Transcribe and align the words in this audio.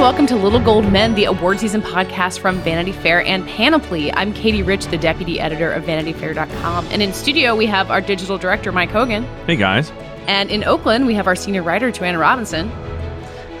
and 0.00 0.06
welcome 0.06 0.26
to 0.26 0.34
Little 0.34 0.60
Gold 0.60 0.90
Men, 0.90 1.14
the 1.14 1.26
award 1.26 1.60
season 1.60 1.82
podcast 1.82 2.38
from 2.38 2.56
Vanity 2.60 2.90
Fair 2.90 3.22
and 3.22 3.46
Panoply. 3.46 4.10
I'm 4.14 4.32
Katie 4.32 4.62
Rich, 4.62 4.86
the 4.86 4.96
deputy 4.96 5.38
editor 5.38 5.70
of 5.70 5.84
VanityFair.com. 5.84 6.86
And 6.86 7.02
in 7.02 7.12
studio, 7.12 7.54
we 7.54 7.66
have 7.66 7.90
our 7.90 8.00
digital 8.00 8.38
director, 8.38 8.72
Mike 8.72 8.88
Hogan. 8.88 9.24
Hey, 9.46 9.56
guys. 9.56 9.92
And 10.26 10.50
in 10.50 10.64
Oakland, 10.64 11.06
we 11.06 11.12
have 11.12 11.26
our 11.26 11.36
senior 11.36 11.62
writer, 11.62 11.90
Joanna 11.90 12.18
Robinson. 12.18 12.70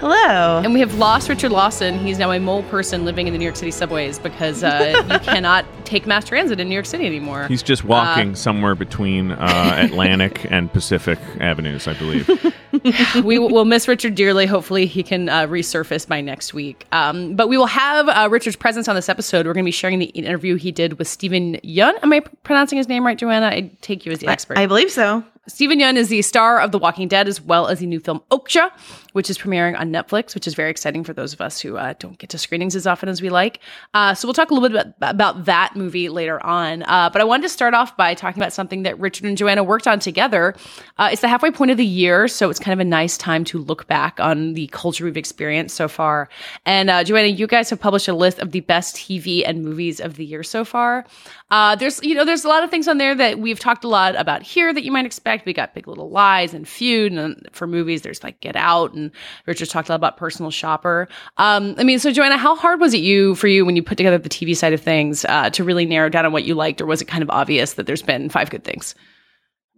Hello. 0.00 0.62
And 0.64 0.72
we 0.72 0.80
have 0.80 0.94
lost 0.94 1.28
Richard 1.28 1.52
Lawson. 1.52 1.98
He's 1.98 2.18
now 2.18 2.30
a 2.30 2.40
mole 2.40 2.62
person 2.62 3.04
living 3.04 3.26
in 3.26 3.34
the 3.34 3.38
New 3.38 3.44
York 3.44 3.56
City 3.56 3.70
subways 3.70 4.18
because 4.18 4.64
uh, 4.64 5.04
you 5.12 5.18
cannot 5.18 5.66
take 5.84 6.06
mass 6.06 6.24
transit 6.24 6.58
in 6.58 6.70
New 6.70 6.74
York 6.74 6.86
City 6.86 7.04
anymore. 7.04 7.46
He's 7.48 7.62
just 7.62 7.84
walking 7.84 8.30
uh, 8.30 8.34
somewhere 8.34 8.74
between 8.74 9.32
uh, 9.32 9.74
Atlantic 9.78 10.50
and 10.50 10.72
Pacific 10.72 11.18
Avenues, 11.38 11.86
I 11.86 11.92
believe. 11.92 12.30
we 13.24 13.38
will 13.38 13.66
miss 13.66 13.88
Richard 13.88 14.14
dearly. 14.14 14.46
Hopefully, 14.46 14.86
he 14.86 15.02
can 15.02 15.28
uh, 15.28 15.46
resurface 15.46 16.08
by 16.08 16.22
next 16.22 16.54
week. 16.54 16.86
Um, 16.92 17.36
but 17.36 17.50
we 17.50 17.58
will 17.58 17.66
have 17.66 18.08
uh, 18.08 18.26
Richard's 18.30 18.56
presence 18.56 18.88
on 18.88 18.94
this 18.94 19.10
episode. 19.10 19.44
We're 19.44 19.52
going 19.52 19.64
to 19.64 19.68
be 19.68 19.70
sharing 19.70 19.98
the 19.98 20.06
interview 20.06 20.54
he 20.54 20.72
did 20.72 20.98
with 20.98 21.08
Steven 21.08 21.56
Yeun. 21.56 21.92
Am 22.02 22.10
I 22.10 22.20
pronouncing 22.20 22.78
his 22.78 22.88
name 22.88 23.04
right, 23.04 23.18
Joanna? 23.18 23.48
I 23.48 23.70
take 23.82 24.06
you 24.06 24.12
as 24.12 24.20
the 24.20 24.28
expert. 24.28 24.56
I, 24.56 24.62
I 24.62 24.66
believe 24.66 24.90
so. 24.90 25.22
Steven 25.50 25.80
Yeun 25.80 25.96
is 25.96 26.08
the 26.08 26.22
star 26.22 26.60
of 26.60 26.70
The 26.70 26.78
Walking 26.78 27.08
Dead 27.08 27.26
as 27.26 27.40
well 27.40 27.66
as 27.66 27.80
the 27.80 27.86
new 27.86 27.98
film 27.98 28.22
Okja, 28.30 28.70
which 29.12 29.30
is 29.30 29.38
premiering 29.38 29.78
on 29.78 29.90
Netflix, 29.92 30.34
which 30.34 30.46
is 30.46 30.54
very 30.54 30.70
exciting 30.70 31.04
for 31.04 31.12
those 31.12 31.32
of 31.32 31.40
us 31.40 31.60
who 31.60 31.76
uh, 31.76 31.94
don't 31.98 32.18
get 32.18 32.30
to 32.30 32.38
screenings 32.38 32.76
as 32.76 32.86
often 32.86 33.08
as 33.08 33.22
we 33.22 33.30
like. 33.30 33.60
Uh, 33.94 34.14
so 34.14 34.26
we'll 34.26 34.34
talk 34.34 34.50
a 34.50 34.54
little 34.54 34.68
bit 34.68 34.94
about, 34.96 35.14
about 35.14 35.44
that 35.46 35.76
movie 35.76 36.08
later 36.08 36.44
on. 36.44 36.82
Uh, 36.84 37.10
but 37.10 37.20
I 37.20 37.24
wanted 37.24 37.44
to 37.44 37.48
start 37.48 37.74
off 37.74 37.96
by 37.96 38.14
talking 38.14 38.40
about 38.40 38.52
something 38.52 38.82
that 38.84 38.98
Richard 38.98 39.26
and 39.26 39.36
Joanna 39.36 39.64
worked 39.64 39.86
on 39.86 39.98
together. 39.98 40.54
Uh, 40.98 41.10
it's 41.12 41.22
the 41.22 41.28
halfway 41.28 41.50
point 41.50 41.70
of 41.70 41.76
the 41.76 41.86
year, 41.86 42.28
so 42.28 42.50
it's 42.50 42.58
kind 42.58 42.72
of 42.72 42.84
a 42.84 42.88
nice 42.88 43.16
time 43.16 43.44
to 43.44 43.58
look 43.58 43.86
back 43.86 44.20
on 44.20 44.54
the 44.54 44.66
culture 44.68 45.04
we've 45.04 45.16
experienced 45.16 45.76
so 45.76 45.88
far. 45.88 46.28
And 46.64 46.90
uh, 46.90 47.04
Joanna, 47.04 47.28
you 47.28 47.46
guys 47.46 47.70
have 47.70 47.80
published 47.80 48.08
a 48.08 48.14
list 48.14 48.38
of 48.38 48.52
the 48.52 48.60
best 48.60 48.96
TV 48.96 49.42
and 49.46 49.64
movies 49.64 50.00
of 50.00 50.16
the 50.16 50.24
year 50.24 50.42
so 50.42 50.64
far. 50.64 51.06
Uh, 51.50 51.74
there's 51.74 52.00
you 52.02 52.14
know 52.14 52.24
there's 52.24 52.44
a 52.44 52.48
lot 52.48 52.62
of 52.62 52.70
things 52.70 52.86
on 52.86 52.98
there 52.98 53.14
that 53.14 53.38
we've 53.40 53.58
talked 53.58 53.82
a 53.82 53.88
lot 53.88 54.14
about 54.14 54.42
here 54.42 54.72
that 54.72 54.84
you 54.84 54.92
might 54.92 55.04
expect. 55.04 55.46
We 55.46 55.52
got 55.52 55.74
Big 55.74 55.88
Little 55.88 56.10
Lies 56.10 56.54
and 56.54 56.66
Feud, 56.66 57.12
and 57.12 57.48
for 57.52 57.66
movies 57.66 58.02
there's 58.02 58.22
like 58.22 58.40
Get 58.40 58.54
Out, 58.54 58.92
and 59.00 59.10
Richard 59.46 59.70
talked 59.70 59.88
a 59.88 59.92
lot 59.92 59.96
about 59.96 60.16
Personal 60.16 60.50
Shopper. 60.50 61.08
Um, 61.36 61.74
I 61.78 61.84
mean, 61.84 61.98
so 61.98 62.12
Joanna, 62.12 62.36
how 62.36 62.54
hard 62.54 62.80
was 62.80 62.94
it 62.94 63.00
you 63.00 63.34
for 63.34 63.48
you 63.48 63.64
when 63.64 63.76
you 63.76 63.82
put 63.82 63.96
together 63.96 64.18
the 64.18 64.28
TV 64.28 64.56
side 64.56 64.72
of 64.72 64.80
things 64.80 65.24
uh, 65.24 65.50
to 65.50 65.64
really 65.64 65.86
narrow 65.86 66.08
down 66.08 66.26
on 66.26 66.32
what 66.32 66.44
you 66.44 66.54
liked, 66.54 66.80
or 66.80 66.86
was 66.86 67.00
it 67.02 67.06
kind 67.06 67.22
of 67.22 67.30
obvious 67.30 67.74
that 67.74 67.86
there's 67.86 68.02
been 68.02 68.28
five 68.28 68.50
good 68.50 68.64
things? 68.64 68.94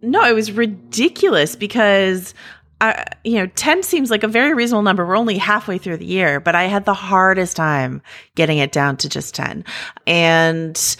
No, 0.01 0.23
it 0.25 0.33
was 0.33 0.51
ridiculous 0.51 1.55
because 1.55 2.33
I, 2.81 3.05
you 3.23 3.35
know, 3.35 3.47
10 3.47 3.83
seems 3.83 4.11
like 4.11 4.23
a 4.23 4.27
very 4.27 4.53
reasonable 4.53 4.81
number. 4.81 5.05
We're 5.05 5.17
only 5.17 5.37
halfway 5.37 5.77
through 5.77 5.97
the 5.97 6.05
year, 6.05 6.41
but 6.41 6.53
I 6.53 6.63
had 6.63 6.83
the 6.83 6.93
hardest 6.93 7.55
time 7.55 8.01
getting 8.35 8.57
it 8.57 8.73
down 8.73 8.97
to 8.97 9.09
just 9.09 9.33
10. 9.35 9.63
And 10.05 10.97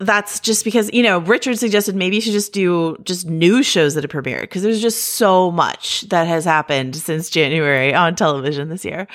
that's 0.00 0.40
just 0.40 0.64
because 0.64 0.90
you 0.92 1.02
know 1.02 1.18
Richard 1.18 1.58
suggested 1.58 1.94
maybe 1.94 2.16
you 2.16 2.22
should 2.22 2.32
just 2.32 2.54
do 2.54 2.96
just 3.04 3.26
new 3.26 3.62
shows 3.62 3.94
that 3.94 4.02
have 4.02 4.10
premiered 4.10 4.40
because 4.42 4.62
there's 4.62 4.80
just 4.80 5.02
so 5.02 5.50
much 5.50 6.02
that 6.08 6.26
has 6.26 6.44
happened 6.44 6.96
since 6.96 7.28
January 7.28 7.94
on 7.94 8.16
television 8.16 8.70
this 8.70 8.84
year. 8.84 9.06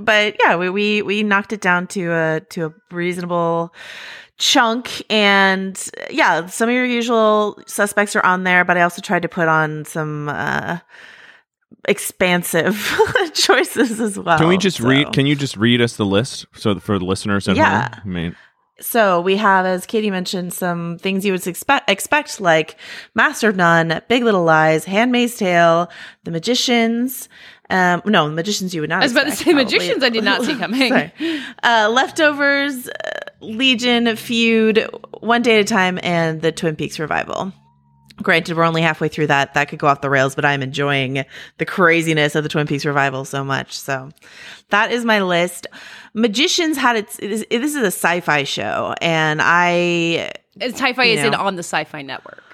But 0.00 0.36
yeah, 0.42 0.56
we 0.56 0.70
we, 0.70 1.02
we 1.02 1.22
knocked 1.22 1.52
it 1.52 1.60
down 1.60 1.86
to 1.88 2.12
a 2.12 2.40
to 2.50 2.66
a 2.66 2.74
reasonable 2.90 3.74
chunk 4.38 5.04
and 5.10 5.90
yeah, 6.10 6.46
some 6.46 6.68
of 6.68 6.74
your 6.74 6.86
usual 6.86 7.60
suspects 7.66 8.16
are 8.16 8.24
on 8.24 8.44
there, 8.44 8.64
but 8.64 8.78
I 8.78 8.82
also 8.82 9.02
tried 9.02 9.22
to 9.22 9.28
put 9.28 9.48
on 9.48 9.84
some 9.84 10.30
uh 10.30 10.78
expansive 11.88 12.74
choices 13.34 14.00
as 14.00 14.18
well. 14.18 14.38
Can 14.38 14.48
we 14.48 14.56
just 14.56 14.78
so. 14.78 14.88
read 14.88 15.12
can 15.12 15.26
you 15.26 15.36
just 15.36 15.58
read 15.58 15.82
us 15.82 15.96
the 15.96 16.06
list 16.06 16.46
so 16.54 16.78
for 16.78 16.98
the 16.98 17.04
listeners 17.04 17.48
at 17.48 17.56
yeah. 17.56 17.90
home? 17.90 18.00
I 18.02 18.08
mean 18.08 18.36
so 18.80 19.20
we 19.20 19.36
have, 19.36 19.66
as 19.66 19.86
Katie 19.86 20.10
mentioned, 20.10 20.52
some 20.52 20.98
things 20.98 21.24
you 21.24 21.32
would 21.32 21.46
expect, 21.46 21.88
expect 21.90 22.40
like 22.40 22.76
Master 23.14 23.48
of 23.48 23.56
None, 23.56 24.00
Big 24.08 24.24
Little 24.24 24.44
Lies, 24.44 24.84
Handmaid's 24.84 25.36
Tale, 25.36 25.90
The 26.24 26.30
Magicians. 26.30 27.28
Um, 27.70 28.02
no, 28.04 28.28
The 28.28 28.34
Magicians 28.34 28.74
you 28.74 28.80
would 28.80 28.90
not. 28.90 29.02
I 29.02 29.04
was 29.04 29.12
about 29.12 29.24
to 29.24 29.32
say 29.32 29.44
probably. 29.44 29.64
Magicians. 29.64 30.02
I 30.02 30.08
did 30.08 30.24
not 30.24 30.42
see 30.42 30.56
coming. 30.56 30.92
uh, 31.62 31.90
Leftovers, 31.92 32.88
uh, 32.88 32.92
Legion, 33.40 34.16
Feud, 34.16 34.88
One 35.20 35.42
Day 35.42 35.58
at 35.58 35.62
a 35.62 35.64
Time, 35.64 35.98
and 36.02 36.42
the 36.42 36.52
Twin 36.52 36.76
Peaks 36.76 36.98
revival. 36.98 37.52
Granted, 38.16 38.56
we're 38.56 38.64
only 38.64 38.82
halfway 38.82 39.08
through 39.08 39.28
that. 39.28 39.54
That 39.54 39.68
could 39.68 39.78
go 39.78 39.86
off 39.86 40.00
the 40.00 40.10
rails, 40.10 40.34
but 40.34 40.44
I'm 40.44 40.62
enjoying 40.62 41.24
the 41.58 41.64
craziness 41.64 42.34
of 42.34 42.42
the 42.42 42.48
Twin 42.48 42.66
Peaks 42.66 42.84
revival 42.84 43.24
so 43.24 43.42
much. 43.42 43.78
So 43.78 44.10
that 44.70 44.92
is 44.92 45.04
my 45.04 45.22
list. 45.22 45.66
Magicians 46.14 46.76
had 46.76 46.96
its. 46.96 47.16
This 47.16 47.44
is 47.50 47.76
a 47.76 47.86
sci-fi 47.86 48.44
show, 48.44 48.94
and 49.00 49.40
I. 49.42 50.32
Sci-fi 50.60 51.04
is 51.04 51.24
it 51.24 51.34
on 51.34 51.56
the 51.56 51.62
Sci-Fi 51.62 52.02
Network 52.02 52.44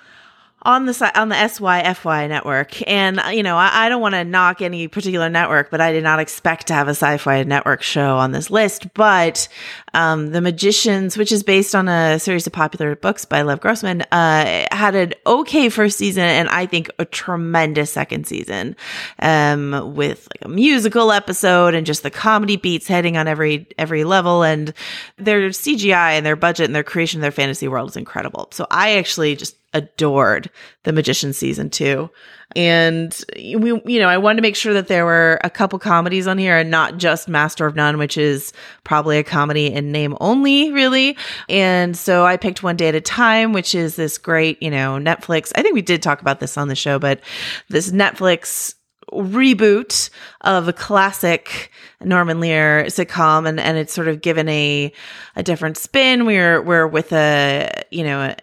on 0.62 0.86
the 0.86 1.12
on 1.14 1.28
the 1.28 1.36
SYFY 1.36 2.28
network, 2.28 2.86
and 2.88 3.20
you 3.30 3.44
know 3.44 3.56
I, 3.56 3.86
I 3.86 3.88
don't 3.88 4.00
want 4.00 4.14
to 4.14 4.24
knock 4.24 4.60
any 4.60 4.88
particular 4.88 5.28
network, 5.28 5.70
but 5.70 5.80
I 5.80 5.92
did 5.92 6.02
not 6.02 6.18
expect 6.18 6.66
to 6.68 6.74
have 6.74 6.88
a 6.88 6.92
sci-fi 6.92 7.44
network 7.44 7.80
show 7.82 8.16
on 8.16 8.32
this 8.32 8.50
list. 8.50 8.92
But 8.94 9.46
um, 9.94 10.32
the 10.32 10.40
Magicians, 10.40 11.16
which 11.16 11.30
is 11.30 11.44
based 11.44 11.76
on 11.76 11.88
a 11.88 12.18
series 12.18 12.46
of 12.48 12.52
popular 12.52 12.96
books 12.96 13.24
by 13.24 13.42
Lev 13.42 13.60
Grossman, 13.60 14.02
uh, 14.10 14.66
had 14.72 14.96
an 14.96 15.14
okay 15.26 15.68
first 15.68 15.96
season, 15.96 16.24
and 16.24 16.48
I 16.48 16.66
think 16.66 16.90
a 16.98 17.04
tremendous 17.04 17.92
second 17.92 18.26
season, 18.26 18.74
um, 19.20 19.94
with 19.94 20.26
like 20.34 20.44
a 20.44 20.48
musical 20.48 21.12
episode 21.12 21.74
and 21.74 21.86
just 21.86 22.02
the 22.02 22.10
comedy 22.10 22.56
beats 22.56 22.88
heading 22.88 23.16
on 23.16 23.28
every 23.28 23.68
every 23.78 24.02
level, 24.02 24.42
and 24.42 24.74
their 25.18 25.50
CGI 25.50 26.14
and 26.14 26.26
their 26.26 26.36
budget 26.36 26.66
and 26.66 26.74
their 26.74 26.82
creation 26.82 27.20
of 27.20 27.22
their 27.22 27.30
fantasy 27.30 27.68
world 27.68 27.90
is 27.90 27.96
incredible. 27.96 28.48
So 28.50 28.66
I 28.72 28.96
actually 28.96 29.36
just 29.36 29.54
adored 29.74 30.50
the 30.84 30.92
magician 30.92 31.32
season 31.32 31.70
two. 31.70 32.10
And 32.56 33.16
we 33.36 33.82
you 33.84 34.00
know 34.00 34.08
i 34.08 34.16
wanted 34.16 34.36
to 34.36 34.42
make 34.42 34.56
sure 34.56 34.72
that 34.72 34.88
there 34.88 35.04
were 35.04 35.38
a 35.44 35.50
couple 35.50 35.78
comedies 35.78 36.26
on 36.26 36.38
here 36.38 36.56
and 36.56 36.70
not 36.70 36.96
just 36.96 37.28
master 37.28 37.66
of 37.66 37.76
none 37.76 37.98
which 37.98 38.16
is 38.16 38.54
probably 38.84 39.18
a 39.18 39.22
comedy 39.22 39.66
in 39.66 39.92
name 39.92 40.16
only 40.20 40.72
really. 40.72 41.16
And 41.50 41.94
so 41.94 42.24
i 42.24 42.38
picked 42.38 42.62
one 42.62 42.76
day 42.76 42.88
at 42.88 42.94
a 42.94 43.02
time 43.02 43.52
which 43.52 43.74
is 43.74 43.96
this 43.96 44.16
great 44.16 44.62
you 44.62 44.70
know 44.70 44.96
netflix 44.96 45.52
i 45.56 45.62
think 45.62 45.74
we 45.74 45.82
did 45.82 46.02
talk 46.02 46.22
about 46.22 46.40
this 46.40 46.56
on 46.56 46.68
the 46.68 46.74
show 46.74 46.98
but 46.98 47.20
this 47.68 47.90
netflix 47.90 48.74
reboot 49.12 50.10
of 50.42 50.68
a 50.68 50.72
classic 50.72 51.70
Norman 52.00 52.40
Lear 52.40 52.84
sitcom. 52.84 53.48
And, 53.48 53.58
and 53.58 53.76
it's 53.76 53.92
sort 53.92 54.08
of 54.08 54.20
given 54.20 54.48
a 54.48 54.92
a 55.36 55.42
different 55.42 55.76
spin. 55.76 56.26
We're 56.26 56.62
we're 56.62 56.86
with 56.86 57.12
a 57.12 57.70
you 57.90 58.04
know 58.04 58.34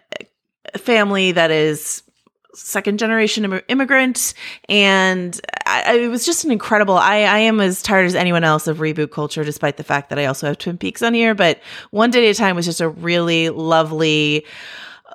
family 0.76 1.32
that 1.32 1.50
is 1.50 2.02
second 2.54 2.98
generation 2.98 3.60
immigrant 3.68 4.32
and 4.68 5.38
I, 5.66 5.98
it 5.98 6.08
was 6.08 6.24
just 6.24 6.44
an 6.44 6.50
incredible 6.50 6.96
I, 6.96 7.16
I 7.18 7.38
am 7.40 7.60
as 7.60 7.82
tired 7.82 8.06
as 8.06 8.14
anyone 8.14 8.44
else 8.44 8.66
of 8.66 8.78
reboot 8.78 9.10
culture 9.10 9.44
despite 9.44 9.76
the 9.76 9.84
fact 9.84 10.08
that 10.08 10.18
i 10.18 10.24
also 10.24 10.46
have 10.46 10.56
twin 10.56 10.78
peaks 10.78 11.02
on 11.02 11.12
here 11.12 11.34
but 11.34 11.60
one 11.90 12.10
day 12.10 12.26
at 12.28 12.30
a 12.30 12.34
time 12.34 12.56
was 12.56 12.64
just 12.64 12.80
a 12.80 12.88
really 12.88 13.50
lovely 13.50 14.46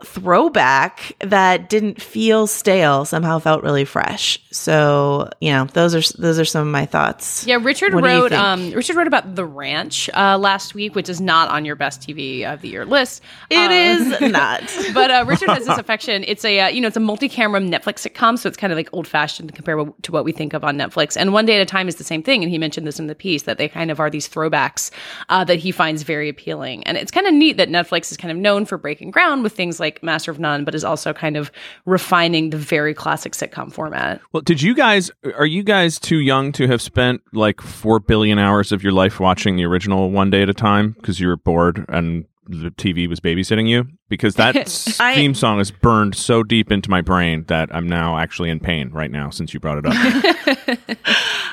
throwback 0.06 1.16
that 1.20 1.70
didn't 1.70 2.02
feel 2.02 2.48
stale 2.48 3.06
somehow 3.06 3.40
felt 3.40 3.64
really 3.64 3.86
fresh. 3.86 4.40
So 4.52 5.30
you 5.40 5.52
know 5.52 5.66
those 5.66 5.96
are 5.96 6.22
those 6.22 6.40
are 6.40 6.46
some 6.46 6.68
of 6.68 6.72
my 6.72 6.86
thoughts. 6.86 7.46
Yeah 7.46 7.60
richard 7.62 7.94
what 7.94 8.04
wrote 8.04 8.32
um 8.32 8.72
richard 8.72 8.96
wrote 8.96 9.08
about 9.08 9.36
the 9.36 9.46
ranch 9.46 10.10
uh, 10.14 10.38
last 10.38 10.74
week 10.74 10.96
which 10.96 11.10
is 11.10 11.22
not 11.22 11.50
on 11.50 11.66
your 11.66 11.76
best 11.76 12.02
tv 12.02 12.44
of 12.44 12.62
the 12.62 12.70
year 12.70 12.86
list. 12.86 13.22
It 13.50 13.58
um, 13.58 13.72
is 13.72 14.22
not. 14.32 14.64
But 14.94 15.12
uh, 15.12 15.26
richard 15.28 15.50
has 15.50 15.66
this 15.66 15.78
affection. 15.80 16.24
It's 16.28 16.46
a 16.46 16.60
uh, 16.62 16.68
you 16.70 16.82
know 16.82 16.88
it's 16.88 16.98
a 16.98 17.02
multi-camera 17.02 17.62
netflix 17.62 18.08
sitcom 18.08 18.38
so 18.38 18.48
it's 18.48 18.58
kind 18.58 18.72
of 18.72 18.78
like 18.78 18.90
old-fashioned 18.94 19.54
compared 19.54 19.92
to 20.04 20.12
what 20.12 20.24
we 20.24 20.32
think 20.32 20.54
of 20.54 20.64
on 20.64 20.78
netflix. 20.78 21.16
And 21.18 21.34
one 21.34 21.46
day 21.46 21.56
at 21.56 21.62
a 21.62 21.66
time 21.66 21.88
is 21.88 21.96
the 21.96 22.04
same 22.04 22.24
thing 22.24 22.44
and 22.44 22.52
he 22.52 22.58
mentioned 22.58 22.88
this 22.88 23.00
in 23.00 23.08
the 23.08 23.16
piece 23.16 23.44
that 23.44 23.58
they 23.58 23.68
kind 23.68 23.92
of 23.92 24.00
are 24.00 24.10
these 24.10 24.28
throwbacks 24.28 24.92
uh, 25.30 25.44
that 25.46 25.60
he 25.60 25.72
finds 25.72 26.04
very 26.04 26.30
appealing. 26.30 26.84
And 26.84 26.98
it's 26.98 27.12
kind 27.12 27.28
of 27.28 27.34
neat 27.34 27.58
that 27.58 27.70
netflix 27.70 28.12
is 28.12 28.18
kind 28.18 28.32
of 28.32 28.38
known 28.38 28.66
for 28.66 28.78
breaking 28.78 29.12
ground 29.12 29.44
with 29.44 29.54
things 29.54 29.80
like 29.80 29.91
like 29.92 30.04
Master 30.04 30.32
of 30.32 30.40
None, 30.40 30.64
but 30.64 30.74
is 30.74 30.84
also 30.84 31.14
kind 31.14 31.36
of 31.36 31.52
refining 31.86 32.50
the 32.50 32.58
very 32.58 32.94
classic 32.94 33.34
sitcom 33.34 33.72
format. 33.72 34.22
Well, 34.32 34.42
did 34.42 34.62
you 34.62 34.74
guys 34.74 35.12
are 35.36 35.46
you 35.46 35.64
guys 35.64 36.00
too 36.00 36.20
young 36.20 36.52
to 36.54 36.68
have 36.68 36.82
spent 36.82 37.22
like 37.34 37.62
four 37.62 38.00
billion 38.00 38.40
hours 38.40 38.72
of 38.72 38.84
your 38.84 38.94
life 38.94 39.20
watching 39.20 39.56
the 39.56 39.66
original 39.66 40.12
one 40.12 40.30
day 40.30 40.42
at 40.42 40.50
a 40.50 40.54
time 40.54 40.92
because 40.92 41.20
you 41.20 41.28
were 41.28 41.38
bored 41.38 41.86
and 41.90 42.26
the 42.48 42.72
TV 42.72 43.08
was 43.08 43.20
babysitting 43.20 43.68
you? 43.68 43.88
Because 44.10 44.36
that 44.36 44.56
I, 45.00 45.16
theme 45.16 45.34
song 45.34 45.60
is 45.60 45.72
burned 45.72 46.16
so 46.16 46.44
deep 46.44 46.72
into 46.72 46.90
my 46.90 47.02
brain 47.02 47.46
that 47.48 47.74
I'm 47.74 47.88
now 47.88 48.18
actually 48.18 48.50
in 48.50 48.60
pain 48.60 48.90
right 48.90 49.12
now 49.12 49.30
since 49.30 49.54
you 49.54 49.60
brought 49.60 49.78
it 49.78 49.86
up. 49.86 49.94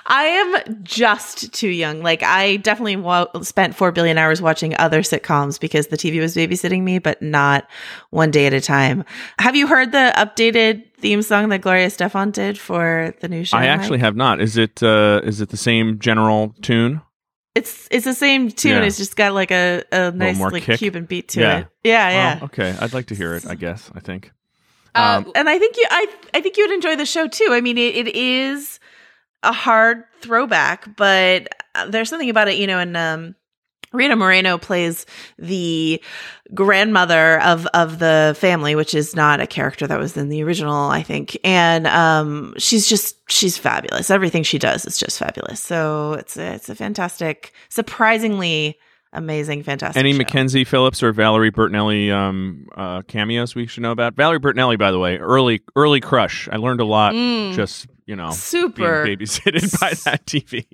I 0.06 0.24
am 0.24 0.82
just 0.84 1.52
too 1.52 1.68
young. 1.68 2.02
Like 2.02 2.22
I 2.22 2.56
definitely 2.56 2.96
wa- 2.96 3.28
spent 3.42 3.74
4 3.74 3.92
billion 3.92 4.16
hours 4.16 4.40
watching 4.40 4.74
other 4.78 5.02
sitcoms 5.02 5.60
because 5.60 5.88
the 5.88 5.96
TV 5.96 6.20
was 6.20 6.34
babysitting 6.34 6.82
me, 6.82 6.98
but 6.98 7.20
not 7.20 7.68
one 8.10 8.30
day 8.30 8.46
at 8.46 8.54
a 8.54 8.60
time. 8.60 9.04
Have 9.38 9.54
you 9.54 9.66
heard 9.66 9.92
the 9.92 10.12
updated 10.16 10.90
theme 10.96 11.22
song 11.22 11.50
that 11.50 11.60
Gloria 11.60 11.86
Estefan 11.86 12.32
did 12.32 12.58
for 12.58 13.14
the 13.20 13.28
new 13.28 13.44
show? 13.44 13.58
I 13.58 13.66
actually 13.66 13.98
have 13.98 14.16
not. 14.16 14.40
Is 14.40 14.56
it 14.56 14.82
uh 14.82 15.20
is 15.22 15.40
it 15.40 15.50
the 15.50 15.56
same 15.58 15.98
general 15.98 16.54
tune? 16.62 17.02
It's 17.58 17.88
it's 17.90 18.04
the 18.04 18.14
same 18.14 18.50
tune. 18.50 18.72
Yeah. 18.72 18.82
It's 18.84 18.96
just 18.96 19.16
got 19.16 19.32
like 19.34 19.50
a, 19.50 19.82
a 19.92 20.10
nice 20.12 20.38
more 20.38 20.50
like 20.50 20.62
kick. 20.64 20.78
Cuban 20.78 21.04
beat 21.04 21.28
to 21.30 21.40
Yeah. 21.40 21.58
it. 21.58 21.66
Yeah, 21.84 22.10
yeah. 22.10 22.34
Well, 22.36 22.44
okay, 22.46 22.76
I'd 22.80 22.92
like 22.94 23.06
to 23.06 23.14
hear 23.14 23.34
it. 23.34 23.46
I 23.46 23.54
guess. 23.54 23.90
I 23.94 24.00
think. 24.00 24.32
Uh, 24.94 25.22
Um, 25.24 25.32
and 25.34 25.48
I 25.48 25.58
think 25.58 25.76
you 25.76 25.84
I 25.90 26.06
I 26.34 26.40
think 26.40 26.56
you 26.56 26.64
would 26.64 26.74
enjoy 26.74 26.96
the 26.96 27.06
show 27.06 27.28
too. 27.28 27.48
I 27.50 27.60
mean, 27.60 27.76
it, 27.78 27.94
it 28.06 28.14
is 28.16 28.80
a 29.42 29.52
hard 29.52 30.04
throwback, 30.20 30.96
but 30.96 31.48
uh, 31.74 31.88
there's 31.90 32.08
something 32.08 32.30
about 32.30 32.48
it, 32.48 32.56
you 32.58 32.66
know, 32.66 32.78
and 32.78 32.96
um 32.96 33.34
Rita 33.92 34.16
Moreno 34.16 34.58
plays 34.58 35.06
the 35.38 36.02
grandmother 36.54 37.40
of 37.42 37.66
of 37.74 37.98
the 37.98 38.34
family, 38.38 38.74
which 38.74 38.94
is 38.94 39.14
not 39.14 39.40
a 39.40 39.46
character 39.46 39.86
that 39.86 39.98
was 39.98 40.16
in 40.16 40.28
the 40.28 40.42
original, 40.42 40.74
I 40.90 41.02
think. 41.02 41.38
And 41.44 41.86
um 41.86 42.54
she's 42.58 42.86
just 42.88 43.16
she's 43.30 43.58
fabulous. 43.58 44.10
Everything 44.10 44.42
she 44.42 44.58
does 44.58 44.84
is 44.86 44.98
just 44.98 45.18
fabulous. 45.18 45.60
So 45.60 46.14
it's 46.14 46.36
a, 46.36 46.54
it's 46.54 46.68
a 46.68 46.74
fantastic, 46.74 47.52
surprisingly 47.68 48.78
amazing, 49.12 49.62
fantastic. 49.62 49.98
Any 49.98 50.12
show. 50.12 50.18
Mackenzie 50.18 50.64
Phillips 50.64 51.02
or 51.02 51.12
Valerie 51.12 51.50
Bertinelli 51.50 52.10
um, 52.12 52.66
uh, 52.76 53.02
cameos 53.02 53.54
we 53.54 53.66
should 53.66 53.82
know 53.82 53.92
about? 53.92 54.14
Valerie 54.14 54.40
Bertinelli, 54.40 54.78
by 54.78 54.90
the 54.90 54.98
way, 54.98 55.16
early 55.18 55.60
early 55.76 56.00
crush. 56.00 56.48
I 56.50 56.56
learned 56.56 56.80
a 56.80 56.84
lot 56.84 57.12
Mm. 57.14 57.54
just 57.54 57.86
you 58.08 58.16
know 58.16 58.30
Super. 58.30 59.04
being 59.04 59.18
babysitted 59.18 59.78
by 59.80 59.90
that 60.10 60.24
TV. 60.26 60.64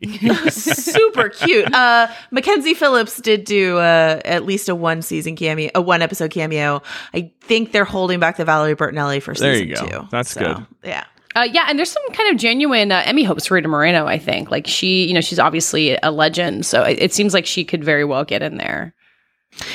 super 0.53 1.29
cute. 1.29 1.75
Uh, 1.75 2.07
Mackenzie 2.31 2.75
Phillips 2.75 3.21
did 3.21 3.45
do 3.45 3.77
uh, 3.79 4.21
at 4.25 4.45
least 4.47 4.69
a 4.69 4.75
one 4.75 5.03
season 5.03 5.35
cameo, 5.37 5.71
a 5.75 5.83
one 5.83 6.01
episode 6.01 6.31
cameo. 6.31 6.81
I 7.13 7.33
think 7.41 7.73
they're 7.73 7.85
holding 7.85 8.21
back 8.21 8.37
the 8.37 8.45
Valerie 8.45 8.77
Bertinelli 8.77 9.21
for 9.21 9.35
There 9.35 9.55
season 9.55 9.69
you 9.69 9.75
go. 9.75 9.87
two. 10.03 10.09
That's 10.11 10.33
good. 10.35 10.65
Yeah. 10.85 11.05
Uh, 11.37 11.49
yeah, 11.53 11.67
and 11.69 11.77
there's 11.77 11.91
some 11.91 12.09
kind 12.13 12.31
of 12.33 12.37
genuine 12.41 12.93
uh, 12.93 13.03
Emmy 13.05 13.25
hopes 13.25 13.47
for 13.47 13.55
Rita 13.55 13.67
Moreno. 13.67 14.07
I 14.07 14.19
think, 14.19 14.53
like 14.53 14.69
she, 14.69 15.05
you 15.09 15.13
know, 15.15 15.21
she's 15.21 15.41
obviously 15.41 15.99
a 16.01 16.13
legend, 16.13 16.65
so 16.65 16.85
it, 16.85 17.03
it 17.03 17.13
seems 17.13 17.35
like 17.35 17.45
she 17.45 17.65
could 17.65 17.83
very 17.83 18.05
well 18.05 18.25
get 18.25 18.41
in 18.41 18.57
there. 18.57 18.95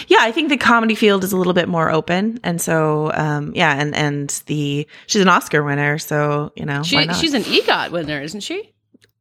Yeah, 0.07 0.17
I 0.21 0.31
think 0.31 0.49
the 0.49 0.57
comedy 0.57 0.95
field 0.95 1.23
is 1.23 1.31
a 1.31 1.37
little 1.37 1.53
bit 1.53 1.69
more 1.69 1.89
open, 1.91 2.39
and 2.43 2.59
so 2.61 3.11
um, 3.13 3.53
yeah, 3.55 3.79
and 3.79 3.95
and 3.95 4.29
the 4.47 4.87
she's 5.07 5.21
an 5.21 5.29
Oscar 5.29 5.63
winner, 5.63 5.97
so 5.97 6.51
you 6.55 6.65
know 6.65 6.77
why 6.79 6.83
She, 6.83 7.05
not? 7.05 7.15
she's 7.15 7.33
an 7.33 7.43
EGOT 7.43 7.91
winner, 7.91 8.21
isn't 8.21 8.41
she? 8.41 8.73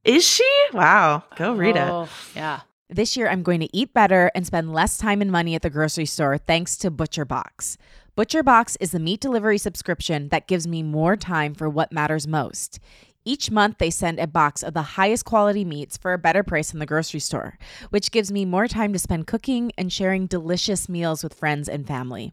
is 0.04 0.26
she? 0.26 0.48
Wow, 0.72 1.22
go 1.36 1.54
read 1.54 1.76
it. 1.76 1.80
Oh, 1.88 2.08
yeah. 2.34 2.60
This 2.90 3.16
year, 3.16 3.28
I'm 3.28 3.42
going 3.42 3.60
to 3.60 3.76
eat 3.76 3.92
better 3.92 4.30
and 4.34 4.46
spend 4.46 4.72
less 4.72 4.96
time 4.96 5.20
and 5.20 5.30
money 5.30 5.54
at 5.54 5.60
the 5.62 5.68
grocery 5.68 6.06
store 6.06 6.38
thanks 6.38 6.76
to 6.78 6.90
Butcher 6.90 7.26
Box. 7.26 7.76
Butcher 8.16 8.42
Box 8.42 8.76
is 8.80 8.92
the 8.92 8.98
meat 8.98 9.20
delivery 9.20 9.58
subscription 9.58 10.28
that 10.30 10.48
gives 10.48 10.66
me 10.66 10.82
more 10.82 11.14
time 11.14 11.54
for 11.54 11.68
what 11.68 11.92
matters 11.92 12.26
most. 12.26 12.80
Each 13.28 13.50
month, 13.50 13.76
they 13.76 13.90
send 13.90 14.18
a 14.18 14.26
box 14.26 14.62
of 14.62 14.72
the 14.72 14.96
highest 14.96 15.26
quality 15.26 15.62
meats 15.62 15.98
for 15.98 16.14
a 16.14 16.18
better 16.18 16.42
price 16.42 16.72
in 16.72 16.78
the 16.78 16.86
grocery 16.86 17.20
store, 17.20 17.58
which 17.90 18.10
gives 18.10 18.32
me 18.32 18.46
more 18.46 18.66
time 18.66 18.94
to 18.94 18.98
spend 18.98 19.26
cooking 19.26 19.70
and 19.76 19.92
sharing 19.92 20.26
delicious 20.26 20.88
meals 20.88 21.22
with 21.22 21.34
friends 21.34 21.68
and 21.68 21.86
family. 21.86 22.32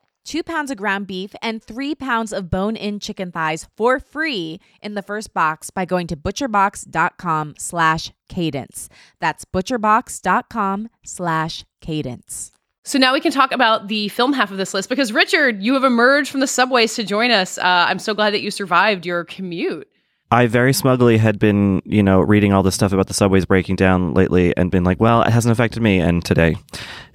two 0.23 0.43
pounds 0.43 0.71
of 0.71 0.77
ground 0.77 1.07
beef, 1.07 1.33
and 1.41 1.63
three 1.63 1.95
pounds 1.95 2.33
of 2.33 2.49
bone-in 2.49 2.99
chicken 2.99 3.31
thighs 3.31 3.67
for 3.75 3.99
free 3.99 4.59
in 4.81 4.93
the 4.93 5.01
first 5.01 5.33
box 5.33 5.69
by 5.69 5.85
going 5.85 6.07
to 6.07 6.17
butcherbox.com 6.17 7.55
slash 7.57 8.11
cadence. 8.29 8.89
That's 9.19 9.45
butcherbox.com 9.45 10.89
slash 11.03 11.65
cadence. 11.81 12.51
So 12.83 12.97
now 12.97 13.13
we 13.13 13.19
can 13.19 13.31
talk 13.31 13.51
about 13.51 13.89
the 13.89 14.07
film 14.07 14.33
half 14.33 14.49
of 14.51 14.57
this 14.57 14.73
list 14.73 14.89
because 14.89 15.13
Richard, 15.13 15.61
you 15.61 15.73
have 15.75 15.83
emerged 15.83 16.31
from 16.31 16.39
the 16.39 16.47
subways 16.47 16.95
to 16.95 17.03
join 17.03 17.29
us. 17.29 17.57
Uh, 17.57 17.85
I'm 17.87 17.99
so 17.99 18.13
glad 18.13 18.33
that 18.33 18.41
you 18.41 18.49
survived 18.49 19.05
your 19.05 19.23
commute. 19.23 19.87
I 20.31 20.47
very 20.47 20.71
smugly 20.71 21.17
had 21.17 21.37
been, 21.39 21.81
you 21.83 22.01
know, 22.01 22.21
reading 22.21 22.53
all 22.53 22.63
this 22.63 22.73
stuff 22.73 22.93
about 22.93 23.07
the 23.07 23.13
subways 23.13 23.45
breaking 23.45 23.75
down 23.75 24.13
lately 24.13 24.55
and 24.55 24.71
been 24.71 24.85
like, 24.85 24.99
well, 24.99 25.21
it 25.23 25.29
hasn't 25.29 25.51
affected 25.51 25.83
me. 25.83 25.99
And 25.99 26.23
today 26.23 26.55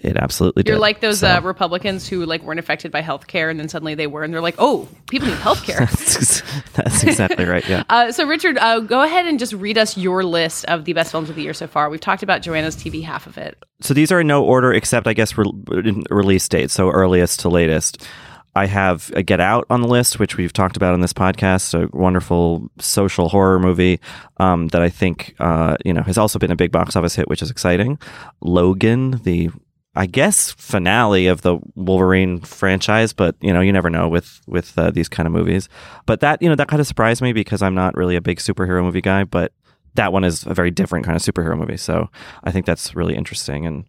it 0.07 0.17
absolutely 0.17 0.63
did. 0.63 0.71
You're 0.71 0.79
like 0.79 1.01
those 1.01 1.21
So- 1.21 1.29
uh, 1.29 1.41
Republicans 1.43 2.09
who 2.09 2.25
like 2.25 2.43
weren't 2.43 2.61
affected 2.61 2.93
by 2.93 3.01
health 3.01 3.27
care 3.27 3.51
and 3.51 3.59
then 3.59 3.69
suddenly 3.69 3.95
they 3.95 4.07
were, 4.07 4.23
and 4.23 4.33
they're 4.33 4.41
like, 4.41 4.55
"Oh, 4.59 4.89
people 5.11 5.29
need 5.29 5.37
healthcare." 5.37 5.79
that's, 5.91 6.43
that's 6.73 7.05
exactly 7.05 7.45
right. 7.45 7.69
Yeah. 7.69 7.83
uh, 7.91 8.13
so, 8.13 8.27
Richard, 8.27 8.57
uh, 8.59 8.81
go 8.81 9.03
ahead 9.03 9.27
and 9.27 9.39
just 9.39 9.53
read 9.53 9.77
us 9.77 9.97
your 9.97 10.25
list 10.25 10.65
of 10.67 10.85
the 10.85 10.93
best 10.93 11.11
films 11.11 11.29
of 11.29 11.37
the 11.37 11.43
year 11.43 11.55
so 11.55 11.67
far. 11.67 11.91
We've 11.91 12.01
talked 12.01 12.23
about 12.23 12.43
Joanna's 12.43 12.77
TV 12.77 13.03
half 13.03 13.27
of 13.27 13.37
it. 13.37 13.63
So 13.81 13.93
these 13.93 14.13
are 14.13 14.21
in 14.21 14.27
no 14.27 14.45
order 14.45 14.73
except, 14.73 15.07
I 15.07 15.13
guess, 15.13 15.37
re- 15.37 16.03
release 16.11 16.49
date. 16.49 16.71
So 16.71 16.91
earliest 16.91 17.41
to 17.41 17.49
latest. 17.49 18.07
I 18.55 18.65
have 18.65 19.11
a 19.15 19.23
Get 19.23 19.39
Out 19.39 19.67
on 19.69 19.83
the 19.83 19.87
list, 19.89 20.19
which 20.19 20.39
we've 20.39 20.53
talked 20.53 20.79
about 20.79 20.95
in 20.95 21.03
this 21.03 21.13
podcast. 21.13 21.75
A 21.75 21.95
wonderful 21.95 22.71
social 22.79 23.29
horror 23.29 23.61
movie 23.61 24.01
um, 24.39 24.69
that 24.69 24.81
I 24.81 24.89
think 24.89 25.35
uh, 25.39 25.77
you 25.85 25.93
know 25.93 26.03
has 26.03 26.17
also 26.17 26.39
been 26.39 26.51
a 26.51 26.57
big 26.57 26.73
box 26.73 26.97
office 26.97 27.15
hit, 27.15 27.29
which 27.29 27.43
is 27.43 27.51
exciting. 27.51 27.99
Logan, 28.41 29.21
the 29.25 29.51
I 29.97 30.07
guess 30.07 30.53
finale 30.53 31.27
of 31.27 31.41
the 31.43 31.59
Wolverine 31.75 32.41
franchise, 32.41 33.13
but 33.13 33.35
you 33.41 33.53
know 33.53 33.61
you 33.61 33.73
never 33.73 33.91
know 33.91 34.09
with 34.09 34.41
with 34.47 34.79
uh, 34.79 34.91
these 34.91 35.09
kind 35.09 35.27
of 35.27 35.33
movies. 35.33 35.69
But 36.05 36.21
that 36.21 36.41
you 36.43 36.49
know 36.49 36.55
that 36.55 36.69
kind 36.69 36.81
of 36.81 36.87
surprised 36.87 37.23
me 37.23 37.33
because 37.33 37.63
I'm 37.63 37.75
not 37.75 37.97
really 37.97 38.15
a 38.15 38.21
big 38.21 38.39
superhero 38.39 38.83
movie 38.83 39.01
guy, 39.01 39.25
but 39.25 39.53
that 39.95 40.13
one 40.13 40.25
is 40.25 40.45
a 40.47 40.53
very 40.55 40.71
different 40.71 41.07
kind 41.07 41.17
of 41.17 41.23
superhero 41.23 41.59
movie. 41.59 41.79
So 41.79 42.11
I 42.45 42.53
think 42.53 42.67
that's 42.67 42.95
really 42.95 43.17
interesting 43.17 43.67
and. 43.67 43.85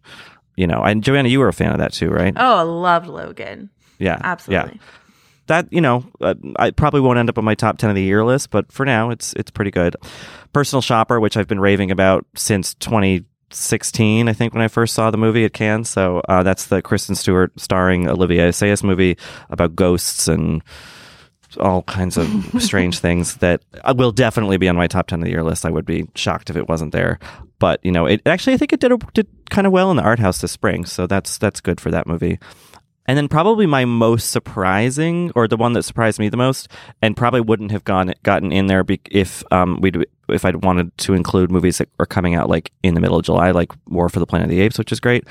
You 0.56 0.66
know, 0.66 0.82
and 0.82 1.04
Joanna, 1.04 1.28
you 1.28 1.38
were 1.38 1.46
a 1.46 1.52
fan 1.52 1.70
of 1.70 1.78
that 1.78 1.92
too, 1.92 2.10
right? 2.10 2.34
Oh, 2.36 2.56
I 2.56 2.62
loved 2.62 3.06
Logan. 3.06 3.70
Yeah, 4.00 4.18
Absolutely. 4.20 4.72
Yeah. 4.74 4.80
That 5.46 5.72
you 5.72 5.80
know, 5.80 6.04
uh, 6.20 6.34
I 6.56 6.72
probably 6.72 7.00
won't 7.00 7.16
end 7.16 7.28
up 7.28 7.38
on 7.38 7.44
my 7.44 7.54
top 7.54 7.78
ten 7.78 7.90
of 7.90 7.94
the 7.94 8.02
year 8.02 8.24
list, 8.24 8.50
but 8.50 8.72
for 8.72 8.84
now, 8.84 9.10
it's 9.10 9.32
it's 9.34 9.52
pretty 9.52 9.70
good. 9.70 9.94
Personal 10.52 10.82
Shopper, 10.82 11.20
which 11.20 11.36
I've 11.36 11.46
been 11.46 11.60
raving 11.60 11.92
about 11.92 12.26
since 12.34 12.74
2016, 13.50 14.28
I 14.28 14.32
think 14.32 14.52
when 14.52 14.62
I 14.62 14.68
first 14.68 14.94
saw 14.94 15.10
the 15.10 15.16
movie 15.16 15.44
at 15.44 15.54
Cannes. 15.54 15.84
So 15.84 16.20
uh, 16.28 16.42
that's 16.42 16.66
the 16.66 16.82
Kristen 16.82 17.14
Stewart 17.14 17.58
starring 17.58 18.08
Olivier 18.08 18.50
Assayas 18.50 18.82
movie 18.82 19.16
about 19.48 19.74
ghosts 19.74 20.28
and 20.28 20.62
all 21.58 21.82
kinds 21.84 22.18
of 22.18 22.28
strange 22.58 22.98
things 22.98 23.36
that 23.38 23.62
uh, 23.84 23.94
will 23.96 24.12
definitely 24.12 24.58
be 24.58 24.68
on 24.68 24.76
my 24.76 24.86
top 24.86 25.06
10 25.06 25.20
of 25.20 25.24
the 25.24 25.30
year 25.30 25.42
list. 25.42 25.64
I 25.64 25.70
would 25.70 25.86
be 25.86 26.06
shocked 26.14 26.50
if 26.50 26.56
it 26.56 26.68
wasn't 26.68 26.92
there. 26.92 27.18
But, 27.58 27.80
you 27.82 27.90
know, 27.90 28.04
it 28.04 28.20
actually 28.26 28.52
I 28.52 28.58
think 28.58 28.74
it 28.74 28.80
did 28.80 28.92
a, 28.92 28.98
did 29.14 29.26
kind 29.48 29.66
of 29.66 29.72
well 29.72 29.90
in 29.90 29.96
the 29.96 30.02
art 30.02 30.18
house 30.18 30.40
this 30.40 30.52
spring, 30.52 30.84
so 30.84 31.06
that's 31.06 31.38
that's 31.38 31.60
good 31.60 31.80
for 31.80 31.90
that 31.90 32.06
movie. 32.06 32.38
And 33.08 33.16
then 33.16 33.26
probably 33.26 33.66
my 33.66 33.84
most 33.84 34.30
surprising, 34.30 35.32
or 35.34 35.48
the 35.48 35.56
one 35.56 35.72
that 35.72 35.82
surprised 35.82 36.20
me 36.20 36.28
the 36.28 36.36
most, 36.36 36.68
and 37.02 37.16
probably 37.16 37.40
wouldn't 37.40 37.72
have 37.72 37.82
gone 37.82 38.12
wotten 38.22 38.52
in 38.52 38.66
there 38.66 38.84
be, 38.84 39.00
if 39.10 39.42
um 39.50 39.80
we 39.80 39.90
if 40.28 40.44
I'd 40.44 40.62
wanted 40.62 40.96
to 40.98 41.14
include 41.14 41.50
movies 41.50 41.78
that 41.78 41.88
are 41.98 42.04
coming 42.06 42.34
out 42.34 42.50
like 42.50 42.70
in 42.82 42.92
the 42.94 43.00
middle 43.00 43.16
of 43.18 43.24
July, 43.24 43.50
like 43.50 43.72
War 43.88 44.10
for 44.10 44.20
the 44.20 44.26
Planet 44.26 44.44
of 44.44 44.50
the 44.50 44.60
Apes, 44.60 44.78
which 44.78 44.92
is 44.92 45.00
great, 45.00 45.24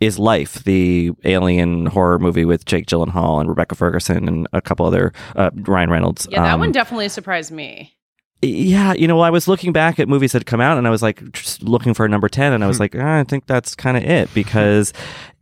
is 0.00 0.16
Life, 0.18 0.62
the 0.64 1.10
alien 1.24 1.86
horror 1.86 2.20
movie 2.20 2.44
with 2.44 2.64
Jake 2.64 2.86
Gyllenhaal 2.86 3.40
and 3.40 3.48
Rebecca 3.48 3.74
Ferguson 3.74 4.28
and 4.28 4.48
a 4.52 4.62
couple 4.62 4.86
other 4.86 5.12
uh, 5.34 5.50
Ryan 5.54 5.90
Reynolds. 5.90 6.28
Yeah, 6.30 6.42
that 6.42 6.54
Um, 6.54 6.60
one 6.60 6.72
definitely 6.72 7.08
surprised 7.08 7.50
me. 7.50 7.93
Yeah, 8.44 8.92
you 8.94 9.06
know, 9.08 9.20
I 9.20 9.30
was 9.30 9.48
looking 9.48 9.72
back 9.72 9.98
at 9.98 10.08
movies 10.08 10.32
that 10.32 10.40
had 10.40 10.46
come 10.46 10.60
out 10.60 10.78
and 10.78 10.86
I 10.86 10.90
was 10.90 11.02
like 11.02 11.32
just 11.32 11.62
looking 11.62 11.94
for 11.94 12.04
a 12.04 12.08
number 12.08 12.28
10 12.28 12.52
and 12.52 12.64
I 12.64 12.66
was 12.66 12.80
like, 12.80 12.94
"Ah, 12.96 13.18
I 13.18 13.24
think 13.24 13.46
that's 13.46 13.74
kind 13.74 13.96
of 13.96 14.04
it 14.04 14.32
because 14.34 14.92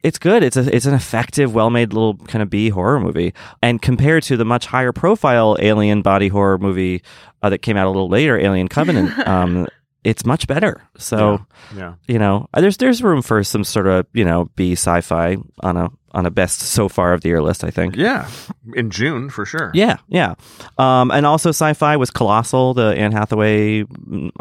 it's 0.03 0.19
good. 0.19 0.43
It's 0.43 0.57
a 0.57 0.75
it's 0.75 0.87
an 0.87 0.95
effective, 0.95 1.55
well-made 1.55 1.93
little 1.93 2.17
kind 2.17 2.43
of 2.43 2.51
B 2.51 2.69
horror 2.69 3.01
movie. 3.01 3.35
And 3.63 3.81
compared 3.81 4.23
to 4.25 4.37
the 4.37 4.45
much 4.45 4.67
higher 4.67 4.93
profile 4.93 5.57
alien 5.61 6.03
body 6.03 6.29
horror 6.29 6.59
movie 6.59 7.03
uh, 7.43 7.51
that 7.51 7.59
came 7.59 7.77
out 7.77 7.87
a 7.87 7.91
little 7.91 8.09
later, 8.09 8.39
Alien 8.39 8.69
Covenant, 8.69 9.17
um 9.29 9.67
it's 10.05 10.25
much 10.25 10.49
better. 10.49 10.83
So, 10.99 11.47
yeah. 11.77 11.95
you 12.09 12.19
know, 12.19 12.49
there's 12.55 12.77
there's 12.79 13.03
room 13.03 13.23
for 13.23 13.45
some 13.45 13.63
sort 13.65 13.87
of, 13.87 14.07
you 14.13 14.25
know, 14.25 14.51
B 14.57 14.73
sci-fi 14.73 15.37
on 15.61 15.77
a 15.77 15.91
on 16.15 16.27
a 16.27 16.31
best 16.31 16.61
so 16.61 16.89
far 16.89 17.13
of 17.13 17.21
the 17.23 17.29
year 17.29 17.43
list. 17.43 17.65
I 17.65 17.71
think. 17.71 17.97
Yeah, 17.97 18.29
in 18.75 18.91
June 18.91 19.31
for 19.31 19.45
sure. 19.45 19.71
Yeah, 19.75 19.97
yeah. 20.09 20.35
Um, 20.79 21.11
and 21.11 21.27
also 21.27 21.51
sci-fi 21.51 21.97
was 21.97 22.11
Colossal, 22.11 22.75
the 22.75 22.95
Anne 22.97 23.13
Hathaway, 23.13 23.85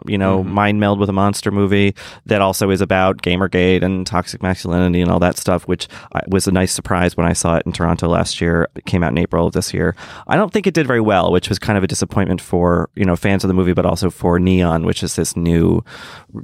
you 0.06 0.18
know, 0.18 0.44
Mhm. 0.44 0.48
mind 0.48 0.80
meld 0.80 1.00
with 1.00 1.10
a 1.10 1.14
monster 1.14 1.52
movie 1.52 1.96
that 2.26 2.42
also 2.42 2.70
is 2.70 2.82
about 2.82 3.22
Gamergate 3.22 3.84
and 3.84 4.06
toxic 4.08 4.42
masculinity 4.44 5.02
and 5.02 5.12
all 5.12 5.20
that 5.20 5.38
stuff, 5.38 5.68
which 5.68 5.88
was 6.28 6.48
a 6.48 6.52
nice 6.52 6.72
surprise 6.72 7.16
when 7.18 7.26
I 7.28 7.34
saw 7.34 7.56
it 7.58 7.64
in 7.66 7.72
Toronto 7.72 8.08
last 8.08 8.42
year. 8.42 8.68
It 8.76 8.86
came 8.86 9.04
out 9.04 9.12
in 9.12 9.18
April 9.18 9.48
of 9.48 9.54
this 9.54 9.74
year. 9.74 9.96
I 10.28 10.36
don't 10.38 10.52
think 10.52 10.68
it 10.68 10.74
did 10.74 10.88
very 10.88 11.02
well, 11.02 11.32
which 11.32 11.50
was 11.50 11.60
kind 11.60 11.78
of 11.78 11.84
a 11.84 11.88
disappointment 11.88 12.42
for 12.42 12.90
you 12.96 13.06
know 13.06 13.16
fans 13.16 13.44
of 13.44 13.48
the 13.48 13.54
movie, 13.54 13.74
but 13.74 13.86
also 13.86 14.10
for 14.10 14.40
Neon, 14.40 14.86
which 14.86 15.04
is 15.04 15.16
this 15.16 15.36
new 15.36 15.84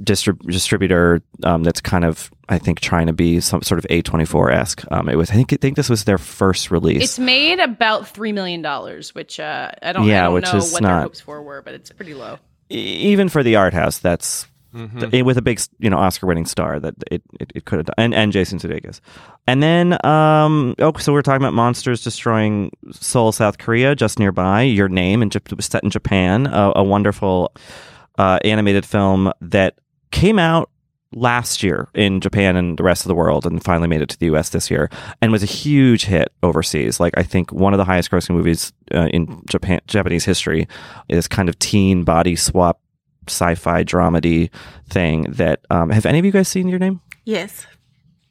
distrib- 0.02 0.40
distributor 0.46 1.20
um, 1.44 1.62
that's 1.62 1.80
kind 1.80 2.04
of 2.04 2.30
I 2.50 2.56
think 2.56 2.80
trying 2.80 3.06
to 3.08 3.12
be 3.12 3.40
some 3.40 3.60
sort 3.60 3.78
of 3.78 3.84
A24 3.90 4.50
esque. 4.52 4.82
Um, 4.90 5.10
it 5.10 5.16
was 5.18 5.30
I 5.30 5.34
think 5.34 5.52
I 5.52 5.56
think 5.56 5.76
this 5.76 5.88
was 5.90 6.04
their 6.04 6.18
first 6.18 6.70
release. 6.70 7.02
It's 7.02 7.18
made 7.18 7.60
about 7.60 8.08
three 8.08 8.32
million 8.32 8.62
dollars, 8.62 9.14
which 9.14 9.38
uh, 9.38 9.70
I 9.82 9.92
don't, 9.92 10.06
Yeah, 10.06 10.22
I 10.22 10.24
don't 10.24 10.34
which 10.34 10.44
know 10.52 10.56
is 10.58 10.72
what 10.72 10.82
their 10.82 10.90
not- 10.90 11.02
hopes 11.02 11.20
for 11.20 11.42
were, 11.42 11.60
but 11.62 11.74
it's 11.74 11.90
pretty 11.92 12.14
low. 12.14 12.38
Even 12.70 13.28
for 13.28 13.42
the 13.42 13.56
art 13.56 13.74
house, 13.74 13.98
that's 13.98 14.46
Mhm. 14.74 15.10
th- 15.10 15.24
with 15.24 15.38
a 15.38 15.42
big, 15.42 15.58
you 15.78 15.88
know, 15.88 15.96
Oscar-winning 15.96 16.44
star 16.44 16.78
that 16.78 16.94
it, 17.10 17.22
it, 17.40 17.50
it 17.54 17.64
could 17.64 17.78
have 17.78 17.86
done, 17.86 17.94
and, 17.96 18.14
and 18.14 18.32
Jason 18.32 18.58
Sudeikis. 18.58 19.00
And 19.46 19.62
then, 19.62 19.94
um, 20.04 20.74
oh, 20.78 20.92
so 20.98 21.10
we're 21.14 21.22
talking 21.22 21.40
about 21.42 21.54
monsters 21.54 22.04
destroying 22.04 22.70
Seoul, 22.92 23.32
South 23.32 23.56
Korea, 23.56 23.94
just 23.96 24.18
nearby. 24.18 24.60
Your 24.60 24.90
Name, 24.90 25.22
and 25.22 25.30
Jap- 25.32 25.56
was 25.56 25.64
set 25.64 25.82
in 25.84 25.88
Japan, 25.90 26.46
a, 26.48 26.72
a 26.76 26.82
wonderful 26.84 27.50
uh, 28.18 28.38
animated 28.44 28.84
film 28.84 29.32
that 29.40 29.78
came 30.10 30.38
out 30.38 30.68
last 31.12 31.62
year 31.62 31.88
in 31.94 32.20
Japan 32.20 32.54
and 32.56 32.78
the 32.78 32.82
rest 32.82 33.02
of 33.04 33.08
the 33.08 33.14
world, 33.14 33.46
and 33.46 33.62
finally 33.64 33.88
made 33.88 34.02
it 34.02 34.08
to 34.10 34.18
the 34.18 34.26
U.S. 34.26 34.50
this 34.50 34.70
year, 34.70 34.90
and 35.22 35.32
was 35.32 35.42
a 35.42 35.46
huge 35.46 36.04
hit 36.04 36.28
overseas. 36.42 37.00
Like 37.00 37.14
I 37.16 37.22
think 37.22 37.50
one 37.52 37.72
of 37.72 37.78
the 37.78 37.84
highest-grossing 37.84 38.34
movies 38.34 38.72
uh, 38.94 39.06
in 39.12 39.42
Japan 39.48 39.80
Japanese 39.86 40.24
history 40.24 40.68
is 41.08 41.26
kind 41.28 41.48
of 41.48 41.58
teen 41.58 42.04
body 42.04 42.36
swap 42.36 42.80
sci-fi 43.26 43.84
dramedy 43.84 44.48
thing 44.88 45.22
that 45.32 45.60
um 45.70 45.90
have 45.90 46.06
any 46.06 46.18
of 46.18 46.24
you 46.24 46.30
guys 46.32 46.48
seen 46.48 46.66
your 46.66 46.78
name 46.78 46.98
Yes. 47.26 47.66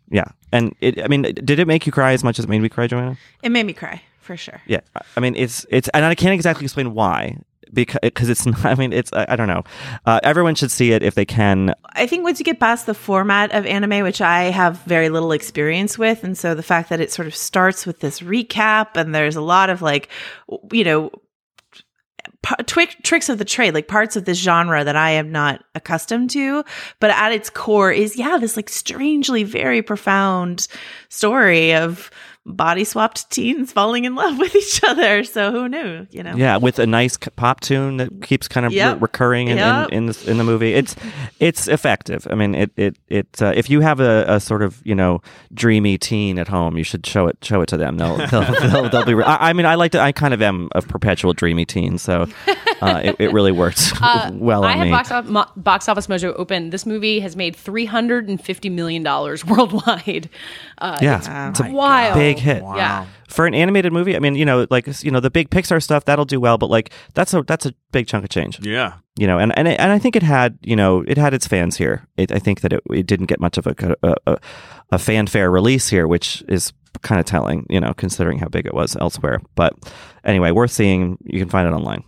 yeah 0.10 0.26
and 0.52 0.74
it 0.82 1.00
i 1.04 1.08
mean 1.08 1.22
did 1.22 1.60
it 1.60 1.68
make 1.68 1.86
you 1.86 1.92
cry 1.92 2.14
as 2.14 2.24
much 2.24 2.40
as 2.40 2.46
it 2.46 2.50
made 2.50 2.64
me 2.64 2.68
cry 2.70 2.88
joanna 2.88 3.16
It 3.44 3.50
made 3.50 3.68
me 3.68 3.74
cry 3.74 4.02
for 4.22 4.36
sure. 4.36 4.60
yeah 4.66 4.80
i 5.16 5.20
mean 5.20 5.36
it's 5.36 5.68
it's 5.70 5.88
and 5.90 6.04
i 6.04 6.16
can't 6.16 6.34
exactly 6.34 6.66
explain 6.66 6.96
why 6.96 7.38
because 7.74 8.00
because 8.02 8.30
it's 8.30 8.46
not 8.46 8.66
i 8.66 8.76
mean 8.76 8.94
it's 8.94 9.12
i, 9.14 9.26
I 9.30 9.36
don't 9.36 9.48
know. 9.48 9.64
Uh, 10.06 10.20
everyone 10.24 10.56
should 10.56 10.72
see 10.72 10.92
it 10.92 11.04
if 11.04 11.16
they 11.16 11.26
can. 11.26 11.74
I 11.94 12.08
think 12.08 12.24
once 12.24 12.40
you 12.40 12.46
get 12.46 12.60
past 12.60 12.86
the 12.86 12.94
format 12.94 13.52
of 13.54 13.66
anime, 13.66 14.04
which 14.04 14.22
I 14.22 14.46
have 14.46 14.82
very 14.84 15.10
little 15.10 15.32
experience 15.32 15.98
with, 15.98 16.24
and 16.24 16.38
so 16.38 16.56
the 16.56 16.64
fact 16.64 16.90
that 16.90 17.00
it 17.00 17.12
sort 17.12 17.28
of 17.28 17.36
starts 17.36 17.86
with 17.86 18.00
this 18.00 18.22
recap 18.22 18.96
and 18.96 19.14
there's 19.14 19.36
a 19.36 19.42
lot 19.42 19.70
of 19.70 19.82
like, 19.82 20.10
you 20.72 20.84
know, 20.84 21.12
p- 22.44 22.86
tricks 23.04 23.30
of 23.30 23.38
the 23.38 23.46
trade, 23.46 23.74
like 23.74 23.88
parts 23.88 24.16
of 24.16 24.26
this 24.26 24.38
genre 24.38 24.84
that 24.84 24.96
I 24.96 25.12
am 25.12 25.32
not 25.32 25.64
accustomed 25.76 26.30
to, 26.32 26.64
but 27.00 27.10
at 27.12 27.32
its 27.32 27.50
core 27.50 27.92
is, 27.92 28.18
yeah, 28.18 28.38
this 28.38 28.56
like 28.56 28.70
strangely 28.70 29.44
very 29.44 29.82
profound 29.82 30.68
story 31.10 31.74
of 31.74 32.12
body 32.48 32.84
swapped 32.86 33.30
teens 33.30 33.72
falling 33.72 34.06
in 34.06 34.16
love 34.16 34.38
with 34.40 34.56
each 34.56 34.82
other. 34.84 35.24
So 35.24 35.52
who 35.52 35.68
knew, 35.70 36.08
you 36.12 36.24
know? 36.24 36.34
yeah 36.36 36.58
with 36.58 36.80
a 36.80 36.88
nice 36.88 37.18
pop 37.36 37.60
tune 37.60 37.98
that 37.98 38.22
keeps 38.22 38.48
kind 38.48 38.66
of 38.66 38.72
re- 38.72 38.94
recurring 39.00 39.50
in, 39.50 39.58
Yep. 39.58 39.90
in, 39.90 39.94
in, 39.94 40.06
this, 40.08 40.28
in 40.28 40.38
the 40.38 40.44
movie 40.44 40.74
it's 40.74 40.96
it's 41.40 41.68
effective 41.68 42.26
i 42.32 42.36
mean 42.36 42.56
it 42.56 42.72
it, 42.78 42.98
it 43.10 43.42
uh, 43.42 43.52
if 43.56 43.70
you 43.70 43.82
have 43.82 44.00
a, 44.00 44.26
a 44.28 44.40
sort 44.40 44.62
of 44.62 44.82
you 44.86 44.96
know 44.96 45.22
dreamy 45.54 45.98
teen 45.98 46.40
at 46.40 46.48
home 46.48 46.78
you 46.78 46.84
should 46.84 47.06
show 47.06 47.28
it 47.28 47.38
show 47.44 47.62
it 47.62 47.68
to 47.68 47.78
them 47.78 47.98
they'll 47.98 48.18
they'll, 48.28 48.42
they'll, 48.70 48.90
they'll 48.90 49.06
be 49.06 49.14
re- 49.14 49.24
I, 49.26 49.50
I 49.50 49.54
mean 49.54 49.66
i 49.66 49.76
like 49.76 49.92
to 49.94 50.00
i 50.00 50.12
kind 50.12 50.34
of 50.34 50.42
am 50.42 50.70
a 50.74 50.82
perpetual 50.82 51.34
dreamy 51.34 51.66
teen 51.66 51.98
so 51.98 52.28
uh, 52.82 53.02
it, 53.04 53.16
it 53.20 53.34
really 53.34 53.52
works 53.52 53.92
Uh, 54.02 54.32
well 54.34 54.64
I 54.64 54.72
on 54.72 54.78
have 54.78 54.86
me 54.86 54.92
box, 54.92 55.12
off, 55.12 55.26
mo- 55.26 55.52
box 55.58 55.90
Office 55.90 56.08
Mojo 56.08 56.34
open. 56.38 56.70
This 56.70 56.86
movie 56.86 57.20
has 57.20 57.36
made 57.36 57.56
three 57.56 57.86
hundred 57.86 58.30
and 58.30 58.40
fifty 58.40 58.70
million 58.70 59.04
dollars 59.04 59.44
worldwide. 59.46 60.30
Uh, 60.78 60.98
yeah 61.02 61.18
it's 61.50 61.60
it's 61.60 61.68
a 61.70 61.74
wild. 61.74 62.14
big 62.16 62.37
hit 62.40 62.64
Yeah. 62.64 63.06
for 63.30 63.46
an 63.46 63.54
animated 63.54 63.92
movie 63.94 64.16
i 64.16 64.20
mean 64.20 64.36
you 64.36 64.46
know 64.46 64.66
like 64.70 64.88
you 65.04 65.12
know 65.12 65.20
the 65.20 65.30
big 65.32 65.50
pixar 65.50 65.82
stuff 65.82 66.06
that'll 66.06 66.26
do 66.26 66.40
well 66.40 66.58
but 66.58 66.70
like 66.70 66.92
that's 67.14 67.34
a 67.34 67.42
that's 67.44 67.66
a 67.66 67.74
big 67.92 68.08
chunk 68.08 68.24
of 68.24 68.30
change 68.30 68.60
Yeah. 68.66 68.94
you 69.18 69.28
know, 69.28 69.38
and 69.40 69.58
and 69.58 69.68
it, 69.68 69.80
and 69.80 69.92
I 69.92 70.00
think 70.00 70.16
it 70.16 70.24
had 70.24 70.58
you 70.62 70.76
know 70.76 71.04
it 71.08 71.18
had 71.18 71.34
its 71.34 71.48
fans 71.48 71.78
here. 71.78 72.06
It, 72.18 72.32
I 72.32 72.40
think 72.40 72.62
that 72.62 72.72
it, 72.74 72.82
it 72.92 73.08
didn't 73.08 73.26
get 73.28 73.40
much 73.40 73.58
of 73.58 73.66
a, 73.68 73.74
a 74.04 74.16
a- 74.28 74.38
a 74.92 74.98
fanfare 75.00 75.50
release 75.52 75.90
here, 75.90 76.08
which 76.08 76.44
is 76.48 76.72
kind 77.02 77.20
of 77.20 77.26
telling, 77.26 77.66
you 77.70 77.80
know, 77.80 77.94
considering 77.94 78.40
how 78.40 78.48
big 78.48 78.66
it 78.66 78.74
was 78.74 78.96
elsewhere. 78.96 79.40
But 79.56 79.74
anyway, 80.24 80.52
worth 80.52 80.72
seeing. 80.72 81.18
You 81.26 81.40
can 81.40 81.50
find 81.50 81.68
it 81.68 81.74
online. 81.76 82.04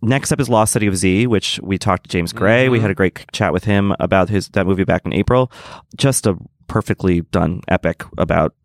Next 0.00 0.30
up 0.32 0.40
is 0.40 0.48
Lost 0.48 0.72
City 0.72 0.86
of 0.86 0.96
Z, 0.96 1.26
which 1.26 1.58
we 1.62 1.76
talked 1.76 2.04
to 2.04 2.08
James 2.08 2.32
Gray. 2.32 2.68
We 2.68 2.78
Mhm. 2.78 2.82
had 2.82 2.90
a 2.92 2.94
great 2.94 3.24
chat 3.32 3.52
with 3.52 3.64
him 3.64 3.94
about 3.98 4.28
his 4.30 4.48
that 4.50 4.66
movie 4.66 4.84
back 4.84 5.02
in 5.04 5.12
April. 5.12 5.50
Just 5.96 6.26
a 6.26 6.36
perfectly 6.68 7.22
done 7.32 7.60
epic 7.68 8.04
about 8.16 8.50
ec- 8.50 8.57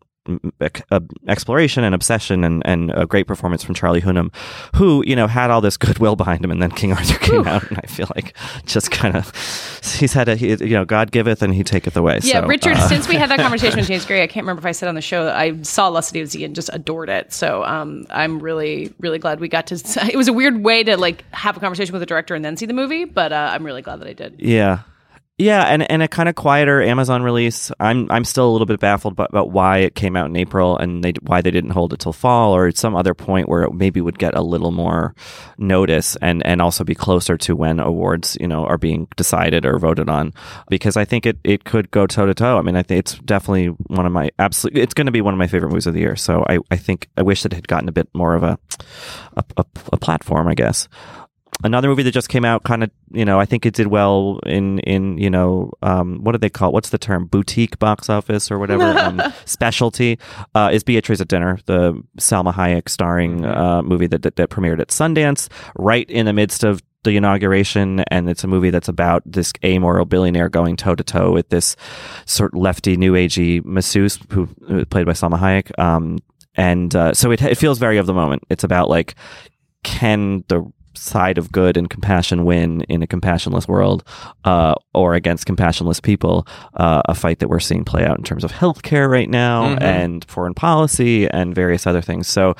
exploration 1.28 1.84
and 1.84 1.94
obsession 1.94 2.44
and, 2.44 2.62
and 2.66 2.90
a 2.92 3.06
great 3.06 3.26
performance 3.26 3.62
from 3.62 3.74
Charlie 3.74 4.00
Hunnam, 4.00 4.34
who, 4.76 5.02
you 5.06 5.16
know, 5.16 5.26
had 5.26 5.50
all 5.50 5.60
this 5.60 5.76
goodwill 5.84 6.16
behind 6.16 6.44
him 6.44 6.50
and 6.50 6.62
then 6.62 6.70
King 6.70 6.92
Arthur 6.92 7.18
came 7.18 7.46
out 7.46 7.62
and 7.68 7.78
I 7.82 7.86
feel 7.86 8.08
like 8.14 8.36
just 8.66 8.90
kind 8.90 9.16
of, 9.16 9.30
he's 9.98 10.12
had 10.12 10.28
a, 10.28 10.36
he, 10.36 10.48
you 10.50 10.68
know, 10.70 10.84
God 10.84 11.10
giveth 11.12 11.42
and 11.42 11.54
he 11.54 11.62
taketh 11.64 11.96
away. 11.96 12.20
Yeah, 12.22 12.40
So, 12.40 12.46
Richard. 12.46 12.76
uh, 12.76 12.88
since 12.88 13.08
we 13.08 13.16
had 13.16 13.30
that 13.30 13.38
conversation 13.40 13.78
with 13.78 13.86
James 13.88 14.04
Gray, 14.04 14.22
I 14.22 14.26
can't 14.26 14.44
remember 14.44 14.60
if 14.60 14.66
I 14.66 14.72
said 14.72 14.88
on 14.88 14.94
the 14.94 15.00
show 15.02 15.24
that 15.24 15.36
I 15.36 15.60
saw 15.62 15.88
Lost 15.88 16.08
City 16.08 16.20
of 16.20 16.28
Z 16.28 16.44
and 16.44 16.54
just 16.54 16.70
adored 16.72 17.08
it. 17.08 17.32
So 17.32 17.64
um, 17.64 18.06
I'm 18.10 18.38
really, 18.40 18.94
really 19.00 19.18
glad 19.18 19.40
we 19.40 19.48
got 19.48 19.66
to. 19.68 19.74
It 20.14 20.16
was 20.16 20.28
a 20.28 20.32
weird 20.32 20.62
way 20.62 20.84
to 20.84 20.96
like 20.96 21.24
have 21.32 21.56
a 21.56 21.60
conversation 21.60 21.92
with 21.92 22.00
the 22.00 22.06
director 22.06 22.34
and 22.34 22.44
then 22.44 22.56
see 22.56 22.66
the 22.66 22.72
movie, 22.74 23.04
but 23.04 23.32
uh, 23.32 23.50
I'm 23.52 23.64
really 23.64 23.82
glad 23.82 24.00
that 24.00 24.08
I 24.08 24.12
did. 24.12 24.36
Yeah. 24.38 24.80
Yeah, 25.36 25.64
and, 25.64 25.90
and 25.90 26.00
a 26.00 26.06
kind 26.06 26.28
of 26.28 26.36
quieter 26.36 26.80
Amazon 26.80 27.24
release. 27.24 27.72
I'm 27.80 28.08
I'm 28.08 28.24
still 28.24 28.48
a 28.48 28.52
little 28.52 28.66
bit 28.66 28.78
baffled 28.78 29.14
about, 29.14 29.30
about 29.30 29.50
why 29.50 29.78
it 29.78 29.96
came 29.96 30.14
out 30.14 30.26
in 30.26 30.36
April 30.36 30.78
and 30.78 31.02
they 31.02 31.12
why 31.22 31.40
they 31.40 31.50
didn't 31.50 31.70
hold 31.70 31.92
it 31.92 31.98
till 31.98 32.12
fall 32.12 32.54
or 32.54 32.68
at 32.68 32.76
some 32.76 32.94
other 32.94 33.14
point 33.14 33.48
where 33.48 33.64
it 33.64 33.74
maybe 33.74 34.00
would 34.00 34.16
get 34.16 34.36
a 34.36 34.40
little 34.40 34.70
more 34.70 35.12
notice 35.58 36.14
and, 36.22 36.46
and 36.46 36.62
also 36.62 36.84
be 36.84 36.94
closer 36.94 37.36
to 37.36 37.56
when 37.56 37.80
awards 37.80 38.36
you 38.40 38.46
know 38.46 38.64
are 38.64 38.78
being 38.78 39.08
decided 39.16 39.66
or 39.66 39.76
voted 39.80 40.08
on 40.08 40.32
because 40.68 40.96
I 40.96 41.04
think 41.04 41.26
it, 41.26 41.38
it 41.42 41.64
could 41.64 41.90
go 41.90 42.06
toe 42.06 42.26
to 42.26 42.34
toe. 42.34 42.56
I 42.56 42.62
mean 42.62 42.76
I 42.76 42.84
think 42.84 43.00
it's 43.00 43.18
definitely 43.18 43.66
one 43.88 44.06
of 44.06 44.12
my 44.12 44.30
absolute 44.38 44.78
it's 44.78 44.94
going 44.94 45.06
to 45.06 45.12
be 45.12 45.20
one 45.20 45.34
of 45.34 45.38
my 45.38 45.48
favorite 45.48 45.70
movies 45.70 45.88
of 45.88 45.94
the 45.94 46.00
year. 46.00 46.14
So 46.14 46.44
I, 46.48 46.60
I 46.70 46.76
think 46.76 47.08
I 47.16 47.22
wish 47.22 47.42
that 47.42 47.52
it 47.52 47.56
had 47.56 47.66
gotten 47.66 47.88
a 47.88 47.92
bit 47.92 48.08
more 48.14 48.36
of 48.36 48.44
a 48.44 48.56
a, 49.36 49.44
a, 49.56 49.64
a 49.94 49.96
platform 49.96 50.46
I 50.46 50.54
guess 50.54 50.88
another 51.62 51.88
movie 51.88 52.02
that 52.02 52.10
just 52.10 52.28
came 52.28 52.44
out 52.44 52.64
kind 52.64 52.82
of 52.82 52.90
you 53.12 53.24
know 53.24 53.38
i 53.38 53.44
think 53.44 53.64
it 53.64 53.74
did 53.74 53.86
well 53.86 54.40
in 54.44 54.78
in 54.80 55.16
you 55.18 55.30
know 55.30 55.70
um, 55.82 56.22
what 56.24 56.32
do 56.32 56.38
they 56.38 56.50
call 56.50 56.70
it? 56.70 56.72
what's 56.72 56.90
the 56.90 56.98
term 56.98 57.26
boutique 57.26 57.78
box 57.78 58.10
office 58.10 58.50
or 58.50 58.58
whatever 58.58 58.84
um, 58.84 59.22
specialty 59.44 60.18
uh, 60.54 60.70
is 60.72 60.82
beatriz 60.82 61.20
at 61.20 61.28
dinner 61.28 61.58
the 61.66 61.92
salma 62.18 62.52
hayek 62.52 62.88
starring 62.88 63.44
uh, 63.44 63.82
movie 63.82 64.06
that, 64.06 64.22
that 64.22 64.36
that 64.36 64.50
premiered 64.50 64.80
at 64.80 64.88
sundance 64.88 65.48
right 65.76 66.08
in 66.10 66.26
the 66.26 66.32
midst 66.32 66.64
of 66.64 66.82
the 67.04 67.16
inauguration 67.16 68.00
and 68.10 68.28
it's 68.28 68.44
a 68.44 68.46
movie 68.46 68.70
that's 68.70 68.88
about 68.88 69.22
this 69.26 69.52
amoral 69.62 70.06
billionaire 70.06 70.48
going 70.48 70.74
toe 70.74 70.94
to 70.94 71.04
toe 71.04 71.32
with 71.32 71.48
this 71.50 71.76
sort 72.24 72.52
of 72.54 72.60
lefty 72.60 72.96
new 72.96 73.12
agey 73.12 73.64
masseuse 73.64 74.18
who 74.30 74.48
who 74.66 74.84
played 74.86 75.06
by 75.06 75.12
Salma 75.12 75.38
Hayek 75.38 75.78
um, 75.78 76.18
and 76.54 76.94
uh, 76.96 77.12
so 77.12 77.30
it, 77.30 77.42
it 77.42 77.58
feels 77.58 77.78
very 77.78 77.98
of 77.98 78.06
the 78.06 78.14
moment 78.14 78.42
it's 78.48 78.64
about 78.64 78.88
like 78.88 79.14
can 79.82 80.42
the 80.48 80.64
side 80.96 81.38
of 81.38 81.50
good 81.52 81.76
and 81.76 81.90
compassion 81.90 82.44
win 82.44 82.82
in 82.82 83.02
a 83.02 83.06
compassionless 83.06 83.66
world 83.68 84.04
uh, 84.44 84.74
or 84.94 85.14
against 85.14 85.46
compassionless 85.46 86.02
people 86.02 86.46
uh, 86.74 87.02
a 87.06 87.14
fight 87.14 87.38
that 87.40 87.48
we're 87.48 87.60
seeing 87.60 87.84
play 87.84 88.04
out 88.04 88.16
in 88.18 88.24
terms 88.24 88.44
of 88.44 88.52
healthcare 88.52 89.08
right 89.10 89.28
now 89.30 89.74
Mhm. 89.76 89.82
and 89.82 90.24
foreign 90.26 90.54
policy 90.54 91.28
and 91.28 91.54
various 91.54 91.86
other 91.86 92.00
things 92.00 92.26
so 92.28 92.54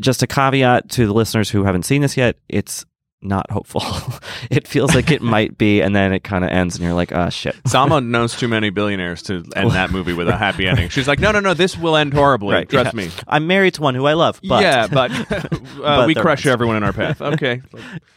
just 0.00 0.22
a 0.22 0.26
caveat 0.26 0.88
to 0.90 1.06
the 1.06 1.12
listeners 1.14 1.48
who 1.50 1.64
haven't 1.64 1.84
seen 1.84 2.02
this 2.02 2.16
yet 2.16 2.36
it's 2.48 2.84
not 3.20 3.50
hopeful 3.50 3.82
it 4.50 4.68
feels 4.68 4.94
like 4.94 5.10
it 5.10 5.20
might 5.20 5.58
be 5.58 5.80
and 5.80 5.94
then 5.94 6.12
it 6.12 6.22
kind 6.22 6.44
of 6.44 6.50
ends 6.50 6.76
and 6.76 6.84
you're 6.84 6.94
like 6.94 7.12
ah 7.12 7.28
shit 7.28 7.54
Salma 7.64 8.04
knows 8.04 8.36
too 8.36 8.46
many 8.46 8.70
billionaires 8.70 9.22
to 9.24 9.44
end 9.56 9.72
that 9.72 9.90
movie 9.90 10.12
with 10.12 10.28
a 10.28 10.36
happy 10.36 10.66
ending. 10.68 10.88
She's 10.88 11.08
like, 11.08 11.18
no, 11.18 11.32
no, 11.32 11.40
no, 11.40 11.52
this 11.54 11.76
will 11.76 11.96
end 11.96 12.14
horribly. 12.14 12.54
Right, 12.54 12.68
Trust 12.68 12.94
yeah. 12.94 13.06
me. 13.06 13.10
i'm 13.26 13.46
married 13.46 13.74
to 13.74 13.82
one 13.82 13.94
who 13.94 14.06
i 14.06 14.12
love 14.12 14.40
but 14.48 14.62
yeah, 14.62 14.86
but, 14.86 15.10
uh, 15.82 16.04
we 16.06 16.14
crush 16.14 16.44
rest. 16.44 16.52
everyone 16.52 16.76
in 16.76 16.82
our 16.84 16.92
path. 16.92 17.20
Okay. 17.20 17.60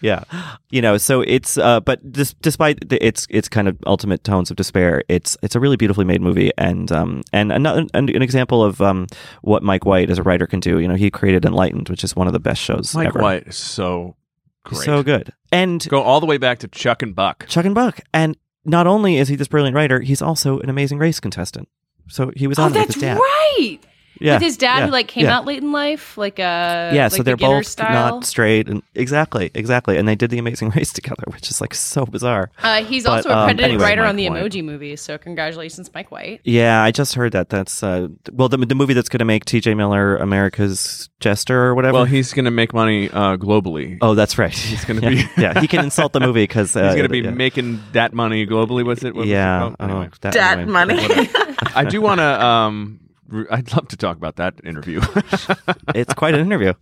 yeah 0.01 0.23
you 0.69 0.81
know 0.81 0.97
so 0.97 1.21
it's 1.21 1.57
uh 1.57 1.79
but 1.79 2.11
dis- 2.11 2.35
despite 2.41 2.87
the, 2.89 3.03
its 3.05 3.25
its 3.29 3.49
kind 3.49 3.67
of 3.67 3.77
ultimate 3.87 4.23
tones 4.23 4.51
of 4.51 4.57
despair 4.57 5.03
it's 5.09 5.35
it's 5.41 5.55
a 5.55 5.59
really 5.59 5.77
beautifully 5.77 6.05
made 6.05 6.21
movie 6.21 6.51
and 6.57 6.91
um 6.91 7.21
and 7.33 7.51
another 7.51 7.85
an, 7.93 8.09
an 8.09 8.21
example 8.21 8.63
of 8.63 8.81
um 8.81 9.07
what 9.41 9.63
mike 9.63 9.85
white 9.85 10.09
as 10.09 10.17
a 10.19 10.23
writer 10.23 10.45
can 10.47 10.59
do 10.59 10.79
you 10.79 10.87
know 10.87 10.95
he 10.95 11.09
created 11.09 11.43
enlightened 11.45 11.89
which 11.89 12.03
is 12.03 12.15
one 12.15 12.27
of 12.27 12.33
the 12.33 12.39
best 12.39 12.61
shows 12.61 12.93
Mike 12.95 13.07
ever 13.07 13.21
White 13.21 13.47
is 13.47 13.55
so 13.57 14.15
great. 14.63 14.81
so 14.85 15.03
good 15.03 15.31
and 15.51 15.87
Go 15.89 16.01
all 16.01 16.19
the 16.19 16.25
way 16.25 16.37
back 16.37 16.59
to 16.59 16.67
Chuck 16.67 17.01
and 17.01 17.15
Buck. 17.15 17.45
chuck 17.47 17.65
and 17.65 17.75
buck 17.75 17.99
and 18.13 18.37
not 18.65 18.87
only 18.87 19.17
is 19.17 19.27
he 19.27 19.35
this 19.35 19.47
brilliant 19.47 19.75
writer 19.75 19.99
he's 20.01 20.21
also 20.21 20.59
an 20.59 20.69
amazing 20.69 20.97
race 20.99 21.19
contestant 21.19 21.67
so 22.07 22.31
he 22.35 22.47
was 22.47 22.59
Oh, 22.59 22.63
on 22.63 22.71
it 22.71 22.73
with 22.75 22.81
that's 22.83 22.93
his 22.95 23.01
dad 23.03 23.15
right. 23.17 23.79
Yeah, 24.21 24.35
With 24.35 24.43
his 24.43 24.55
dad, 24.57 24.79
yeah, 24.79 24.85
who 24.85 24.91
like 24.91 25.07
came 25.07 25.25
yeah. 25.25 25.35
out 25.37 25.45
late 25.45 25.63
in 25.63 25.71
life, 25.71 26.17
like 26.17 26.39
uh, 26.39 26.91
yeah, 26.93 27.03
like 27.03 27.11
so 27.13 27.23
they're 27.23 27.35
beginner 27.35 27.57
both 27.59 27.65
style. 27.67 28.15
not 28.17 28.25
straight, 28.25 28.69
and 28.69 28.83
exactly, 28.93 29.49
exactly, 29.55 29.97
and 29.97 30.07
they 30.07 30.15
did 30.15 30.29
the 30.29 30.37
Amazing 30.37 30.69
Race 30.75 30.93
together, 30.93 31.23
which 31.27 31.49
is 31.49 31.59
like 31.59 31.73
so 31.73 32.05
bizarre. 32.05 32.51
Uh, 32.61 32.83
he's 32.83 33.03
But, 33.05 33.11
also 33.25 33.29
a 33.29 33.33
um, 33.35 33.45
credited 33.47 33.65
anyway, 33.71 33.83
writer 33.83 34.01
Mike 34.01 34.09
on 34.09 34.15
the 34.17 34.29
White. 34.29 34.43
Emoji 34.43 34.63
movie, 34.63 34.95
so 34.95 35.17
congratulations, 35.17 35.89
Mike 35.93 36.11
White. 36.11 36.41
Yeah, 36.43 36.83
I 36.83 36.91
just 36.91 37.15
heard 37.15 37.31
that. 37.33 37.49
That's 37.49 37.81
uh, 37.81 38.09
well, 38.31 38.47
the, 38.47 38.57
the 38.57 38.75
movie 38.75 38.93
that's 38.93 39.09
going 39.09 39.19
to 39.19 39.25
make 39.25 39.45
T.J. 39.45 39.73
Miller 39.73 40.17
America's 40.17 41.09
Jester 41.19 41.59
or 41.65 41.75
whatever. 41.75 41.93
Well, 41.93 42.05
he's 42.05 42.33
going 42.33 42.45
to 42.45 42.51
make 42.51 42.73
money 42.73 43.09
uh, 43.09 43.37
globally. 43.37 43.97
oh, 44.01 44.13
that's 44.15 44.37
right. 44.37 44.53
He's 44.53 44.85
gonna 44.85 45.01
yeah, 45.09 45.09
be- 45.09 45.41
yeah. 45.41 45.59
He 45.61 45.67
can 45.67 45.83
insult 45.83 46.13
the 46.13 46.19
movie 46.27 46.43
because 46.43 46.75
uh, 46.75 46.83
He's 46.85 46.93
going 46.93 47.03
to 47.03 47.09
be 47.09 47.19
yeah. 47.21 47.31
making 47.31 47.81
that 47.93 48.13
money 48.13 48.45
globally. 48.45 48.85
Was 48.85 49.03
it? 49.03 49.15
What 49.15 49.21
was 49.21 49.29
it 49.29 49.33
yeah. 49.33 49.59
called? 49.59 49.75
oh, 49.79 49.85
Anyway. 49.85 50.09
that, 50.21 50.33
Dat 50.33 50.59
anyway. 50.59 50.71
money. 50.71 51.29
I 51.75 51.85
do 51.85 52.01
want 52.01 52.19
to. 52.19 52.45
Um, 52.45 52.99
re- 53.01 53.07
I'd 53.49 53.71
love 53.73 53.87
to 53.89 53.97
talk 53.97 54.17
about 54.17 54.35
that 54.37 54.55
interview. 54.63 55.01
it's 55.95 56.13
quite 56.13 56.33
an 56.33 56.41
interview. 56.41 56.73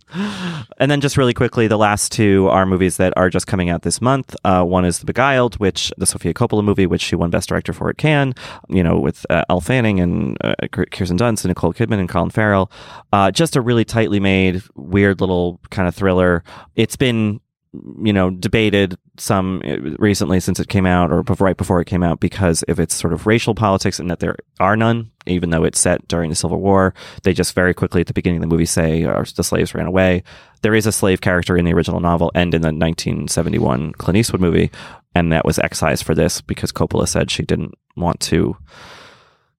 And 0.78 0.90
then 0.90 1.00
just 1.00 1.16
really 1.16 1.34
quickly, 1.34 1.66
the 1.66 1.78
last 1.78 2.12
two 2.12 2.48
are 2.48 2.66
movies 2.66 2.96
that 2.96 3.12
are 3.16 3.30
just 3.30 3.46
coming 3.46 3.70
out 3.70 3.82
this 3.82 4.00
month. 4.00 4.34
Uh, 4.44 4.64
one 4.64 4.84
is 4.84 4.98
The 4.98 5.06
Beguiled, 5.06 5.56
which 5.56 5.92
the 5.98 6.06
Sofia 6.06 6.34
Coppola 6.34 6.64
movie, 6.64 6.86
which 6.86 7.02
she 7.02 7.16
won 7.16 7.30
Best 7.30 7.48
Director 7.48 7.72
for 7.72 7.88
at 7.90 7.98
Cannes, 7.98 8.34
you 8.68 8.82
know, 8.82 8.98
with 8.98 9.24
uh, 9.30 9.44
Elle 9.48 9.60
Fanning 9.60 10.00
and 10.00 10.36
uh, 10.42 10.54
Kirsten 10.72 11.18
Dunst 11.18 11.44
and 11.44 11.50
Nicole 11.50 11.72
Kidman 11.72 12.00
and 12.00 12.08
Colin 12.08 12.30
Farrell. 12.30 12.70
Uh, 13.12 13.30
just 13.30 13.56
a 13.56 13.60
really 13.60 13.84
tightly 13.84 14.20
made, 14.20 14.62
weird 14.74 15.20
little 15.20 15.60
kind 15.70 15.86
of 15.88 15.94
thriller. 15.94 16.42
It's 16.76 16.96
been 16.96 17.40
you 17.72 18.12
know, 18.12 18.30
debated 18.30 18.98
some 19.16 19.62
uh, 19.64 19.76
recently 19.98 20.40
since 20.40 20.58
it 20.58 20.68
came 20.68 20.86
out 20.86 21.12
or 21.12 21.22
right 21.38 21.56
before 21.56 21.80
it 21.80 21.86
came 21.86 22.02
out 22.02 22.18
because 22.18 22.62
of 22.64 22.80
its 22.80 22.94
sort 22.94 23.12
of 23.12 23.26
racial 23.26 23.54
politics 23.54 24.00
and 24.00 24.10
that 24.10 24.18
there 24.18 24.36
are 24.58 24.76
none, 24.76 25.10
even 25.26 25.50
though 25.50 25.62
it's 25.62 25.78
set 25.78 26.06
during 26.08 26.30
the 26.30 26.36
Civil 26.36 26.60
War. 26.60 26.94
They 27.22 27.32
just 27.32 27.54
very 27.54 27.72
quickly 27.72 28.00
at 28.00 28.08
the 28.08 28.12
beginning 28.12 28.38
of 28.38 28.42
the 28.42 28.52
movie 28.54 28.66
say 28.66 29.04
the 29.04 29.44
slaves 29.44 29.74
ran 29.74 29.86
away. 29.86 30.24
There 30.62 30.74
is 30.74 30.86
a 30.86 30.92
slave 30.92 31.20
character 31.20 31.56
in 31.56 31.64
the 31.64 31.72
original 31.72 32.00
novel 32.00 32.32
and 32.34 32.52
in 32.54 32.62
the 32.62 32.68
1971 32.68 33.92
Clint 33.92 34.16
Eastwood 34.16 34.40
movie, 34.40 34.70
and 35.14 35.32
that 35.32 35.44
was 35.44 35.58
excised 35.60 36.04
for 36.04 36.14
this 36.14 36.40
because 36.40 36.72
Coppola 36.72 37.06
said 37.06 37.30
she 37.30 37.44
didn't 37.44 37.74
want 37.96 38.20
to 38.20 38.56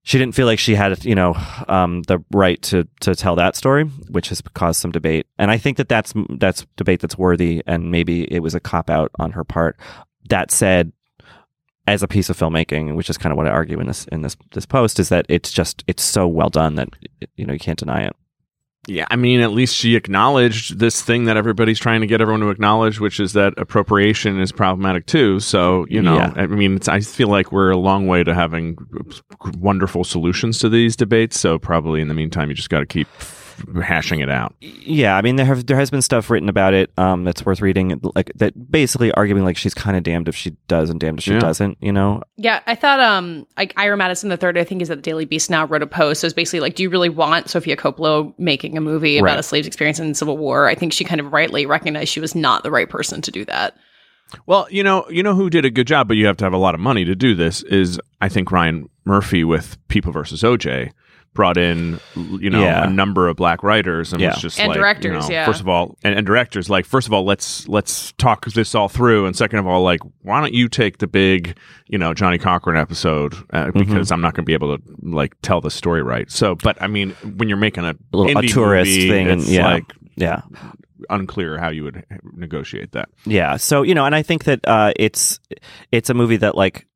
she 0.04 0.18
didn't 0.18 0.34
feel 0.34 0.46
like 0.46 0.58
she 0.58 0.74
had 0.74 1.04
you 1.04 1.14
know 1.14 1.34
um, 1.68 2.02
the 2.02 2.18
right 2.32 2.60
to 2.62 2.86
to 3.00 3.14
tell 3.14 3.36
that 3.36 3.56
story, 3.56 3.84
which 3.84 4.28
has 4.28 4.40
caused 4.54 4.80
some 4.80 4.90
debate. 4.90 5.26
And 5.38 5.50
I 5.50 5.58
think 5.58 5.76
that 5.76 5.88
that's 5.88 6.12
that's 6.30 6.66
debate 6.76 7.00
that's 7.00 7.18
worthy, 7.18 7.62
and 7.66 7.90
maybe 7.90 8.24
it 8.32 8.40
was 8.40 8.54
a 8.54 8.60
cop 8.60 8.90
out 8.90 9.10
on 9.18 9.32
her 9.32 9.44
part. 9.44 9.78
That 10.28 10.50
said, 10.50 10.92
as 11.86 12.02
a 12.02 12.08
piece 12.08 12.30
of 12.30 12.38
filmmaking, 12.38 12.96
which 12.96 13.10
is 13.10 13.18
kind 13.18 13.32
of 13.32 13.36
what 13.36 13.46
I 13.46 13.50
argue 13.50 13.80
in 13.80 13.86
this 13.86 14.06
in 14.06 14.22
this 14.22 14.36
this 14.52 14.66
post, 14.66 14.98
is 14.98 15.08
that 15.10 15.26
it's 15.28 15.52
just 15.52 15.84
it's 15.86 16.02
so 16.02 16.26
well 16.26 16.50
done 16.50 16.74
that 16.76 16.88
you 17.36 17.46
know 17.46 17.52
you 17.52 17.60
can't 17.60 17.78
deny 17.78 18.02
it. 18.02 18.16
Yeah, 18.88 19.06
I 19.10 19.16
mean, 19.16 19.40
at 19.40 19.52
least 19.52 19.76
she 19.76 19.94
acknowledged 19.94 20.80
this 20.80 21.00
thing 21.00 21.26
that 21.26 21.36
everybody's 21.36 21.78
trying 21.78 22.00
to 22.00 22.06
get 22.08 22.20
everyone 22.20 22.40
to 22.40 22.48
acknowledge, 22.48 22.98
which 22.98 23.20
is 23.20 23.32
that 23.34 23.54
appropriation 23.56 24.40
is 24.40 24.50
problematic 24.50 25.06
too. 25.06 25.38
So, 25.38 25.86
you 25.88 26.02
know, 26.02 26.16
Yeah. 26.16 26.32
I 26.34 26.46
mean, 26.46 26.74
it's, 26.76 26.88
I 26.88 26.98
feel 26.98 27.28
like 27.28 27.52
we're 27.52 27.70
a 27.70 27.76
long 27.76 28.08
way 28.08 28.24
to 28.24 28.34
having 28.34 28.76
wonderful 29.58 30.02
solutions 30.02 30.58
to 30.60 30.68
these 30.68 30.96
debates. 30.96 31.38
So, 31.38 31.60
probably 31.60 32.00
in 32.00 32.08
the 32.08 32.14
meantime, 32.14 32.48
you 32.48 32.56
just 32.56 32.70
got 32.70 32.80
to 32.80 32.86
keep 32.86 33.06
hashing 33.82 34.20
it 34.20 34.30
out. 34.30 34.54
Yeah, 34.60 35.16
I 35.16 35.22
mean 35.22 35.36
there 35.36 35.46
have 35.46 35.66
there 35.66 35.76
has 35.76 35.90
been 35.90 36.02
stuff 36.02 36.30
written 36.30 36.48
about 36.48 36.74
it 36.74 36.90
um, 36.98 37.24
that's 37.24 37.44
worth 37.44 37.60
reading, 37.60 38.00
like 38.14 38.30
that 38.36 38.70
basically 38.70 39.12
arguing 39.12 39.44
like 39.44 39.56
she's 39.56 39.74
kind 39.74 39.96
of 39.96 40.02
damned 40.02 40.28
if 40.28 40.36
she 40.36 40.50
does 40.68 40.90
and 40.90 40.98
damned 41.00 41.18
if 41.18 41.24
she 41.24 41.32
Yeah. 41.32 41.40
doesn't. 41.40 41.78
You 41.80 41.92
know, 41.92 42.22
Yeah, 42.36 42.60
I 42.66 42.74
thought 42.74 43.00
um 43.00 43.46
like 43.56 43.72
Ira 43.76 43.96
Madison 43.96 44.28
the 44.28 44.36
third, 44.36 44.56
I 44.58 44.64
think 44.64 44.82
is 44.82 44.90
at 44.90 44.98
the 44.98 45.02
Daily 45.02 45.24
Beast 45.24 45.50
now 45.50 45.66
wrote 45.66 45.82
a 45.82 45.86
post. 45.86 46.20
So 46.20 46.26
it's 46.26 46.34
basically 46.34 46.60
like, 46.60 46.74
do 46.74 46.82
you 46.82 46.90
really 46.90 47.08
want 47.08 47.48
Sofia 47.50 47.76
Coppola 47.76 48.32
making 48.38 48.76
a 48.76 48.80
movie 48.80 49.18
about 49.18 49.26
Right. 49.30 49.38
a 49.38 49.42
slave's 49.42 49.66
experience 49.66 49.98
in 50.00 50.08
the 50.08 50.14
Civil 50.14 50.38
War? 50.38 50.66
I 50.68 50.74
think 50.74 50.92
she 50.92 51.04
kind 51.04 51.20
of 51.20 51.32
rightly 51.32 51.66
recognized 51.66 52.08
she 52.10 52.20
was 52.20 52.34
not 52.34 52.62
the 52.62 52.70
right 52.70 52.88
person 52.88 53.20
to 53.22 53.30
do 53.30 53.44
that. 53.46 53.76
Well, 54.46 54.66
you 54.70 54.82
know, 54.82 55.04
you 55.10 55.22
know 55.22 55.34
who 55.34 55.50
did 55.50 55.66
a 55.66 55.70
good 55.70 55.86
job, 55.86 56.08
but 56.08 56.16
you 56.16 56.24
have 56.26 56.38
to 56.38 56.44
have 56.44 56.54
a 56.54 56.58
lot 56.58 56.74
of 56.74 56.80
money 56.80 57.04
to 57.04 57.14
do 57.14 57.34
this. 57.34 57.62
Is 57.64 58.00
I 58.22 58.30
think 58.30 58.50
Ryan 58.50 58.88
Murphy 59.04 59.44
with 59.44 59.76
People 59.88 60.10
versus 60.10 60.42
OJ 60.42 60.90
brought 61.34 61.56
in, 61.56 61.98
you 62.14 62.50
know, 62.50 62.60
Yeah. 62.62 62.84
a 62.84 62.90
number 62.90 63.26
of 63.28 63.36
black 63.36 63.62
writers 63.62 64.12
and 64.12 64.20
Yeah. 64.20 64.30
was 64.32 64.42
just 64.42 64.60
And 64.60 64.68
like, 64.68 64.76
directors, 64.78 65.24
you 65.24 65.34
know, 65.34 65.40
yeah. 65.40 65.46
First 65.46 65.60
of 65.60 65.68
all, 65.68 65.96
and, 66.04 66.14
and 66.14 66.26
directors, 66.26 66.68
like, 66.68 66.84
first 66.84 67.06
of 67.06 67.12
all, 67.14 67.24
let's 67.24 67.66
let's 67.68 68.12
talk 68.18 68.44
this 68.52 68.74
all 68.74 68.88
through, 68.88 69.24
and 69.26 69.34
second 69.34 69.58
of 69.58 69.66
all, 69.66 69.82
like, 69.82 70.00
why 70.20 70.40
don't 70.40 70.52
you 70.52 70.68
take 70.68 70.98
the 70.98 71.06
big, 71.06 71.56
you 71.86 71.96
know, 71.98 72.12
Johnnie 72.12 72.38
Cochran 72.38 72.76
episode 72.76 73.34
uh, 73.52 73.66
Mm-hmm. 73.68 73.78
because 73.78 74.12
I'm 74.12 74.20
not 74.20 74.34
going 74.34 74.44
to 74.44 74.46
be 74.46 74.52
able 74.54 74.76
to 74.76 74.82
like 75.02 75.34
tell 75.42 75.60
the 75.62 75.70
story 75.70 76.02
right. 76.02 76.30
So, 76.30 76.54
but 76.54 76.80
I 76.82 76.86
mean, 76.86 77.10
when 77.36 77.48
you're 77.48 77.56
making 77.56 77.84
a, 77.84 77.94
a 78.12 78.16
little 78.16 78.38
a 78.38 78.46
tourist 78.46 78.90
movie, 78.90 79.08
thing, 79.08 79.28
and 79.28 79.40
it's 79.40 79.50
yeah, 79.50 79.66
like 79.66 79.84
yeah. 80.16 80.42
unclear 81.10 81.58
how 81.58 81.70
you 81.70 81.84
would 81.84 82.04
negotiate 82.34 82.92
that. 82.92 83.08
Yeah. 83.24 83.56
So 83.56 83.82
you 83.82 83.94
know, 83.94 84.04
and 84.04 84.14
I 84.14 84.22
think 84.22 84.44
that 84.44 84.60
uh, 84.66 84.92
it's 84.96 85.40
it's 85.90 86.10
a 86.10 86.14
movie 86.14 86.36
that 86.36 86.54
like, 86.56 86.86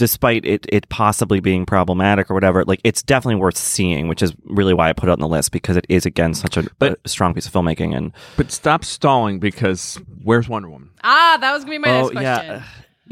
despite 0.00 0.44
it 0.46 0.64
it 0.70 0.88
possibly 0.88 1.38
being 1.40 1.66
problematic 1.66 2.30
or 2.30 2.34
whatever, 2.34 2.64
like 2.64 2.80
it's 2.82 3.02
definitely 3.02 3.36
worth 3.40 3.56
seeing, 3.58 4.08
which 4.08 4.22
is 4.22 4.32
really 4.44 4.72
why 4.74 4.88
I 4.88 4.94
put 4.94 5.08
it 5.08 5.12
on 5.12 5.20
the 5.20 5.28
list 5.28 5.52
because 5.52 5.76
it 5.76 5.84
is 5.90 6.06
again 6.06 6.32
such 6.34 6.56
a, 6.56 6.64
But- 6.78 6.98
a 7.04 7.08
strong 7.08 7.34
piece 7.34 7.46
of 7.46 7.52
filmmaking. 7.52 7.94
And 7.96 8.12
But 8.36 8.50
stop 8.50 8.84
stalling 8.84 9.38
because 9.38 10.00
where's 10.24 10.48
Wonder 10.48 10.70
Woman? 10.70 10.90
Ah, 11.04 11.36
that 11.40 11.52
was 11.52 11.62
gonna 11.64 11.72
be 11.74 11.78
my 11.78 11.88
next 12.00 12.10
question. 12.12 12.22
yeah. 12.22 12.62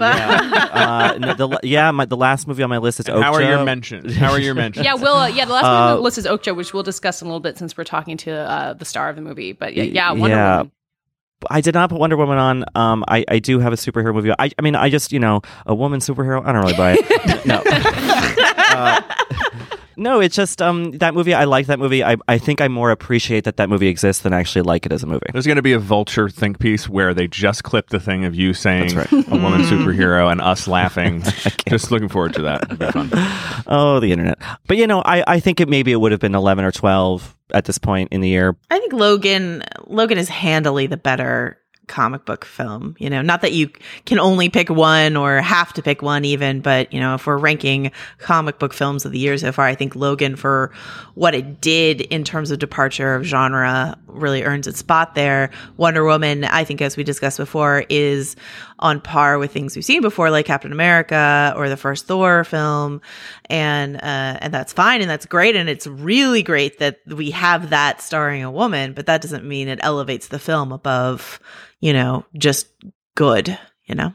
Yeah, 0.00 0.68
uh, 1.14 1.18
no, 1.18 1.34
the, 1.34 1.60
yeah. 1.64 1.90
My, 1.90 2.04
the 2.04 2.16
last 2.16 2.46
movie 2.46 2.62
on 2.62 2.70
my 2.70 2.78
list 2.78 3.00
is 3.00 3.08
And 3.08 3.20
how 3.22 3.34
are 3.34 3.42
your 3.42 3.64
mentions? 3.64 4.14
How 4.14 4.30
are 4.30 4.38
your 4.38 4.54
mentions? 4.54 4.84
Yeah, 4.86 4.94
will 4.94 5.16
Uh, 5.16 5.26
yeah, 5.26 5.44
the 5.44 5.52
last 5.52 5.64
one 5.64 5.72
Uh, 5.74 5.90
on 5.90 5.96
the 5.96 6.02
list 6.02 6.18
is 6.18 6.24
Okja, 6.26 6.54
which 6.54 6.72
we'll 6.72 6.84
discuss 6.84 7.20
in 7.20 7.26
a 7.26 7.30
little 7.30 7.40
bit 7.40 7.58
since 7.58 7.76
we're 7.76 7.82
talking 7.82 8.16
to 8.18 8.30
uh, 8.32 8.72
the 8.74 8.84
star 8.84 9.08
of 9.10 9.16
the 9.16 9.22
movie. 9.22 9.50
But 9.52 9.74
yeah, 9.74 9.82
yeah, 9.82 10.12
Wonder 10.12 10.28
Yeah. 10.36 10.56
Woman. 10.58 10.72
I 11.50 11.60
did 11.60 11.74
not 11.74 11.90
put 11.90 12.00
Wonder 12.00 12.16
Woman 12.16 12.38
on. 12.38 12.64
Um, 12.74 13.04
I, 13.06 13.24
I 13.28 13.38
do 13.38 13.60
have 13.60 13.72
a 13.72 13.76
superhero 13.76 14.12
movie. 14.14 14.32
I, 14.32 14.50
I 14.58 14.62
mean, 14.62 14.74
I 14.74 14.90
just 14.90 15.12
you 15.12 15.20
know 15.20 15.42
a 15.66 15.74
woman 15.74 16.00
superhero. 16.00 16.44
I 16.44 16.52
don't 16.52 16.62
really 16.62 16.76
buy 16.76 16.96
it. 16.98 17.46
no. 17.46 17.62
Uh, 18.70 19.00
no, 19.98 20.20
it's 20.20 20.36
just 20.36 20.62
um 20.62 20.92
that 20.92 21.14
movie. 21.14 21.34
I 21.34 21.44
like 21.44 21.66
that 21.66 21.78
movie. 21.78 22.04
I, 22.04 22.16
I 22.26 22.38
think 22.38 22.60
I 22.60 22.68
more 22.68 22.90
appreciate 22.90 23.44
that 23.44 23.56
that 23.56 23.68
movie 23.68 23.88
exists 23.88 24.22
than 24.22 24.32
actually 24.32 24.62
like 24.62 24.86
it 24.86 24.92
as 24.92 25.02
a 25.02 25.06
movie. 25.06 25.26
There's 25.32 25.46
going 25.46 25.56
to 25.56 25.62
be 25.62 25.72
a 25.72 25.78
vulture 25.78 26.28
think 26.28 26.58
piece 26.58 26.88
where 26.88 27.12
they 27.12 27.26
just 27.26 27.64
clip 27.64 27.90
the 27.90 28.00
thing 28.00 28.24
of 28.24 28.34
you 28.34 28.54
saying 28.54 28.94
That's 28.94 29.12
a 29.12 29.36
woman 29.36 29.62
superhero 29.62 30.30
and 30.30 30.40
us 30.40 30.68
laughing. 30.68 31.22
just 31.68 31.90
looking 31.90 32.08
forward 32.08 32.34
to 32.34 32.42
that. 32.42 32.64
It'll 32.64 32.76
be 32.76 32.90
fun. 32.90 33.10
Oh, 33.70 34.00
the 34.00 34.12
internet. 34.12 34.38
But 34.66 34.78
you 34.78 34.86
know, 34.86 35.02
I, 35.02 35.22
I 35.26 35.40
think 35.40 35.60
it 35.60 35.68
maybe 35.68 35.92
it 35.92 35.96
would 35.96 36.12
have 36.12 36.20
been 36.20 36.34
eleven 36.34 36.64
or 36.64 36.72
twelve 36.72 37.36
at 37.52 37.64
this 37.64 37.78
point 37.78 38.12
in 38.12 38.20
the 38.20 38.28
year. 38.28 38.56
I 38.70 38.78
think 38.78 38.92
Logan 38.92 39.62
Logan 39.86 40.16
is 40.16 40.28
handily 40.28 40.86
the 40.86 40.96
better 40.96 41.58
comic 41.88 42.24
book 42.24 42.44
film. 42.44 42.94
You 42.98 43.10
know, 43.10 43.22
not 43.22 43.40
that 43.40 43.52
you 43.52 43.70
can 44.06 44.18
only 44.18 44.48
pick 44.48 44.68
one 44.68 45.16
or 45.16 45.40
have 45.40 45.72
to 45.74 45.82
pick 45.82 46.02
one 46.02 46.24
even, 46.24 46.60
but 46.60 46.92
you 46.92 47.00
know, 47.00 47.14
if 47.14 47.26
we're 47.26 47.38
ranking 47.38 47.90
comic 48.18 48.58
book 48.58 48.72
films 48.72 49.04
of 49.04 49.12
the 49.12 49.18
year 49.18 49.36
so 49.38 49.50
far, 49.50 49.66
I 49.66 49.74
think 49.74 49.96
Logan 49.96 50.36
for 50.36 50.70
what 51.14 51.34
it 51.34 51.60
did 51.60 52.02
in 52.02 52.24
terms 52.24 52.50
of 52.50 52.58
departure 52.58 53.14
of 53.14 53.24
genre 53.24 53.98
really 54.06 54.44
earns 54.44 54.66
its 54.66 54.78
spot 54.78 55.14
there. 55.14 55.50
Wonder 55.76 56.04
Woman, 56.04 56.44
I 56.44 56.64
think 56.64 56.80
as 56.80 56.96
we 56.96 57.04
discussed 57.04 57.38
before, 57.38 57.84
is 57.88 58.36
on 58.78 59.00
par 59.00 59.38
with 59.38 59.52
things 59.52 59.74
we've 59.74 59.84
seen 59.84 60.02
before, 60.02 60.30
like 60.30 60.46
Captain 60.46 60.72
America 60.72 61.52
or 61.56 61.68
the 61.68 61.76
first 61.76 62.06
Thor 62.06 62.44
film, 62.44 63.00
and 63.46 63.96
uh, 63.96 64.38
and 64.40 64.52
that's 64.52 64.72
fine 64.72 65.00
and 65.00 65.10
that's 65.10 65.26
great, 65.26 65.56
and 65.56 65.68
it's 65.68 65.86
really 65.86 66.42
great 66.42 66.78
that 66.78 67.00
we 67.06 67.30
have 67.30 67.70
that 67.70 68.00
starring 68.00 68.42
a 68.42 68.50
woman, 68.50 68.92
but 68.92 69.06
that 69.06 69.22
doesn't 69.22 69.44
mean 69.44 69.68
it 69.68 69.80
elevates 69.82 70.28
the 70.28 70.38
film 70.38 70.72
above, 70.72 71.40
you 71.80 71.92
know, 71.92 72.24
just 72.36 72.68
good, 73.14 73.58
you 73.84 73.94
know. 73.94 74.12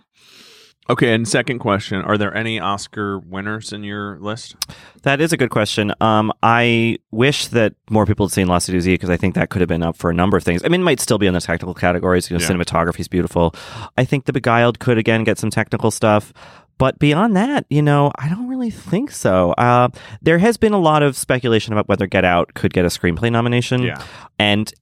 Okay, 0.90 1.14
and 1.14 1.28
second 1.28 1.60
question: 1.60 2.02
Are 2.02 2.18
there 2.18 2.36
any 2.36 2.60
Oscar 2.60 3.20
winners 3.20 3.72
in 3.72 3.84
your 3.84 4.20
list? 4.20 4.56
That 5.04 5.22
is 5.22 5.32
a 5.32 5.38
good 5.38 5.50
question. 5.50 5.94
Um, 6.02 6.32
I 6.44 6.98
wish 7.12 7.48
that 7.48 7.74
more 7.90 8.06
people 8.06 8.28
had 8.28 8.34
seen 8.34 8.48
Lost 8.48 8.68
to 8.68 8.82
Z 8.82 8.94
because 8.94 9.10
I 9.10 9.18
think 9.18 9.36
that 9.36 9.50
could 9.50 9.62
have 9.62 9.70
been 9.70 9.84
up 9.84 9.96
for 9.96 10.10
a 10.10 10.14
number 10.14 10.36
of 10.38 10.44
things. 10.44 10.62
I 10.64 10.68
mean, 10.68 10.82
it 10.82 10.84
might 10.84 11.00
still 11.00 11.18
be 11.18 11.28
in 11.28 11.34
the 11.34 11.42
technical 11.42 11.74
categories. 11.74 12.30
You 12.30 12.38
know, 12.38 12.44
Yeah. 12.44 12.50
cinematography 12.50 13.00
is 13.00 13.08
beautiful. 13.08 13.56
I 13.98 14.04
think 14.04 14.26
The 14.26 14.34
Beguiled 14.34 14.80
could 14.80 14.98
again 14.98 15.24
get 15.24 15.38
some 15.38 15.50
technical 15.50 15.90
stuff. 15.92 16.34
But 16.80 16.98
beyond 17.00 17.36
that, 17.38 17.66
you 17.70 17.84
know, 17.84 18.12
I 18.18 18.28
don't 18.28 18.48
really 18.50 18.72
think 18.72 19.12
so. 19.12 19.52
Uh, 19.54 19.90
there 20.24 20.40
has 20.40 20.58
been 20.58 20.74
a 20.74 20.80
lot 20.80 21.04
of 21.04 21.16
speculation 21.16 21.72
about 21.72 21.88
whether 21.88 22.08
Get 22.08 22.26
Out 22.26 22.56
could 22.56 22.74
get 22.74 22.84
a 22.84 22.88
screenplay 22.88 23.32
nomination. 23.32 23.84
Yeah. 23.84 24.02
And 24.40 24.74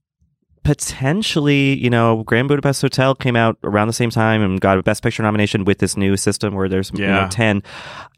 potentially, 0.64 1.78
you 1.80 1.90
know, 1.90 2.24
Grand 2.24 2.48
Budapest 2.48 2.82
Hotel 2.82 3.16
came 3.16 3.36
out 3.36 3.58
around 3.64 3.88
the 3.88 3.94
same 3.94 4.10
time 4.10 4.42
and 4.42 4.60
got 4.62 4.78
a 4.78 4.84
Best 4.84 5.04
Picture 5.04 5.24
nomination 5.24 5.66
with 5.66 5.80
this 5.80 5.98
new 5.98 6.16
system 6.18 6.54
where 6.54 6.70
there's 6.70 6.92
you 6.94 7.06
know 7.08 7.28
ten. 7.32 7.64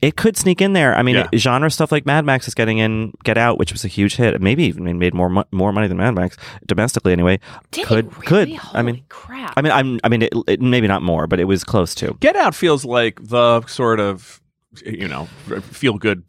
It 0.01 0.17
could 0.17 0.35
sneak 0.35 0.61
in 0.61 0.73
there. 0.73 0.95
I 0.95 1.01
mean, 1.01 1.15
Yeah. 1.15 1.27
genre 1.35 1.71
stuff 1.71 1.91
like 1.91 2.05
Mad 2.05 2.25
Max 2.25 2.47
is 2.47 2.53
getting 2.53 2.79
in. 2.79 3.13
Get 3.23 3.37
Out, 3.37 3.57
which 3.57 3.71
was 3.71 3.85
a 3.85 3.87
huge 3.87 4.15
hit, 4.17 4.39
maybe 4.41 4.63
even 4.65 4.97
made 4.99 5.13
more 5.13 5.29
mo- 5.29 5.45
more 5.51 5.71
money 5.71 5.87
than 5.87 5.97
Mad 5.97 6.15
Max 6.15 6.37
domestically 6.65 7.13
anyway. 7.13 7.39
Did 7.71 7.85
could 7.85 8.05
it 8.07 8.11
could 8.25 8.47
really? 8.49 8.59
I 8.73 8.81
mean. 8.81 8.95
Holy 8.95 9.05
crap! 9.09 9.53
I 9.55 9.61
mean, 9.61 9.71
I'm. 9.71 9.99
I 10.03 10.09
mean, 10.09 10.23
it, 10.23 10.33
it, 10.47 10.61
maybe 10.61 10.87
not 10.87 11.01
more, 11.01 11.27
but 11.27 11.39
it 11.39 11.45
was 11.45 11.63
close 11.63 11.95
to. 11.95 12.17
Get 12.19 12.35
Out 12.35 12.53
feels 12.55 12.83
like 12.85 13.19
the 13.23 13.61
sort 13.67 13.99
of 13.99 14.41
you 14.85 15.07
know 15.07 15.25
feel 15.61 15.97
good 15.97 16.23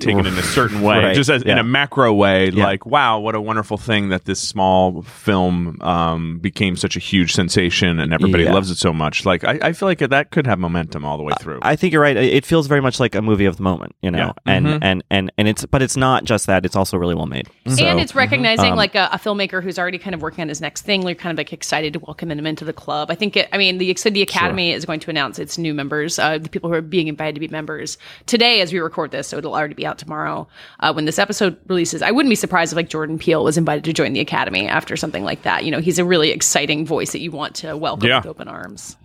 taken 0.00 0.26
in 0.26 0.34
a 0.36 0.42
certain 0.42 0.82
way 0.82 0.98
Right, 0.98 1.14
just 1.14 1.30
as, 1.30 1.42
in 1.42 1.56
a 1.56 1.62
macro 1.62 2.12
way 2.12 2.48
Yeah. 2.50 2.64
like 2.64 2.84
wow 2.84 3.20
what 3.20 3.34
a 3.34 3.40
wonderful 3.40 3.76
thing 3.76 4.08
that 4.08 4.24
this 4.24 4.40
small 4.40 5.02
film 5.02 5.80
um, 5.82 6.38
became 6.38 6.74
such 6.76 6.96
a 6.96 6.98
huge 7.00 7.32
sensation 7.32 8.00
and 8.00 8.12
everybody 8.12 8.44
Yeah. 8.44 8.52
loves 8.54 8.70
it 8.70 8.76
so 8.78 8.92
much 8.92 9.24
like 9.24 9.44
I, 9.44 9.58
I 9.62 9.72
feel 9.72 9.88
like 9.88 9.98
that 10.00 10.30
could 10.30 10.46
have 10.46 10.58
momentum 10.58 11.04
all 11.04 11.16
the 11.16 11.22
way 11.22 11.32
through 11.40 11.60
I 11.62 11.76
think 11.76 11.92
you're 11.92 12.02
right. 12.02 12.16
It 12.16 12.44
feels 12.44 12.66
very 12.66 12.80
much 12.80 12.98
like 13.00 13.14
a 13.14 13.22
movie 13.22 13.44
of 13.46 13.56
the 13.56 13.62
moment, 13.62 13.94
you 14.02 14.10
know, 14.10 14.18
Yeah. 14.18 14.32
and, 14.46 14.66
Mhm. 14.66 14.78
and 14.82 15.04
and 15.10 15.32
and 15.38 15.48
it's 15.48 15.64
but 15.66 15.80
it's 15.82 15.96
not 15.96 16.24
just 16.24 16.46
that. 16.46 16.64
It's 16.64 16.76
also 16.76 16.96
really 16.96 17.14
well 17.14 17.26
made. 17.26 17.48
So, 17.66 17.84
and 17.84 18.00
it's 18.00 18.14
recognizing 18.14 18.72
um, 18.72 18.76
like 18.76 18.94
a, 18.94 19.08
a 19.12 19.18
filmmaker 19.18 19.62
who's 19.62 19.78
already 19.78 19.98
kind 19.98 20.14
of 20.14 20.22
working 20.22 20.42
on 20.42 20.48
his 20.48 20.60
next 20.60 20.82
thing. 20.82 21.02
You're 21.02 21.14
kind 21.14 21.32
of 21.32 21.38
like 21.38 21.52
excited 21.52 21.92
to 21.92 21.98
welcome 22.00 22.30
him 22.30 22.46
into 22.46 22.64
the 22.64 22.72
club. 22.72 23.10
I 23.10 23.14
think 23.14 23.36
it, 23.36 23.48
I 23.52 23.58
mean 23.58 23.78
the 23.78 23.94
City 23.96 24.22
Academy 24.22 24.72
is 24.72 24.84
going 24.84 25.00
to 25.00 25.10
announce 25.10 25.38
its 25.38 25.56
new 25.58 25.72
members, 25.74 26.18
uh, 26.18 26.38
the 26.38 26.48
people 26.48 26.68
who 26.70 26.74
are 26.76 26.82
being 26.82 27.08
invited 27.08 27.34
to 27.34 27.40
be 27.40 27.48
members 27.48 27.77
today 28.26 28.60
as 28.60 28.72
we 28.72 28.78
record 28.78 29.10
this. 29.10 29.28
So 29.28 29.38
it'll 29.38 29.54
already 29.54 29.74
be 29.74 29.86
out 29.86 29.98
tomorrow 29.98 30.48
uh, 30.80 30.92
when 30.92 31.04
this 31.04 31.18
episode 31.18 31.56
releases. 31.68 32.02
I 32.02 32.10
wouldn't 32.10 32.30
be 32.30 32.36
surprised 32.36 32.72
if 32.72 32.76
like 32.76 32.88
Jordan 32.88 33.18
Peele 33.18 33.44
was 33.44 33.56
invited 33.58 33.84
to 33.84 33.92
join 33.92 34.12
the 34.12 34.20
Academy 34.20 34.66
after 34.68 34.96
something 34.96 35.24
like 35.24 35.42
that. 35.42 35.64
You 35.64 35.70
know, 35.70 35.80
he's 35.80 35.98
a 35.98 36.04
really 36.04 36.30
exciting 36.30 36.84
voice 36.86 37.12
that 37.12 37.20
you 37.20 37.30
want 37.30 37.54
to 37.56 37.76
welcome 37.76 38.08
Yeah. 38.08 38.18
with 38.18 38.26
open 38.26 38.48
arms. 38.48 38.96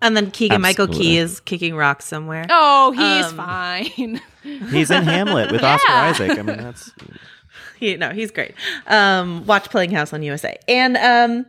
And 0.00 0.16
then 0.16 0.32
Keegan 0.32 0.60
Michael 0.60 0.88
Key 0.88 1.16
is 1.18 1.38
kicking 1.38 1.76
rocks 1.76 2.04
somewhere. 2.06 2.44
Oh, 2.50 2.90
he's 2.90 3.26
Um, 3.26 3.36
fine. 3.36 4.20
he's 4.70 4.90
in 4.90 5.04
Hamlet 5.04 5.52
with 5.52 5.62
Oscar 5.62 5.92
Isaac. 5.92 6.38
I 6.38 6.42
mean, 6.42 6.56
that's 6.56 6.90
he, 7.78 7.96
no, 7.96 8.10
he's 8.10 8.32
great. 8.32 8.54
Um, 8.88 9.46
watch 9.46 9.70
Playing 9.70 9.92
House 9.92 10.12
on 10.12 10.22
USA. 10.24 10.56
And 10.66 10.96
um, 10.96 11.46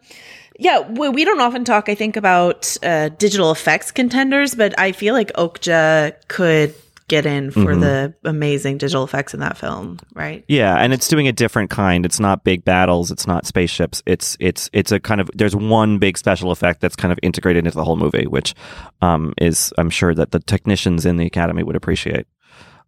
yeah, 0.60 0.88
we, 0.90 1.10
we 1.10 1.26
don't 1.26 1.42
often 1.42 1.64
talk, 1.64 1.90
I 1.90 1.96
think, 1.96 2.16
about 2.16 2.76
uh, 2.84 3.10
digital 3.10 3.52
effects 3.52 3.92
contenders, 3.92 4.56
but 4.56 4.78
I 4.80 4.92
feel 4.92 5.14
like 5.14 5.32
Okja 5.34 6.14
could 6.28 6.76
get 7.08 7.26
in 7.26 7.52
for 7.52 7.76
the 7.76 8.14
amazing 8.24 8.78
digital 8.78 9.04
effects 9.04 9.34
in 9.34 9.40
that 9.42 9.58
film, 9.58 10.00
right? 10.14 10.44
Yeah, 10.48 10.76
and 10.76 10.94
it's 10.94 11.08
doing 11.08 11.28
a 11.28 11.32
different 11.32 11.70
kind. 11.70 12.06
It's 12.06 12.20
not 12.20 12.44
big 12.44 12.64
battles. 12.64 13.12
It's 13.12 13.28
not 13.28 13.46
spaceships. 13.46 14.02
It's 14.06 14.38
it's 14.40 14.70
it's 14.74 14.92
a 14.92 15.00
kind 15.00 15.20
of 15.20 15.30
there's 15.34 15.56
one 15.56 16.00
big 16.00 16.18
special 16.18 16.52
effect 16.52 16.82
that's 16.82 16.96
kind 16.96 17.12
of 17.12 17.20
integrated 17.22 17.66
into 17.66 17.78
the 17.78 17.84
whole 17.84 17.98
movie, 17.98 18.26
which 18.26 18.56
um, 19.02 19.34
is 19.38 19.74
I'm 19.78 19.90
sure 19.90 20.16
that 20.16 20.32
the 20.32 20.40
technicians 20.40 21.06
in 21.06 21.18
the 21.18 21.26
academy 21.26 21.64
would 21.64 21.76
appreciate. 21.76 22.26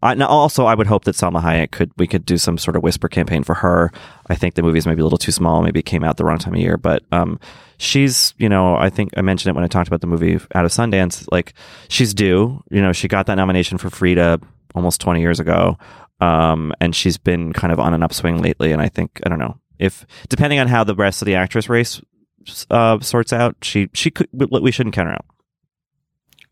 Also, 0.06 0.66
I 0.66 0.76
would 0.76 0.88
hope 0.88 1.06
that 1.06 1.16
Salma 1.16 1.42
Hayek 1.42 1.72
could 1.72 1.92
we 1.98 2.08
could 2.08 2.26
do 2.26 2.38
some 2.38 2.58
sort 2.58 2.76
of 2.76 2.84
whisper 2.84 3.08
campaign 3.08 3.44
for 3.44 3.56
her. 3.56 3.92
I 4.28 4.36
think 4.36 4.56
the 4.56 4.62
movie's 4.62 4.86
maybe 4.86 5.02
a 5.02 5.04
little 5.04 5.18
too 5.18 5.32
small. 5.32 5.62
Maybe 5.62 5.80
it 5.80 5.86
came 5.86 6.04
out 6.04 6.18
the 6.18 6.26
wrong 6.26 6.38
time 6.38 6.54
of 6.54 6.60
year, 6.60 6.78
but 6.78 7.04
um, 7.12 7.40
she's 7.78 8.34
you 8.38 8.50
know 8.50 8.76
I 8.76 8.90
think 8.90 9.12
I 9.18 9.22
mentioned 9.22 9.50
it 9.52 9.56
when 9.56 9.64
I 9.64 9.68
talked 9.68 9.88
about 9.88 10.02
the 10.02 10.08
movie 10.08 10.40
out 10.54 10.66
of 10.66 10.72
Sundance. 10.72 11.28
Like 11.32 11.54
she's 11.88 12.14
due. 12.14 12.64
You 12.70 12.82
know, 12.82 12.94
she 12.94 13.08
got 13.08 13.26
that 13.28 13.36
nomination 13.36 13.78
for 13.78 13.90
Frida 13.90 14.40
almost 14.76 15.02
20 15.02 15.22
years 15.22 15.40
ago, 15.40 15.78
um, 16.20 16.74
and 16.80 16.96
she's 16.96 17.18
been 17.18 17.54
kind 17.54 17.74
of 17.74 17.80
on 17.80 17.94
an 17.94 18.04
upswing 18.04 18.42
lately. 18.42 18.72
And 18.72 18.82
I 18.82 18.90
think 18.90 19.20
I 19.26 19.30
don't 19.30 19.40
know 19.40 19.60
if 19.80 20.06
depending 20.30 20.60
on 20.60 20.68
how 20.68 20.84
the 20.84 20.96
rest 20.96 21.22
of 21.22 21.26
the 21.26 21.36
actress 21.36 21.70
race 21.70 22.02
uh, 22.70 23.00
sorts 23.00 23.34
out, 23.34 23.56
she 23.62 23.90
she 23.94 24.12
could 24.12 24.28
we 24.34 24.72
shouldn't 24.72 24.96
count 24.96 25.08
her 25.08 25.16
out. 25.16 25.26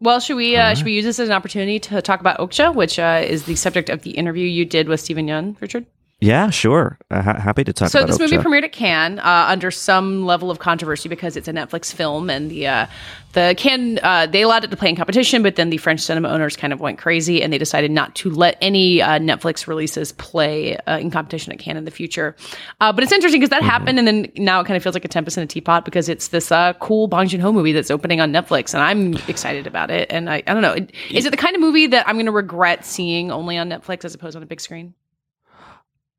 Well, 0.04 0.20
should 0.20 0.36
we 0.36 0.58
uh, 0.58 0.76
should 0.76 0.84
we 0.84 0.92
use 0.92 1.06
this 1.06 1.18
as 1.18 1.30
an 1.30 1.34
opportunity 1.34 1.80
to 1.80 2.02
talk 2.02 2.20
about 2.20 2.38
Okja, 2.38 2.76
which 2.76 3.00
uh, 3.00 3.22
is 3.26 3.46
the 3.46 3.56
subject 3.56 3.90
of 3.90 4.02
the 4.02 4.12
interview 4.12 4.46
you 4.46 4.66
did 4.66 4.90
with 4.90 5.00
Steven 5.00 5.28
Yeun, 5.28 5.56
Richard? 5.62 5.86
Yeah, 6.24 6.50
sure. 6.52 6.98
Uh, 7.12 7.22
ha- 7.22 7.40
happy 7.40 7.66
to 7.66 7.74
talk 7.74 7.90
So 7.90 8.06
this 8.06 8.18
movie 8.18 8.38
premiered 8.38 8.64
at 8.64 8.72
Cannes 8.72 9.20
uh, 9.20 9.46
under 9.50 9.72
some 9.72 10.26
level 10.26 10.50
of 10.50 10.60
controversy 10.60 11.10
because 11.10 11.36
it's 11.36 11.50
a 11.50 11.52
Netflix 11.54 11.94
film, 11.94 12.30
and 12.30 12.50
the 12.50 12.66
uh, 12.68 12.86
the 13.34 13.56
Cannes 13.58 14.00
uh, 14.04 14.26
they 14.28 14.44
allowed 14.44 14.64
it 14.64 14.72
to 14.72 14.78
play 14.78 14.88
in 14.88 14.96
competition, 14.96 15.44
but 15.44 15.58
then 15.58 15.70
the 15.70 15.78
French 15.78 16.00
cinema 16.00 16.30
owners 16.30 16.56
kind 16.56 16.72
of 16.72 16.80
went 16.80 16.98
crazy 16.98 17.42
and 17.44 17.52
they 17.52 17.58
decided 17.58 17.92
not 17.92 18.16
to 18.16 18.30
let 18.30 18.58
any 18.62 19.02
uh, 19.02 19.20
Netflix 19.20 19.68
releases 19.68 20.14
play 20.14 20.78
uh, 20.88 20.98
in 20.98 21.12
competition 21.12 21.52
at 21.52 21.60
Cannes 21.60 21.78
in 21.78 21.86
the 21.86 21.92
future. 21.92 22.36
Uh, 22.80 22.94
but 22.94 23.04
it's 23.04 23.12
interesting 23.12 23.42
because 23.42 23.50
that 23.50 23.62
Mm-hmm. 23.62 23.70
happened, 23.70 24.00
and 24.00 24.08
then 24.08 24.32
now 24.38 24.62
it 24.62 24.66
kind 24.66 24.78
of 24.78 24.84
feels 24.84 24.96
like 24.96 25.06
a 25.06 25.10
tempest 25.10 25.38
in 25.38 25.44
a 25.44 25.48
teapot 25.48 25.84
because 25.84 26.08
it's 26.08 26.30
this 26.30 26.52
uh, 26.52 26.72
cool 26.80 27.08
Bong 27.08 27.28
Joon 27.28 27.42
Ho 27.42 27.52
movie 27.52 27.74
that's 27.74 27.92
opening 27.92 28.22
on 28.22 28.32
Netflix, 28.32 28.74
and 28.74 28.82
I'm 28.82 29.16
excited 29.28 29.68
about 29.68 29.92
it. 29.92 30.10
And 30.10 30.30
I, 30.30 30.42
I 30.48 30.54
don't 30.54 30.62
know, 30.62 30.76
is 31.12 31.26
it 31.26 31.32
the 31.32 31.38
kind 31.38 31.54
of 31.56 31.62
movie 31.62 31.88
that 31.88 32.08
I'm 32.08 32.16
going 32.16 32.28
to 32.28 32.32
regret 32.32 32.86
seeing 32.86 33.30
only 33.30 33.58
on 33.58 33.68
Netflix 33.70 34.06
as 34.06 34.14
opposed 34.16 34.36
on 34.38 34.44
a 34.44 34.46
big 34.46 34.62
screen? 34.62 34.94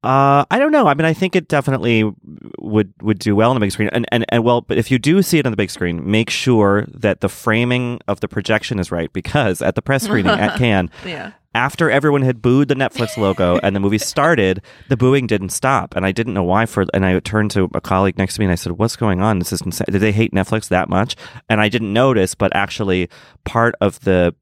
Uh, 0.04 0.44
I 0.50 0.58
don't 0.58 0.72
know. 0.72 0.86
I 0.86 0.94
mean, 0.94 1.04
I 1.06 1.12
think 1.14 1.34
it 1.34 1.48
definitely 1.48 2.10
would 2.58 2.92
would 3.02 3.18
do 3.18 3.34
well 3.34 3.50
on 3.50 3.56
the 3.56 3.60
big 3.60 3.72
screen. 3.72 3.88
And, 3.92 4.06
and 4.12 4.24
and 4.28 4.44
well, 4.44 4.60
but 4.60 4.78
if 4.78 4.90
you 4.90 4.98
do 4.98 5.22
see 5.22 5.38
it 5.38 5.46
on 5.46 5.52
the 5.52 5.56
big 5.56 5.70
screen, 5.70 6.08
make 6.10 6.30
sure 6.30 6.86
that 6.92 7.20
the 7.20 7.28
framing 7.28 8.00
of 8.08 8.20
the 8.20 8.28
projection 8.28 8.78
is 8.78 8.92
right 8.92 9.12
because 9.12 9.62
at 9.62 9.74
the 9.74 9.82
press 9.82 10.02
screening 10.08 10.32
at 10.32 10.56
Cannes, 10.58 10.90
Yeah. 11.06 11.32
after 11.54 11.90
everyone 11.90 12.22
had 12.22 12.42
booed 12.42 12.68
the 12.68 12.74
Netflix 12.74 13.16
logo 13.16 13.58
and 13.62 13.74
the 13.74 13.80
movie 13.80 13.98
started, 13.98 14.60
the 14.88 14.96
booing 14.96 15.26
didn't 15.26 15.50
stop, 15.50 15.94
and 15.96 16.04
I 16.04 16.12
didn't 16.12 16.34
know 16.34 16.42
why. 16.44 16.66
For 16.66 16.84
and 16.92 17.04
I 17.06 17.18
turned 17.20 17.50
to 17.52 17.70
a 17.74 17.80
colleague 17.80 18.18
next 18.18 18.34
to 18.34 18.40
me 18.40 18.46
and 18.46 18.52
I 18.52 18.56
said, 18.56 18.72
"What's 18.72 18.96
going 18.96 19.20
on? 19.20 19.38
This 19.38 19.52
is 19.52 19.62
insane. 19.62 19.86
Did 19.90 20.00
they 20.00 20.12
hate 20.12 20.32
Netflix 20.32 20.68
that 20.68 20.88
much?" 20.88 21.16
And 21.48 21.60
I 21.60 21.68
didn't 21.68 21.92
notice, 21.92 22.34
but 22.34 22.54
actually, 22.54 23.08
part 23.44 23.74
of 23.80 24.00
the 24.00 24.34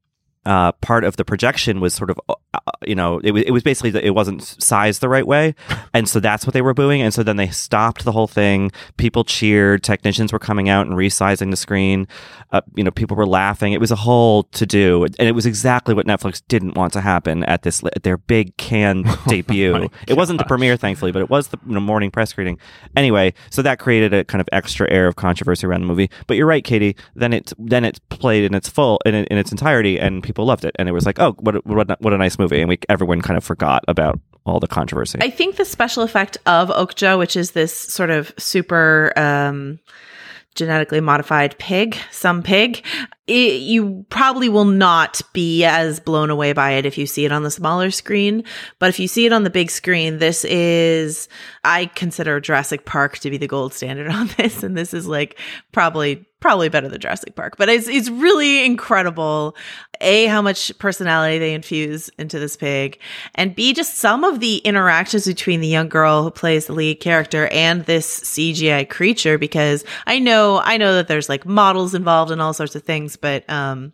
uh, 0.45 0.71
part 0.73 1.03
of 1.03 1.15
the 1.15 1.23
projection 1.23 1.79
was 1.79 1.93
sort 1.93 2.09
of, 2.09 2.19
uh, 2.27 2.59
you 2.85 2.95
know, 2.95 3.19
it 3.23 3.31
was, 3.31 3.43
it 3.43 3.51
was 3.51 3.63
basically 3.63 3.91
that 3.91 4.03
it 4.03 4.11
wasn't 4.11 4.43
sized 4.43 5.01
the 5.01 5.09
right 5.09 5.27
way. 5.27 5.55
And 5.95 6.09
so 6.09 6.19
that's 6.19 6.43
what 6.47 6.53
they 6.53 6.63
were 6.63 6.73
booing. 6.73 7.03
And 7.03 7.13
so 7.13 7.21
then 7.21 7.37
they 7.37 7.49
stopped 7.49 8.03
the 8.03 8.11
whole 8.11 8.25
thing. 8.25 8.71
People 8.97 9.23
cheered. 9.23 9.83
Technicians 9.83 10.33
were 10.33 10.39
coming 10.39 10.67
out 10.67 10.87
and 10.87 10.95
resizing 10.95 11.51
the 11.51 11.55
screen. 11.55 12.07
Uh, 12.51 12.61
you 12.75 12.83
know, 12.83 12.89
people 12.89 13.15
were 13.15 13.27
laughing. 13.27 13.73
It 13.73 13.79
was 13.79 13.91
a 13.91 13.95
whole 13.95 14.43
to 14.43 14.65
do. 14.65 15.03
And 15.03 15.27
it 15.27 15.33
was 15.33 15.45
exactly 15.45 15.93
what 15.93 16.07
Netflix 16.07 16.41
didn't 16.47 16.73
want 16.73 16.93
to 16.93 17.01
happen 17.01 17.43
at 17.43 17.61
this, 17.61 17.83
at 17.95 18.01
their 18.01 18.17
big 18.17 18.57
can 18.57 19.03
debut. 19.27 19.87
it 20.07 20.17
wasn't 20.17 20.39
the 20.39 20.45
premiere, 20.45 20.77
thankfully, 20.77 21.11
but 21.11 21.21
it 21.21 21.29
was 21.29 21.49
the 21.49 21.59
you 21.67 21.75
know, 21.75 21.79
morning 21.79 22.09
press 22.09 22.31
screening. 22.31 22.57
Anyway, 22.95 23.35
so 23.51 23.61
that 23.61 23.77
created 23.77 24.15
a 24.15 24.23
kind 24.23 24.41
of 24.41 24.49
extra 24.51 24.89
air 24.91 25.05
of 25.05 25.15
controversy 25.15 25.67
around 25.67 25.81
the 25.81 25.87
movie. 25.87 26.09
But 26.25 26.37
you're 26.37 26.47
right, 26.47 26.63
Katie. 26.63 26.95
Then 27.13 27.33
it, 27.33 27.53
then 27.59 27.85
it 27.85 27.99
played 28.09 28.45
in 28.45 28.55
its 28.55 28.67
full, 28.67 28.99
in, 29.05 29.13
in 29.13 29.37
its 29.37 29.51
entirety 29.51 29.99
and 29.99 30.23
people 30.23 30.32
loved 30.41 30.65
it. 30.65 30.75
And 30.79 30.89
it 30.89 30.91
was 30.91 31.05
like, 31.05 31.19
oh, 31.19 31.33
what, 31.39 31.65
what, 31.65 32.01
what 32.01 32.13
a 32.13 32.17
nice 32.17 32.39
movie. 32.39 32.59
And 32.59 32.69
we, 32.69 32.79
everyone 32.89 33.21
kind 33.21 33.37
of 33.37 33.43
forgot 33.43 33.83
about 33.87 34.19
all 34.45 34.59
the 34.59 34.67
controversy. 34.67 35.19
I 35.21 35.29
think 35.29 35.55
the 35.55 35.65
special 35.65 36.03
effect 36.03 36.37
of 36.45 36.69
Okja, 36.69 37.17
which 37.17 37.35
is 37.35 37.51
this 37.51 37.75
sort 37.75 38.09
of 38.09 38.33
super 38.37 39.13
um, 39.15 39.79
genetically 40.55 40.99
modified 40.99 41.57
pig, 41.57 41.97
some 42.11 42.43
pig, 42.43 42.85
it, 43.25 43.61
you 43.61 44.05
probably 44.09 44.49
will 44.49 44.65
not 44.65 45.21
be 45.31 45.63
as 45.63 45.99
blown 45.99 46.29
away 46.29 46.51
by 46.53 46.71
it 46.71 46.85
if 46.85 46.97
you 46.97 47.05
see 47.05 47.25
it 47.25 47.31
on 47.31 47.43
the 47.43 47.51
smaller 47.51 47.89
screen. 47.89 48.43
But 48.79 48.89
if 48.89 48.99
you 48.99 49.07
see 49.07 49.25
it 49.25 49.33
on 49.33 49.43
the 49.43 49.49
big 49.49 49.71
screen, 49.71 50.19
this 50.19 50.43
is, 50.45 51.29
I 51.63 51.85
consider 51.85 52.39
Jurassic 52.39 52.85
Park 52.85 53.19
to 53.19 53.29
be 53.29 53.37
the 53.37 53.47
gold 53.47 53.73
standard 53.73 54.07
on 54.11 54.29
this. 54.37 54.63
And 54.63 54.77
this 54.77 54.93
is 54.93 55.07
like 55.07 55.39
probably, 55.71 56.25
probably 56.43 56.67
better 56.67 56.89
than 56.89 56.99
Jurassic 56.99 57.35
Park. 57.35 57.55
But 57.57 57.69
it's, 57.69 57.87
it's 57.87 58.09
really 58.09 58.65
incredible. 58.65 59.55
A, 60.01 60.25
how 60.25 60.41
much 60.41 60.77
personality 60.77 61.39
they 61.39 61.53
infuse 61.53 62.09
into 62.19 62.37
this 62.37 62.57
pig. 62.57 62.99
And 63.35 63.55
B, 63.55 63.71
just 63.71 63.95
some 63.95 64.25
of 64.25 64.41
the 64.41 64.57
interactions 64.57 65.25
between 65.25 65.61
the 65.61 65.69
young 65.69 65.87
girl 65.87 66.21
who 66.21 66.29
plays 66.29 66.67
the 66.67 66.73
lead 66.73 66.99
character 66.99 67.47
and 67.47 67.85
this 67.85 68.19
CGI 68.19 68.89
creature. 68.89 69.37
Because 69.37 69.85
I 70.05 70.19
know, 70.19 70.59
I 70.61 70.75
know 70.75 70.95
that 70.95 71.07
there's 71.07 71.29
like 71.29 71.45
models 71.45 71.95
involved 71.95 72.29
and 72.29 72.41
all 72.41 72.53
sorts 72.53 72.75
of 72.75 72.83
things, 72.83 73.15
but, 73.15 73.49
um, 73.49 73.93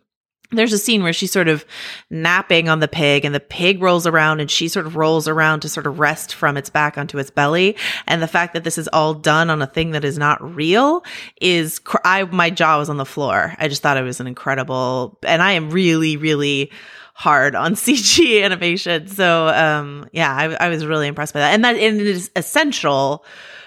there's 0.52 0.74
a 0.74 0.80
scene 0.80 1.04
where 1.04 1.14
she's 1.14 1.32
sort 1.32 1.48
of 1.48 1.64
napping 2.10 2.70
on 2.70 2.80
the 2.80 2.88
pig 2.88 3.24
and 3.24 3.36
the 3.36 3.40
pig 3.40 3.82
rolls 3.82 4.08
around 4.08 4.40
and 4.40 4.50
she 4.50 4.68
sort 4.68 4.88
of 4.88 4.96
rolls 4.96 5.28
around 5.28 5.60
to 5.60 5.70
sort 5.70 5.86
of 5.86 6.00
rest 6.00 6.34
from 6.34 6.58
its 6.58 6.70
back 6.70 6.98
onto 6.98 7.20
its 7.20 7.30
belly. 7.30 7.76
And 8.08 8.22
the 8.22 8.28
fact 8.28 8.54
that 8.54 8.64
this 8.64 8.78
is 8.78 8.88
all 8.92 9.14
done 9.14 9.50
on 9.52 9.62
a 9.62 9.68
thing 9.68 9.92
that 9.92 10.04
is 10.04 10.18
not 10.18 10.56
real 10.56 11.04
is, 11.40 11.78
cr- 11.78 11.98
I, 12.04 12.24
my 12.24 12.50
jaw 12.50 12.80
was 12.80 12.90
on 12.90 12.98
the 12.98 13.06
floor. 13.06 13.54
I 13.60 13.68
just 13.68 13.84
thought 13.84 13.98
it 13.98 14.02
was 14.02 14.20
an 14.20 14.28
incredible, 14.28 15.20
and 15.24 15.44
I 15.44 15.52
am 15.52 15.70
really, 15.70 16.18
really 16.18 16.72
hard 17.14 17.54
on 17.54 17.74
CG 17.76 18.44
animation. 18.44 19.08
So, 19.08 19.50
um, 19.50 20.10
yeah, 20.14 20.36
I, 20.36 20.66
I 20.66 20.70
was 20.70 20.84
really 20.86 21.08
impressed 21.08 21.36
by 21.36 21.42
that. 21.42 21.54
And 21.54 21.64
that 21.64 21.76
and 21.76 22.02
it 22.02 22.08
is 22.08 22.32
essential 22.36 23.24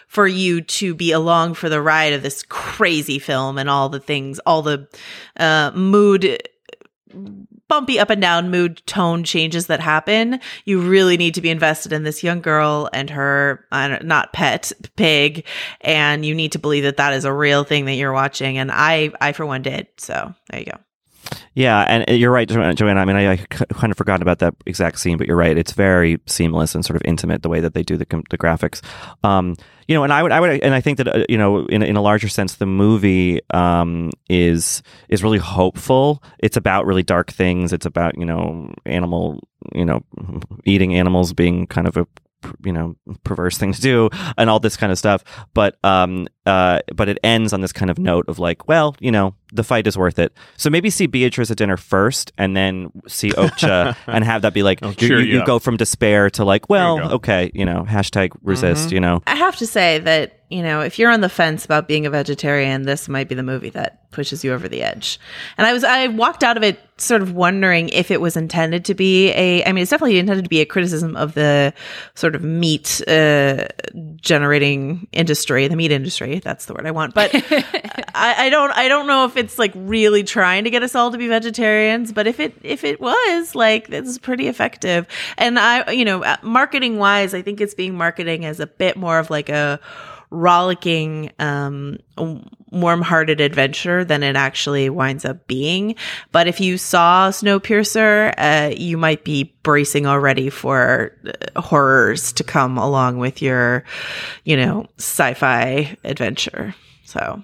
for 0.09 0.27
you 0.27 0.61
to 0.61 0.95
be 0.95 1.12
along 1.12 1.55
for 1.55 1.71
the 1.71 1.81
ride 1.81 2.12
of 2.12 2.23
this 2.23 2.42
crazy 2.42 3.18
film 3.18 3.57
and 3.57 3.71
all 3.71 3.88
the 3.88 4.01
things, 4.01 4.38
all 4.40 4.61
the 4.61 4.87
uh, 5.38 5.71
mood 5.75 6.42
bumpy 7.68 7.98
up 7.98 8.11
and 8.11 8.20
down 8.20 8.51
mood 8.51 8.83
tone 8.87 9.25
changes 9.25 9.66
that 9.66 9.81
happen, 9.81 10.40
you 10.64 10.81
really 10.81 11.16
need 11.16 11.35
to 11.35 11.40
be 11.40 11.51
invested 11.51 11.92
in 11.92 12.03
this 12.03 12.22
young 12.22 12.40
girl 12.40 12.90
and 12.92 13.11
her 13.11 13.66
don't- 13.72 14.05
not 14.05 14.33
pet 14.33 14.72
pig, 14.96 15.46
and 15.81 16.25
you 16.25 16.35
need 16.35 16.53
to 16.53 16.59
believe 16.59 16.85
that 16.85 16.98
that 16.98 17.14
is 17.14 17.25
a 17.25 17.33
real 17.33 17.64
thing 17.64 17.87
that 17.87 17.94
you're 17.94 18.12
watching. 18.12 18.59
And 18.59 18.70
I, 18.70 19.12
I 19.20 19.33
for 19.33 19.46
one 19.46 19.62
did. 19.62 19.87
So 19.96 20.35
there 20.51 20.61
you 20.61 20.66
go. 20.66 20.79
Yeah, 21.55 21.81
and 21.81 22.09
uh, 22.09 22.12
you're 22.12 22.31
right, 22.31 22.49
Joanna. 22.49 23.01
I 23.01 23.05
mean, 23.05 23.16
I, 23.16 23.33
I 23.33 23.37
kind 23.37 23.90
of 23.90 23.97
forgot 23.97 24.23
about 24.23 24.38
that 24.40 24.55
exact 24.66 24.99
scene, 24.99 25.18
but 25.18 25.27
you're 25.27 25.37
right. 25.37 25.57
It's 25.57 25.73
very 25.73 26.18
seamless 26.27 26.75
and 26.75 26.85
sort 26.85 26.97
of 26.97 27.03
intimate 27.05 27.42
the 27.42 27.49
way 27.49 27.61
that 27.61 27.75
they 27.75 27.83
do 27.83 27.97
the 27.97 28.07
the 28.31 28.38
graphics. 28.38 28.81
Um, 29.25 29.57
you 29.88 29.95
know, 29.95 30.05
and 30.05 30.12
I 30.12 30.23
would, 30.23 30.33
I 30.33 30.40
would, 30.40 30.62
and 30.62 30.75
I 30.75 30.81
think 30.81 30.99
that 30.99 31.09
uh, 31.09 31.25
you 31.29 31.37
know, 31.37 31.66
in 31.66 31.83
in 31.83 31.97
a 31.97 32.03
larger 32.03 32.29
sense, 32.29 32.57
the 32.57 32.66
movie 32.66 33.40
um, 33.53 34.11
is 34.29 34.83
is 35.09 35.23
really 35.23 35.38
hopeful. 35.38 36.23
It's 36.38 36.57
about 36.57 36.87
really 36.87 37.03
dark 37.03 37.31
things. 37.31 37.73
It's 37.73 37.87
about 37.87 38.16
you 38.18 38.25
know, 38.25 38.73
animal, 38.87 39.40
you 39.75 39.85
know, 39.85 40.03
eating 40.64 40.95
animals 40.95 41.33
being 41.33 41.66
kind 41.66 41.87
of 41.87 41.97
a 41.97 42.07
you 42.64 42.73
know 42.73 42.97
perverse 43.25 43.57
thing 43.57 43.73
to 43.73 43.81
do 43.81 44.11
and 44.37 44.51
all 44.51 44.59
this 44.59 44.77
kind 44.77 44.90
of 44.90 44.99
stuff 44.99 45.23
but 45.55 45.77
um 45.85 46.27
uh 46.46 46.81
but 46.94 47.09
it 47.09 47.18
ends 47.22 47.52
on 47.52 47.61
this 47.61 47.72
kind 47.72 47.90
of 47.90 47.98
note 47.98 48.28
of 48.28 48.38
like 48.38 48.66
well 48.68 48.96
you 49.00 49.11
know 49.11 49.35
the 49.52 49.62
fight 49.62 49.87
is 49.87 49.96
worth 49.96 50.18
it 50.18 50.33
so 50.57 50.70
maybe 50.70 50.90
see 50.90 51.07
beatriz 51.07 51.50
at 51.50 51.57
dinner 51.57 51.76
first 51.76 52.33
and 52.38 52.57
then 52.57 52.90
see 53.07 53.31
okja 53.31 53.96
and 54.07 54.24
have 54.24 54.42
that 54.42 54.52
be 54.52 54.62
like 54.62 54.78
oh, 54.83 54.92
you, 54.98 55.18
you, 55.18 55.44
go 55.44 55.59
from 55.59 55.76
despair 55.76 56.31
to 56.31 56.44
like 56.44 56.68
well 56.68 56.96
you 56.96 57.02
okay 57.05 57.50
you 57.55 57.64
know 57.64 57.85
hashtag 57.88 58.31
resist 58.42 58.87
mm-hmm. 58.87 58.94
you 58.94 59.00
know 59.00 59.22
i 59.26 59.35
have 59.35 59.57
to 59.57 59.66
say 59.66 59.98
that 59.98 60.42
you 60.52 60.62
know, 60.62 60.83
if 60.83 60.98
you're 60.98 61.11
on 61.11 61.22
the 61.22 61.31
fence 61.31 61.64
about 61.64 61.88
being 61.88 62.05
a 62.05 62.11
vegetarian, 62.11 62.83
this 62.83 63.09
might 63.09 63.26
be 63.26 63.35
the 63.35 63.42
movie 63.42 63.70
that 63.70 64.11
pushes 64.11 64.44
you 64.44 64.52
over 64.52 64.68
the 64.68 64.83
edge. 64.83 65.18
And 65.57 65.66
I 65.66 65.72
was, 65.72 65.83
I 65.83 66.09
walked 66.09 66.44
out 66.44 66.59
of 66.59 66.62
it 66.62 66.78
sort 66.98 67.22
of 67.22 67.33
wondering 67.33 67.88
if 67.88 68.11
it 68.11 68.20
was 68.20 68.37
intended 68.37 68.85
to 68.85 68.94
be 68.94 69.31
a, 69.31 69.64
I 69.64 69.72
mean, 69.72 69.81
it's 69.81 69.90
definitely 69.90 70.18
intended 70.18 70.44
to 70.44 70.50
be 70.50 70.61
a 70.61 70.66
criticism 70.66 71.16
of 71.16 71.33
the 71.33 71.72
sort 72.14 72.35
of 72.35 72.44
meat 72.44 73.00
uh, 73.09 73.66
generating 74.16 75.09
industry, 75.12 75.66
the 75.68 75.76
meat 75.76 75.90
industry. 75.90 76.32
That's 76.38 76.66
the 76.66 76.75
word 76.75 76.87
I 76.87 76.90
want. 76.90 77.14
But 77.14 77.31
I, 77.35 78.47
I 78.47 78.51
don't, 78.51 78.71
I 78.73 78.88
don't 78.88 79.07
know 79.07 79.25
if 79.25 79.37
it's 79.37 79.59
like 79.59 79.73
really 79.75 80.23
trying 80.23 80.64
to 80.64 80.71
get 80.71 80.83
us 80.83 80.95
all 80.95 81.11
to 81.11 81.18
be 81.18 81.29
vegetarians. 81.29 82.12
But 82.12 82.27
if 82.27 82.40
it, 82.40 82.55
if 82.62 82.85
it 82.85 83.01
was, 83.01 83.55
like, 83.55 83.88
is 83.90 84.18
pretty 84.18 84.49
effective. 84.49 85.07
And 85.38 85.59
I, 85.59 85.90
you 85.90 86.05
know, 86.05 86.23
uh, 86.23 86.37
marketing 86.42 86.99
wise, 86.99 87.35
I 87.35 87.42
think 87.42 87.61
it's 87.61 87.75
being 87.75 87.95
marketing 87.95 88.45
as 88.45 88.61
a 88.61 88.66
bit 88.66 88.97
more 88.97 89.18
of 89.18 89.31
like 89.31 89.49
a 89.49 89.81
rollicking, 90.33 91.31
um, 91.38 91.99
warm-hearted 92.71 93.40
adventure 93.40 94.03
than 94.03 94.23
it 94.23 94.35
actually 94.35 94.88
winds 94.88 95.25
up 95.27 95.47
being. 95.47 95.95
But 96.33 96.49
if 96.49 96.59
you 96.59 96.79
saw 96.79 97.31
Snowpiercer, 97.31 98.33
uh, 98.38 98.75
you 98.75 98.97
might 98.97 99.25
be 99.25 99.55
bracing 99.62 100.07
already 100.07 100.49
for 100.49 101.14
uh, 101.27 101.61
horrors 101.61 102.33
to 102.33 102.45
come 102.45 102.79
along 102.79 103.18
with 103.18 103.42
your, 103.42 103.85
you 104.45 104.57
know, 104.57 104.87
sci-fi 104.99 105.97
adventure. 106.03 106.75
So. 107.05 107.42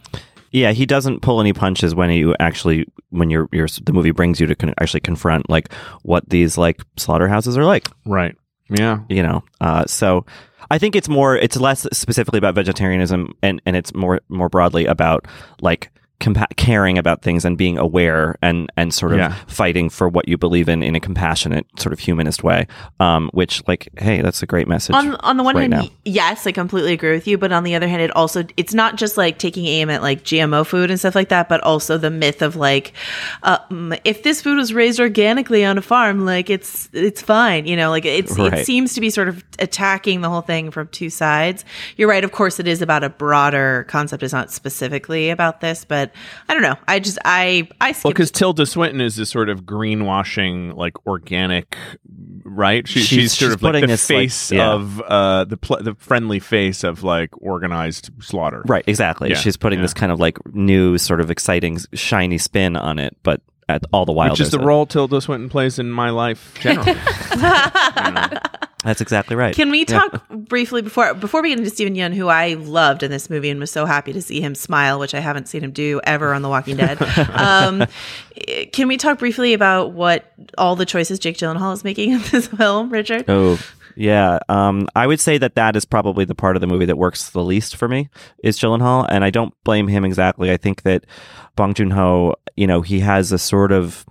Yeah, 0.50 0.72
he 0.72 0.86
doesn't 0.86 1.20
pull 1.20 1.40
any 1.42 1.52
punches 1.52 1.94
when 1.94 2.10
you 2.10 2.34
actually 2.40 2.86
when 3.10 3.28
you're, 3.28 3.50
you're 3.52 3.68
the 3.82 3.92
movie 3.92 4.12
brings 4.12 4.40
you 4.40 4.46
to 4.46 4.54
con- 4.54 4.72
actually 4.80 5.00
confront 5.00 5.50
like 5.50 5.72
what 6.02 6.26
these 6.30 6.56
like 6.56 6.80
slaughterhouses 6.96 7.58
are 7.58 7.66
like. 7.66 7.86
Right. 8.06 8.34
Yeah. 8.70 9.00
You 9.10 9.22
know. 9.22 9.44
Uh, 9.60 9.84
so 9.84 10.24
I 10.70 10.78
think 10.78 10.96
it's 10.96 11.08
more 11.08 11.36
it's 11.36 11.56
less 11.56 11.86
specifically 11.92 12.38
about 12.38 12.54
vegetarianism 12.54 13.34
and 13.42 13.60
and 13.66 13.76
it's 13.76 13.94
more 13.94 14.20
more 14.28 14.48
broadly 14.48 14.86
about 14.86 15.26
like 15.60 15.90
compa- 16.20 16.54
caring 16.56 16.98
about 16.98 17.22
things 17.22 17.44
and 17.44 17.56
being 17.56 17.78
aware 17.78 18.36
and 18.42 18.70
and 18.76 18.92
sort 18.92 19.12
of 19.12 19.18
yeah. 19.18 19.34
fighting 19.46 19.88
for 19.88 20.08
what 20.08 20.26
you 20.26 20.36
believe 20.36 20.68
in 20.68 20.82
in 20.82 20.96
a 20.96 21.00
compassionate 21.00 21.64
sort 21.78 21.92
of 21.92 22.00
humanist 22.00 22.42
way 22.42 22.66
um, 22.98 23.30
which 23.32 23.62
like 23.68 23.88
hey 23.98 24.20
that's 24.20 24.42
a 24.42 24.46
great 24.46 24.66
message 24.66 24.96
on, 24.96 25.14
on 25.16 25.36
the 25.36 25.44
one 25.44 25.54
right 25.54 25.70
hand 25.70 25.84
now. 25.84 25.88
yes 26.04 26.44
i 26.46 26.50
completely 26.52 26.92
agree 26.92 27.12
with 27.12 27.28
you 27.28 27.38
but 27.38 27.52
on 27.52 27.62
the 27.62 27.74
other 27.74 27.86
hand 27.86 28.02
it 28.02 28.10
also 28.16 28.44
it's 28.56 28.74
not 28.74 28.96
just 28.96 29.16
like 29.16 29.38
taking 29.38 29.66
aim 29.66 29.88
at 29.90 30.02
like 30.02 30.24
gmo 30.24 30.66
food 30.66 30.90
and 30.90 30.98
stuff 30.98 31.14
like 31.14 31.28
that 31.28 31.48
but 31.48 31.60
also 31.62 31.96
the 31.96 32.10
myth 32.10 32.42
of 32.42 32.56
like 32.56 32.92
uh, 33.44 33.58
if 34.04 34.24
this 34.24 34.42
food 34.42 34.56
was 34.56 34.74
raised 34.74 34.98
organically 34.98 35.64
on 35.64 35.78
a 35.78 35.82
farm 35.82 36.24
like 36.24 36.50
it's 36.50 36.88
it's 36.92 37.22
fine 37.22 37.64
you 37.64 37.76
know 37.76 37.90
like 37.90 38.04
it's 38.04 38.36
right. 38.36 38.54
it 38.54 38.66
seems 38.66 38.92
to 38.92 39.00
be 39.00 39.08
sort 39.08 39.28
of 39.28 39.44
attacking 39.60 40.20
the 40.20 40.28
whole 40.28 40.40
thing 40.40 40.72
from 40.72 40.88
two 40.88 41.10
sides 41.10 41.64
you're 41.96 42.08
right 42.08 42.24
of 42.24 42.32
course 42.32 42.58
it 42.58 42.66
is 42.66 42.82
about 42.82 43.04
a 43.04 43.08
broader 43.08 43.86
concept 43.88 44.24
it's 44.24 44.32
not 44.32 44.50
specifically 44.50 45.30
about 45.30 45.60
this 45.60 45.84
but 45.84 46.07
but 46.08 46.16
I 46.48 46.54
don't 46.54 46.62
know. 46.62 46.76
I 46.86 46.98
just 46.98 47.18
I 47.24 47.68
I 47.80 47.94
well 48.04 48.12
because 48.12 48.30
Tilda 48.30 48.66
Swinton 48.66 49.00
is 49.00 49.16
this 49.16 49.30
sort 49.30 49.48
of 49.48 49.64
greenwashing 49.64 50.74
like 50.76 51.06
organic, 51.06 51.76
right? 52.44 52.86
She, 52.86 53.00
she's, 53.00 53.08
she's, 53.08 53.32
sort 53.38 53.50
she's 53.50 53.54
of 53.54 53.62
like 53.62 53.80
the 53.80 53.86
this, 53.86 54.06
face 54.06 54.50
like, 54.50 54.58
yeah. 54.58 54.72
of 54.72 55.00
uh 55.02 55.44
the 55.44 55.56
pl- 55.56 55.82
the 55.82 55.94
friendly 55.94 56.38
face 56.38 56.84
of 56.84 57.02
like 57.02 57.30
organized 57.40 58.10
slaughter. 58.20 58.62
Right, 58.66 58.84
exactly. 58.86 59.30
Yeah. 59.30 59.36
She's 59.36 59.56
putting 59.56 59.78
yeah. 59.78 59.84
this 59.84 59.94
kind 59.94 60.12
of 60.12 60.20
like 60.20 60.38
new 60.54 60.98
sort 60.98 61.20
of 61.20 61.30
exciting 61.30 61.78
shiny 61.94 62.38
spin 62.38 62.76
on 62.76 62.98
it, 62.98 63.16
but 63.22 63.40
at 63.68 63.82
all 63.92 64.06
the 64.06 64.12
while 64.12 64.30
which 64.30 64.40
is 64.40 64.50
the 64.50 64.58
a, 64.58 64.64
role 64.64 64.86
Tilda 64.86 65.20
Swinton 65.20 65.48
plays 65.50 65.78
in 65.78 65.90
my 65.90 66.10
life 66.10 66.56
generally. 66.60 66.98
That's 68.84 69.00
exactly 69.00 69.34
right. 69.34 69.54
Can 69.54 69.70
we 69.70 69.84
talk 69.84 70.12
yeah. 70.12 70.36
briefly 70.36 70.82
before 70.82 71.12
before 71.14 71.42
we 71.42 71.48
get 71.48 71.58
into 71.58 71.70
Steven 71.70 71.96
Yeun, 71.96 72.14
who 72.14 72.28
I 72.28 72.54
loved 72.54 73.02
in 73.02 73.10
this 73.10 73.28
movie 73.28 73.50
and 73.50 73.58
was 73.58 73.72
so 73.72 73.86
happy 73.86 74.12
to 74.12 74.22
see 74.22 74.40
him 74.40 74.54
smile, 74.54 75.00
which 75.00 75.14
I 75.14 75.20
haven't 75.20 75.48
seen 75.48 75.64
him 75.64 75.72
do 75.72 76.00
ever 76.04 76.32
on 76.32 76.42
The 76.42 76.48
Walking 76.48 76.76
Dead. 76.76 77.02
um, 77.32 77.84
can 78.72 78.86
we 78.86 78.96
talk 78.96 79.18
briefly 79.18 79.52
about 79.52 79.92
what 79.92 80.32
all 80.56 80.76
the 80.76 80.86
choices 80.86 81.18
Jake 81.18 81.36
Gyllenhaal 81.36 81.72
is 81.72 81.82
making 81.82 82.12
in 82.12 82.22
this 82.30 82.46
film, 82.46 82.90
Richard? 82.90 83.24
Oh, 83.26 83.58
yeah, 83.96 84.38
um, 84.48 84.86
I 84.94 85.08
would 85.08 85.18
say 85.18 85.38
that 85.38 85.56
that 85.56 85.74
is 85.74 85.84
probably 85.84 86.24
the 86.24 86.36
part 86.36 86.56
of 86.56 86.60
the 86.60 86.68
movie 86.68 86.84
that 86.84 86.96
works 86.96 87.30
the 87.30 87.42
least 87.42 87.74
for 87.74 87.88
me 87.88 88.10
is 88.44 88.56
Gyllenhaal, 88.56 89.06
and 89.08 89.24
I 89.24 89.30
don't 89.30 89.52
blame 89.64 89.88
him 89.88 90.04
exactly. 90.04 90.52
I 90.52 90.56
think 90.56 90.82
that 90.82 91.04
Bong 91.56 91.74
Joon 91.74 91.90
Ho, 91.90 92.36
you 92.56 92.68
know, 92.68 92.80
he 92.80 93.00
has 93.00 93.32
a 93.32 93.38
sort 93.38 93.72
of 93.72 94.06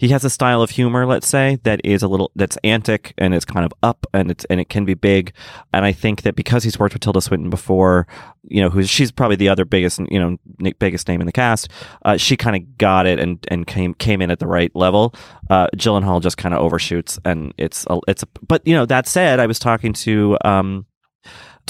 he 0.00 0.08
has 0.08 0.24
a 0.24 0.30
style 0.30 0.62
of 0.62 0.70
humor, 0.70 1.04
let's 1.04 1.28
say, 1.28 1.58
that 1.64 1.78
is 1.84 2.02
a 2.02 2.08
little 2.08 2.32
that's 2.34 2.56
antic 2.64 3.12
and 3.18 3.34
it's 3.34 3.44
kind 3.44 3.66
of 3.66 3.72
up 3.82 4.06
and 4.14 4.30
it's 4.30 4.46
and 4.46 4.58
it 4.58 4.70
can 4.70 4.86
be 4.86 4.94
big. 4.94 5.34
And 5.74 5.84
I 5.84 5.92
think 5.92 6.22
that 6.22 6.36
because 6.36 6.64
he's 6.64 6.78
worked 6.78 6.94
with 6.94 7.02
Tilda 7.02 7.20
Swinton 7.20 7.50
before, 7.50 8.06
you 8.48 8.62
know, 8.62 8.70
who's 8.70 8.88
she's 8.88 9.12
probably 9.12 9.36
the 9.36 9.50
other 9.50 9.66
biggest 9.66 10.00
you 10.10 10.18
know 10.18 10.38
biggest 10.78 11.06
name 11.06 11.20
in 11.20 11.26
the 11.26 11.32
cast. 11.32 11.68
Uh, 12.02 12.16
she 12.16 12.34
kind 12.34 12.56
of 12.56 12.78
got 12.78 13.06
it 13.06 13.20
and 13.20 13.46
and 13.48 13.66
came 13.66 13.92
came 13.92 14.22
in 14.22 14.30
at 14.30 14.38
the 14.38 14.46
right 14.46 14.74
level. 14.74 15.14
Uh, 15.50 15.66
Gyllenhaal 15.76 16.22
just 16.22 16.38
kind 16.38 16.54
of 16.54 16.62
overshoots, 16.62 17.18
and 17.26 17.52
it's 17.58 17.84
a, 17.90 18.00
it's 18.08 18.22
a, 18.22 18.26
but 18.48 18.66
you 18.66 18.72
know 18.72 18.86
that 18.86 19.06
said, 19.06 19.38
I 19.38 19.44
was 19.44 19.58
talking 19.58 19.92
to 19.92 20.38
um, 20.46 20.86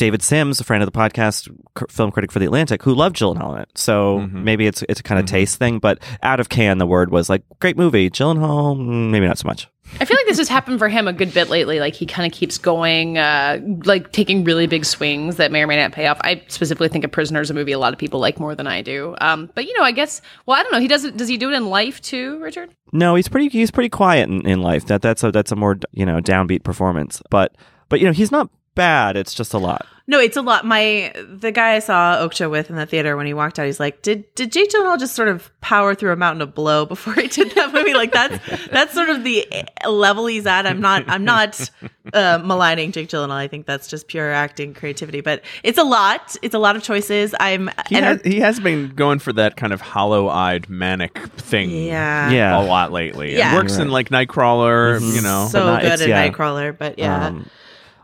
David 0.01 0.23
Sims, 0.23 0.59
a 0.61 0.65
friend 0.65 0.83
of 0.83 0.91
the 0.91 0.99
podcast, 0.99 1.55
film 1.91 2.11
critic 2.11 2.33
for 2.33 2.39
The 2.39 2.47
Atlantic, 2.47 2.83
who 2.83 2.95
loved 2.95 3.17
Gyllenhaal 3.17 3.57
in 3.57 3.61
it. 3.61 3.69
So 3.75 4.21
mm-hmm. 4.21 4.45
maybe 4.45 4.67
it's 4.67 4.83
it's 4.89 5.01
a 5.01 5.03
kind 5.03 5.19
of 5.19 5.27
mm-hmm. 5.27 5.35
taste 5.35 5.59
thing. 5.59 5.79
But 5.79 5.99
out 6.23 6.41
of 6.41 6.49
Cannes, 6.49 6.79
the 6.79 6.87
word 6.87 7.11
was 7.11 7.29
like, 7.29 7.43
great 7.61 7.77
movie. 7.77 8.09
Gyllenhaal, 8.09 8.79
mm, 8.79 9.11
maybe 9.11 9.27
not 9.27 9.37
so 9.37 9.47
much. 9.47 9.69
I 10.01 10.07
feel 10.07 10.17
like 10.17 10.25
this 10.25 10.39
has 10.39 10.49
happened 10.49 10.79
for 10.79 10.89
him 10.89 11.07
a 11.07 11.13
good 11.13 11.35
bit 11.35 11.51
lately. 11.51 11.81
Like 11.81 11.95
he 11.95 12.07
kind 12.07 12.25
of 12.25 12.33
keeps 12.33 12.57
going, 12.57 13.19
uh, 13.19 13.59
like 13.85 14.11
taking 14.13 14.43
really 14.43 14.67
big 14.67 14.87
swings 14.87 15.37
that 15.37 15.53
may 15.53 15.63
or 15.63 15.67
may 15.67 15.77
not 15.77 15.93
pay 15.93 16.07
off. 16.07 16.19
I 16.23 16.45
specifically 16.49 16.89
think 16.89 17.05
of 17.05 17.13
Prisoners, 17.13 17.51
a 17.51 17.55
movie 17.55 17.73
a 17.73 17.79
lot 17.79 17.93
of 17.93 17.99
people 17.99 18.21
like 18.21 18.41
more 18.41 18.55
than 18.55 18.67
I 18.67 18.81
do. 18.81 19.15
Um, 19.21 19.51
but 19.55 19.67
you 19.67 19.77
know, 19.77 19.85
I 19.85 19.93
guess. 19.93 20.23
Well, 20.47 20.59
I 20.59 20.63
don't 20.63 20.73
know. 20.73 20.81
He 20.81 20.89
does. 20.89 21.11
Does 21.11 21.29
he 21.29 21.37
do 21.37 21.51
it 21.51 21.55
in 21.55 21.67
life 21.67 22.01
too, 22.01 22.39
Richard? 22.39 22.71
No, 22.95 23.17
he's 23.17 23.29
pretty. 23.29 23.51
He's 23.51 23.71
pretty 23.71 23.91
quiet 23.91 24.31
in, 24.31 24.47
in 24.47 24.63
life. 24.63 24.87
That 24.87 25.03
that's 25.03 25.23
a 25.23 25.31
that's 25.31 25.53
a 25.53 25.57
more 25.57 25.77
you 25.93 26.07
know 26.07 26.21
downbeat 26.21 26.63
performance. 26.63 27.21
But 27.29 27.55
but 27.91 28.01
you 28.01 28.07
know 28.07 28.13
he's 28.13 28.33
not 28.33 28.49
bad. 28.81 29.15
It's 29.15 29.35
just 29.35 29.53
a 29.53 29.59
lot. 29.59 29.87
No, 30.07 30.19
it's 30.19 30.39
a 30.39 30.43
lot. 30.43 30.65
My 30.65 31.13
the 31.15 31.53
guy 31.53 31.75
I 31.75 31.79
saw 31.81 32.17
Okja 32.17 32.51
with 32.51 32.71
in 32.71 32.77
the 32.77 32.87
theater 32.87 33.15
when 33.15 33.27
he 33.27 33.35
walked 33.35 33.59
out, 33.59 33.67
he's 33.67 33.79
like, 33.79 34.01
"Did 34.01 34.25
did 34.35 34.51
Jake 34.51 34.71
Gyllenhaal 34.71 34.99
just 34.99 35.15
sort 35.15 35.29
of 35.29 35.53
power 35.61 35.95
through 35.95 36.13
a 36.13 36.17
mountain 36.17 36.41
of 36.41 36.55
blow 36.55 36.87
before 36.87 37.13
he 37.15 37.29
did 37.29 37.53
that 37.53 37.75
movie?" 37.75 37.93
like 37.93 38.11
that's 38.11 38.67
that's 38.73 38.95
sort 38.95 39.11
of 39.11 39.23
the 39.23 39.47
level 39.87 40.27
he's 40.27 40.47
at. 40.47 40.67
I'm 40.67 40.81
not 40.81 41.05
I'm 41.09 41.25
not 41.25 41.71
uh, 42.15 42.41
maligning 42.43 42.91
Jake 42.91 43.09
Gyllenhaal. 43.09 43.33
I 43.33 43.47
think 43.47 43.67
that's 43.67 43.87
just 43.87 44.09
pure 44.09 44.33
acting 44.33 44.73
creativity, 44.73 45.21
but 45.21 45.43
it's 45.63 45.79
a 45.79 45.85
lot. 45.85 46.35
It's 46.41 46.55
a 46.55 46.59
lot 46.59 46.75
of 46.75 46.83
choices. 46.83 47.35
I'm 47.39 47.71
he, 47.89 47.97
has, 47.97 48.21
he 48.23 48.41
has 48.41 48.59
been 48.59 48.89
going 48.89 49.19
for 49.19 49.35
that 49.35 49.57
kind 49.57 49.73
of 49.73 49.83
hollow 49.83 50.29
eyed 50.29 50.69
manic 50.71 51.19
thing, 51.35 51.71
yeah, 51.71 52.31
yeah, 52.31 52.59
a 52.59 52.65
lot 52.65 52.91
lately. 52.91 53.37
Yeah, 53.37 53.53
it 53.53 53.55
works 53.55 53.77
right. 53.77 53.83
in 53.83 53.93
like 53.93 54.09
Nightcrawler, 54.09 54.99
mm-hmm. 54.99 55.15
you 55.15 55.23
know, 55.23 55.47
so 55.53 55.79
good 55.79 56.01
in 56.01 56.09
yeah. 56.09 56.29
Nightcrawler, 56.29 56.77
but 56.77 56.99
yeah. 56.99 57.27
Um, 57.27 57.47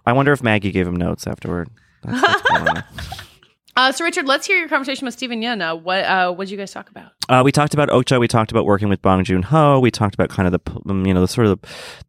I 0.07 0.13
wonder 0.13 0.33
if 0.33 0.43
Maggie 0.43 0.71
gave 0.71 0.87
him 0.87 0.97
notes 0.97 1.27
afterward. 1.27 1.69
uh, 3.77 3.93
so, 3.93 4.05
Richard, 4.05 4.27
let's 4.27 4.47
hear 4.47 4.57
your 4.57 4.69
conversation 4.69 5.05
with 5.05 5.15
Steven 5.15 5.43
Yeun. 5.43 5.61
Uh, 5.61 5.77
what 5.77 6.05
uh, 6.05 6.33
what 6.33 6.45
did 6.45 6.53
you 6.53 6.57
guys 6.57 6.73
talk 6.73 6.89
about? 6.89 7.11
Uh, 7.29 7.43
we 7.45 7.51
talked 7.51 7.75
about 7.75 7.89
Okja. 7.89 8.21
We 8.21 8.29
talked 8.29 8.53
about 8.53 8.65
working 8.65 8.89
with 8.89 9.03
Bong 9.03 9.25
Joon 9.25 9.43
Ho. 9.43 9.81
We 9.81 9.91
talked 9.91 10.15
about 10.15 10.29
kind 10.29 10.47
of 10.47 10.53
the 10.53 10.73
um, 10.89 11.05
you 11.05 11.13
know 11.13 11.21
the 11.21 11.29
sort 11.29 11.49
of 11.49 11.59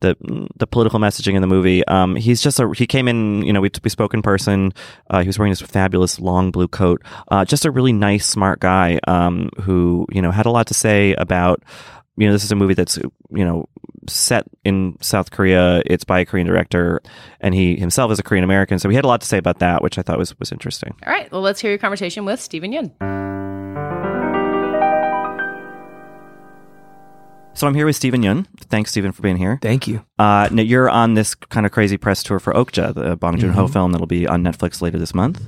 the 0.02 0.16
the 0.58 0.68
political 0.68 1.00
messaging 1.00 1.34
in 1.34 1.42
the 1.42 1.48
movie. 1.48 1.86
Um, 1.88 2.16
he's 2.16 2.42
just 2.42 2.60
a 2.60 2.72
he 2.76 2.86
came 2.86 3.08
in. 3.08 3.42
You 3.42 3.54
know, 3.54 3.62
we 3.62 3.72
we 3.84 3.90
spoke 3.90 4.14
in 4.14 4.22
person. 4.22 4.74
Uh, 5.10 5.22
he 5.22 5.28
was 5.28 5.40
wearing 5.40 5.52
this 5.52 5.62
fabulous 5.62 6.20
long 6.20 6.52
blue 6.52 6.68
coat. 6.68 7.02
Uh, 7.30 7.44
just 7.46 7.66
a 7.66 7.72
really 7.72 7.94
nice, 7.94 8.28
smart 8.28 8.60
guy 8.60 9.00
um, 9.08 9.50
who 9.62 10.06
you 10.12 10.22
know 10.22 10.32
had 10.32 10.46
a 10.46 10.52
lot 10.52 10.68
to 10.68 10.76
say 10.76 11.16
about 11.16 11.64
you 12.18 12.28
know, 12.28 12.34
this 12.34 12.44
is 12.44 12.52
a 12.52 12.56
movie 12.56 12.74
that's, 12.74 12.98
you 12.98 13.46
know, 13.46 13.70
set 14.10 14.46
in 14.64 14.98
South 15.02 15.32
Korea. 15.32 15.82
It's 15.86 16.04
by 16.04 16.20
a 16.20 16.26
Korean 16.26 16.48
director, 16.48 17.02
and 17.42 17.54
he 17.54 17.76
himself 17.76 18.12
is 18.12 18.20
a 18.20 18.24
Korean 18.24 18.44
American. 18.44 18.80
So 18.80 18.90
he 18.90 18.96
had 18.96 19.06
a 19.06 19.08
lot 19.08 19.22
to 19.22 19.28
say 19.28 19.38
about 19.38 19.60
that, 19.60 19.82
which 19.84 19.98
I 19.98 20.02
thought 20.02 20.18
was, 20.18 20.38
was 20.40 20.52
interesting. 20.52 20.96
All 21.06 21.14
right. 21.14 21.32
Well, 21.32 21.42
let's 21.42 21.60
hear 21.62 21.72
your 21.72 21.78
conversation 21.78 22.26
with 22.26 22.40
Steven 22.42 22.72
Yeun. 22.72 22.92
So 27.54 27.66
I'm 27.66 27.74
here 27.74 27.88
with 27.88 27.96
Steven 27.96 28.22
Yeun. 28.22 28.46
Thanks, 28.70 28.92
Steven, 28.92 29.12
for 29.12 29.24
being 29.24 29.38
here. 29.38 29.58
Thank 29.64 29.88
you. 29.88 30.04
Uh, 30.20 30.48
now 30.52 30.62
you're 30.62 30.92
on 30.92 31.16
this 31.16 31.34
kind 31.34 31.66
of 31.66 31.72
crazy 31.72 31.98
press 31.98 32.22
tour 32.22 32.40
for 32.40 32.54
Okja, 32.54 32.94
the 32.94 33.16
Bong 33.18 33.40
Joon 33.40 33.52
Ho 33.54 33.64
Mm-hmm. 33.64 33.74
film 33.74 33.92
that'll 33.94 34.06
be 34.06 34.28
on 34.28 34.44
Netflix 34.44 34.80
later 34.80 35.00
this 35.00 35.16
month. 35.16 35.42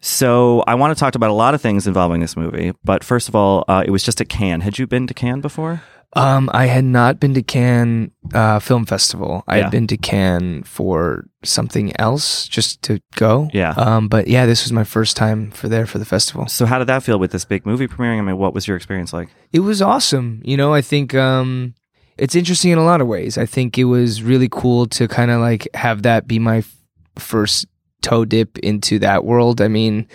So 0.00 0.64
I 0.66 0.74
want 0.76 0.96
to 0.96 0.98
talk 0.98 1.14
about 1.16 1.28
a 1.28 1.34
lot 1.34 1.52
of 1.52 1.60
things 1.60 1.86
involving 1.86 2.22
this 2.22 2.34
movie. 2.34 2.72
But 2.82 3.04
first 3.04 3.28
of 3.28 3.34
all, 3.34 3.66
uh, 3.68 3.84
it 3.86 3.90
was 3.90 4.02
just 4.02 4.22
at 4.22 4.30
Cannes. 4.30 4.62
Had 4.62 4.78
you 4.78 4.86
been 4.86 5.06
to 5.06 5.12
Cannes 5.12 5.42
before? 5.42 5.82
Um, 6.14 6.50
I 6.52 6.66
had 6.66 6.84
not 6.84 7.20
been 7.20 7.34
to 7.34 7.42
Cannes 7.42 8.10
uh, 8.34 8.58
Film 8.58 8.84
Festival. 8.84 9.44
I 9.46 9.58
Yeah. 9.58 9.62
had 9.64 9.70
been 9.70 9.86
to 9.86 9.96
Cannes 9.96 10.64
for 10.64 11.26
something 11.44 11.92
else, 12.00 12.48
just 12.48 12.82
to 12.82 13.00
go. 13.14 13.48
Yeah. 13.52 13.70
Um, 13.76 14.08
but 14.08 14.26
yeah, 14.26 14.44
this 14.44 14.64
was 14.64 14.72
my 14.72 14.82
first 14.84 15.16
time 15.16 15.52
for 15.52 15.68
there 15.68 15.86
for 15.86 15.98
the 15.98 16.04
festival. 16.04 16.48
So 16.48 16.66
how 16.66 16.78
did 16.80 16.88
that 16.88 17.04
feel 17.04 17.18
with 17.18 17.30
this 17.30 17.44
big 17.44 17.64
movie 17.64 17.86
premiering? 17.86 18.18
I 18.18 18.22
mean, 18.22 18.38
what 18.38 18.54
was 18.54 18.66
your 18.66 18.76
experience 18.76 19.12
like? 19.12 19.28
It 19.52 19.60
was 19.60 19.80
awesome. 19.80 20.42
You 20.44 20.56
know, 20.56 20.74
I 20.74 20.80
think 20.82 21.14
um, 21.14 21.74
it's 22.18 22.34
interesting 22.34 22.72
in 22.72 22.78
a 22.78 22.84
lot 22.84 23.00
of 23.00 23.06
ways. 23.06 23.38
I 23.38 23.46
think 23.46 23.78
it 23.78 23.84
was 23.84 24.20
really 24.22 24.48
cool 24.50 24.86
to 24.86 25.06
kind 25.06 25.30
of 25.30 25.40
like 25.40 25.68
have 25.74 26.02
that 26.02 26.26
be 26.26 26.40
my 26.40 26.58
f- 26.58 26.76
first 27.18 27.66
toe 28.02 28.24
dip 28.24 28.58
into 28.58 28.98
that 28.98 29.24
world. 29.24 29.60
I 29.60 29.68
mean, 29.68 30.08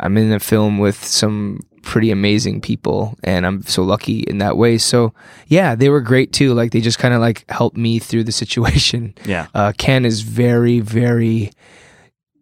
I'm 0.00 0.16
in 0.18 0.32
a 0.32 0.40
film 0.40 0.78
with 0.78 1.04
some 1.04 1.60
pretty 1.82 2.10
amazing 2.10 2.60
people 2.60 3.16
and 3.24 3.46
I'm 3.46 3.62
so 3.62 3.82
lucky 3.82 4.20
in 4.20 4.38
that 4.38 4.56
way. 4.56 4.78
So, 4.78 5.12
yeah, 5.46 5.74
they 5.74 5.88
were 5.88 6.00
great 6.00 6.32
too. 6.32 6.52
Like 6.54 6.72
they 6.72 6.80
just 6.80 6.98
kind 6.98 7.14
of 7.14 7.20
like 7.20 7.44
helped 7.50 7.76
me 7.76 7.98
through 7.98 8.24
the 8.24 8.32
situation. 8.42 9.14
Yeah. 9.24 9.46
Uh 9.54 9.72
Cannes 9.76 10.04
is 10.06 10.20
very 10.22 10.80
very 10.80 11.50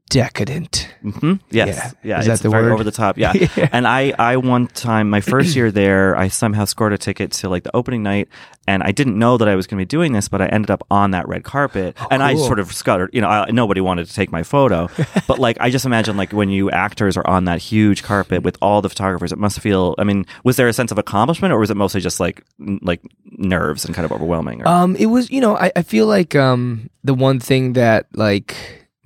decadent. 0.09 0.89
hmm 1.03 1.35
Yes. 1.51 1.69
Yeah. 1.69 1.91
Yeah. 2.03 2.21
Is 2.21 2.27
that 2.27 2.41
the 2.41 2.51
word? 2.51 2.73
over 2.73 2.85
the 2.85 2.91
top. 2.91 3.17
Yeah. 3.19 3.33
Yeah. 3.57 3.69
And 3.73 3.87
I, 3.87 4.13
I 4.19 4.37
one 4.37 4.67
time, 4.69 5.11
my 5.11 5.21
first 5.21 5.57
year 5.57 5.71
there, 5.71 6.17
I 6.17 6.29
somehow 6.29 6.65
scored 6.65 6.93
a 6.93 6.99
ticket 6.99 7.33
to 7.33 7.49
like 7.49 7.63
the 7.65 7.75
opening 7.75 8.03
night, 8.03 8.29
and 8.67 8.83
I 8.83 8.93
didn't 8.93 9.19
know 9.19 9.37
that 9.39 9.49
I 9.49 9.57
was 9.57 9.67
going 9.67 9.79
to 9.79 9.81
be 9.83 9.87
doing 9.87 10.13
this, 10.13 10.29
but 10.29 10.41
I 10.43 10.47
ended 10.47 10.71
up 10.71 10.83
on 10.91 11.11
that 11.13 11.27
red 11.29 11.45
carpet, 11.45 11.97
and 12.11 12.23
I 12.23 12.35
cool. 12.35 12.45
sort 12.47 12.59
of 12.59 12.73
scuttered. 12.73 13.11
You 13.13 13.21
know, 13.23 13.29
I, 13.29 13.51
nobody 13.51 13.81
wanted 13.81 14.07
to 14.07 14.15
take 14.15 14.31
my 14.31 14.43
photo, 14.43 14.89
but 15.27 15.39
like 15.39 15.57
I 15.61 15.71
just 15.71 15.87
imagine 15.87 16.17
like 16.17 16.33
when 16.33 16.51
you 16.51 16.71
actors 16.71 17.17
are 17.17 17.27
on 17.27 17.45
that 17.47 17.61
huge 17.61 18.03
carpet 18.03 18.43
with 18.43 18.57
all 18.61 18.81
the 18.83 18.89
photographers, 18.89 19.33
it 19.33 19.39
must 19.39 19.61
feel. 19.61 19.95
I 19.99 20.05
mean, 20.05 20.25
was 20.45 20.57
there 20.57 20.69
a 20.69 20.73
sense 20.73 20.91
of 20.93 20.99
accomplishment, 20.99 21.53
or 21.53 21.59
was 21.59 21.71
it 21.71 21.77
mostly 21.77 22.01
just 22.01 22.21
like 22.21 22.45
n- 22.61 22.79
like 22.83 23.01
nerves 23.27 23.85
and 23.85 23.95
kind 23.95 24.05
of 24.05 24.13
overwhelming? 24.13 24.63
Or, 24.63 24.69
Um, 24.69 24.97
it 24.97 25.07
was, 25.07 25.31
you 25.31 25.41
know, 25.41 25.57
I, 25.57 25.73
I 25.77 25.83
feel 25.83 26.07
like 26.07 26.35
um 26.37 26.91
the 27.05 27.15
one 27.15 27.41
thing 27.41 27.73
that 27.75 28.07
like 28.15 28.55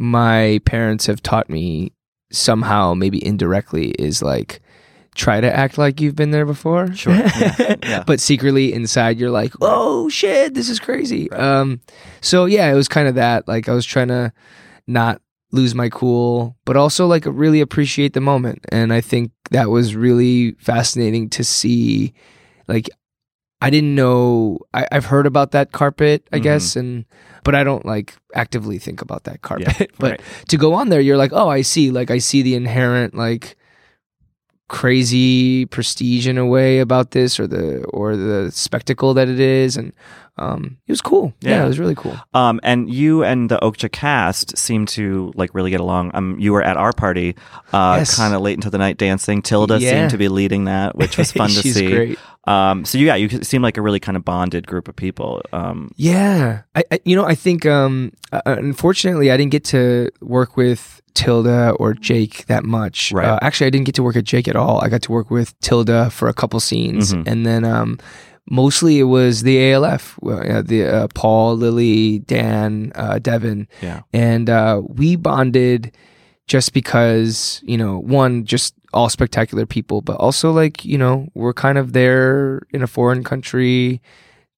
my 0.02 0.60
parents 0.64 1.06
have 1.06 1.22
taught 1.22 1.48
me 1.48 1.92
somehow, 2.32 2.92
maybe 2.92 3.24
indirectly, 3.24 3.90
is 3.92 4.20
like 4.20 4.60
try 5.14 5.40
to 5.40 5.54
act 5.54 5.78
like 5.78 6.00
you've 6.00 6.16
been 6.16 6.32
there 6.32 6.44
before. 6.44 6.92
Sure. 6.92 7.14
Yeah. 7.38 7.76
Yeah. 7.84 8.04
but 8.04 8.18
secretly 8.18 8.72
inside 8.72 9.18
you're 9.20 9.30
like, 9.30 9.52
oh 9.60 10.08
shit, 10.08 10.54
this 10.54 10.68
is 10.68 10.80
crazy. 10.80 11.30
Um, 11.30 11.80
so 12.20 12.46
yeah, 12.46 12.70
it 12.70 12.74
was 12.74 12.88
kind 12.88 13.06
of 13.06 13.14
that. 13.14 13.46
Like 13.46 13.68
I 13.68 13.74
was 13.74 13.86
trying 13.86 14.08
to 14.08 14.32
not 14.88 15.22
lose 15.52 15.74
my 15.74 15.88
cool, 15.88 16.56
but 16.64 16.76
also 16.76 17.06
like 17.06 17.24
really 17.26 17.60
appreciate 17.60 18.12
the 18.14 18.20
moment. 18.20 18.64
And 18.70 18.92
I 18.92 19.00
think 19.00 19.30
that 19.52 19.70
was 19.70 19.94
really 19.94 20.52
fascinating 20.58 21.30
to 21.30 21.44
see. 21.44 22.12
Like 22.66 22.90
I 23.62 23.70
didn't 23.70 23.94
know. 23.94 24.58
I, 24.74 24.86
I've 24.92 25.06
heard 25.06 25.26
about 25.26 25.52
that 25.52 25.72
carpet, 25.72 26.26
I 26.32 26.38
Mhm. 26.38 26.42
guess, 26.42 26.76
and 26.76 27.04
but 27.44 27.54
I 27.54 27.64
don't 27.64 27.86
like 27.86 28.14
actively 28.34 28.78
think 28.78 29.00
about 29.02 29.24
that 29.24 29.42
carpet. 29.42 29.90
but 29.98 30.10
right. 30.12 30.20
to 30.48 30.56
go 30.56 30.74
on 30.74 30.88
there, 30.90 31.00
you're 31.00 31.16
like, 31.16 31.32
oh, 31.32 31.48
I 31.48 31.62
see. 31.62 31.90
Like 31.90 32.10
I 32.10 32.18
see 32.18 32.42
the 32.42 32.54
inherent 32.54 33.14
like 33.14 33.56
crazy 34.68 35.66
prestige 35.66 36.26
in 36.26 36.38
a 36.38 36.46
way 36.46 36.78
about 36.78 37.10
this, 37.10 37.38
or 37.38 37.46
the 37.46 37.84
or 37.92 38.16
the 38.16 38.50
spectacle 38.50 39.14
that 39.14 39.28
it 39.28 39.40
is, 39.40 39.76
and 39.76 39.92
um, 40.38 40.78
it 40.86 40.92
was 40.92 41.00
cool. 41.02 41.34
Yeah, 41.40 41.50
Yeah. 41.50 41.64
it 41.64 41.68
was 41.68 41.78
really 41.78 41.94
cool. 41.94 42.16
Um, 42.34 42.58
and 42.62 42.88
you 42.92 43.22
and 43.22 43.50
the 43.50 43.58
Okja 43.58 43.92
cast 43.92 44.56
seemed 44.56 44.88
to 44.88 45.30
like 45.34 45.54
really 45.54 45.70
get 45.70 45.80
along. 45.80 46.10
Um, 46.14 46.36
you 46.38 46.52
were 46.52 46.62
at 46.62 46.76
our 46.76 46.92
party, 46.92 47.36
uh, 47.72 47.96
Yes. 47.98 48.16
kind 48.16 48.34
of 48.34 48.40
late 48.40 48.54
into 48.54 48.70
the 48.70 48.78
night 48.78 48.96
dancing. 48.96 49.42
Tilda 49.42 49.78
Yeah. 49.78 49.90
seemed 49.90 50.10
to 50.10 50.18
be 50.18 50.28
leading 50.28 50.64
that, 50.64 50.96
which 50.96 51.18
was 51.18 51.30
fun 51.40 51.50
to 51.50 51.62
see. 51.62 51.90
great. 51.90 52.18
Um, 52.46 52.84
so 52.84 52.98
yeah, 52.98 53.14
you 53.14 53.28
seem 53.42 53.62
like 53.62 53.76
a 53.76 53.82
really 53.82 54.00
kind 54.00 54.16
of 54.16 54.24
bonded 54.24 54.66
group 54.66 54.88
of 54.88 54.96
people. 54.96 55.42
Um, 55.52 55.90
Yeah, 55.96 56.62
I, 56.74 56.82
I 56.90 57.00
you 57.04 57.14
know 57.14 57.24
I 57.24 57.34
think 57.36 57.66
um, 57.66 58.12
uh, 58.32 58.40
unfortunately 58.46 59.30
I 59.30 59.36
didn't 59.36 59.52
get 59.52 59.64
to 59.66 60.08
work 60.20 60.56
with 60.56 61.00
Tilda 61.14 61.70
or 61.78 61.92
Jake 61.94 62.46
that 62.46 62.64
much. 62.64 63.12
Right. 63.12 63.26
Uh, 63.28 63.38
actually, 63.42 63.66
I 63.66 63.70
didn't 63.70 63.84
get 63.86 63.94
to 63.96 64.02
work 64.02 64.14
with 64.16 64.24
Jake 64.24 64.48
at 64.48 64.56
all. 64.56 64.80
I 64.82 64.88
got 64.88 65.02
to 65.02 65.12
work 65.12 65.30
with 65.30 65.56
Tilda 65.60 66.08
for 66.10 66.26
a 66.28 66.32
couple 66.34 66.58
scenes, 66.58 67.12
Mhm. 67.12 67.24
and 67.28 67.46
then 67.46 67.64
um, 67.64 67.98
mostly 68.50 68.98
it 68.98 69.04
was 69.04 69.42
the 69.42 69.72
ALF, 69.72 70.18
uh, 70.26 70.62
the 70.62 70.84
uh, 70.84 71.08
Paul, 71.14 71.56
Lily, 71.56 72.20
Dan, 72.20 72.92
uh, 72.94 73.18
Devon, 73.18 73.68
Yeah. 73.80 74.02
and 74.12 74.48
uh, 74.50 74.82
we 74.84 75.16
bonded 75.16 75.96
just 76.48 76.72
because 76.72 77.62
you 77.64 77.78
know 77.78 77.98
one 77.98 78.44
just 78.44 78.74
all 78.92 79.08
spectacular 79.08 79.64
people, 79.64 80.02
but 80.02 80.16
also 80.16 80.50
like 80.52 80.84
you 80.84 80.98
know 80.98 81.28
we're 81.34 81.54
kind 81.54 81.78
of 81.78 81.92
there 81.92 82.62
in 82.70 82.82
a 82.82 82.86
foreign 82.86 83.24
country 83.24 84.00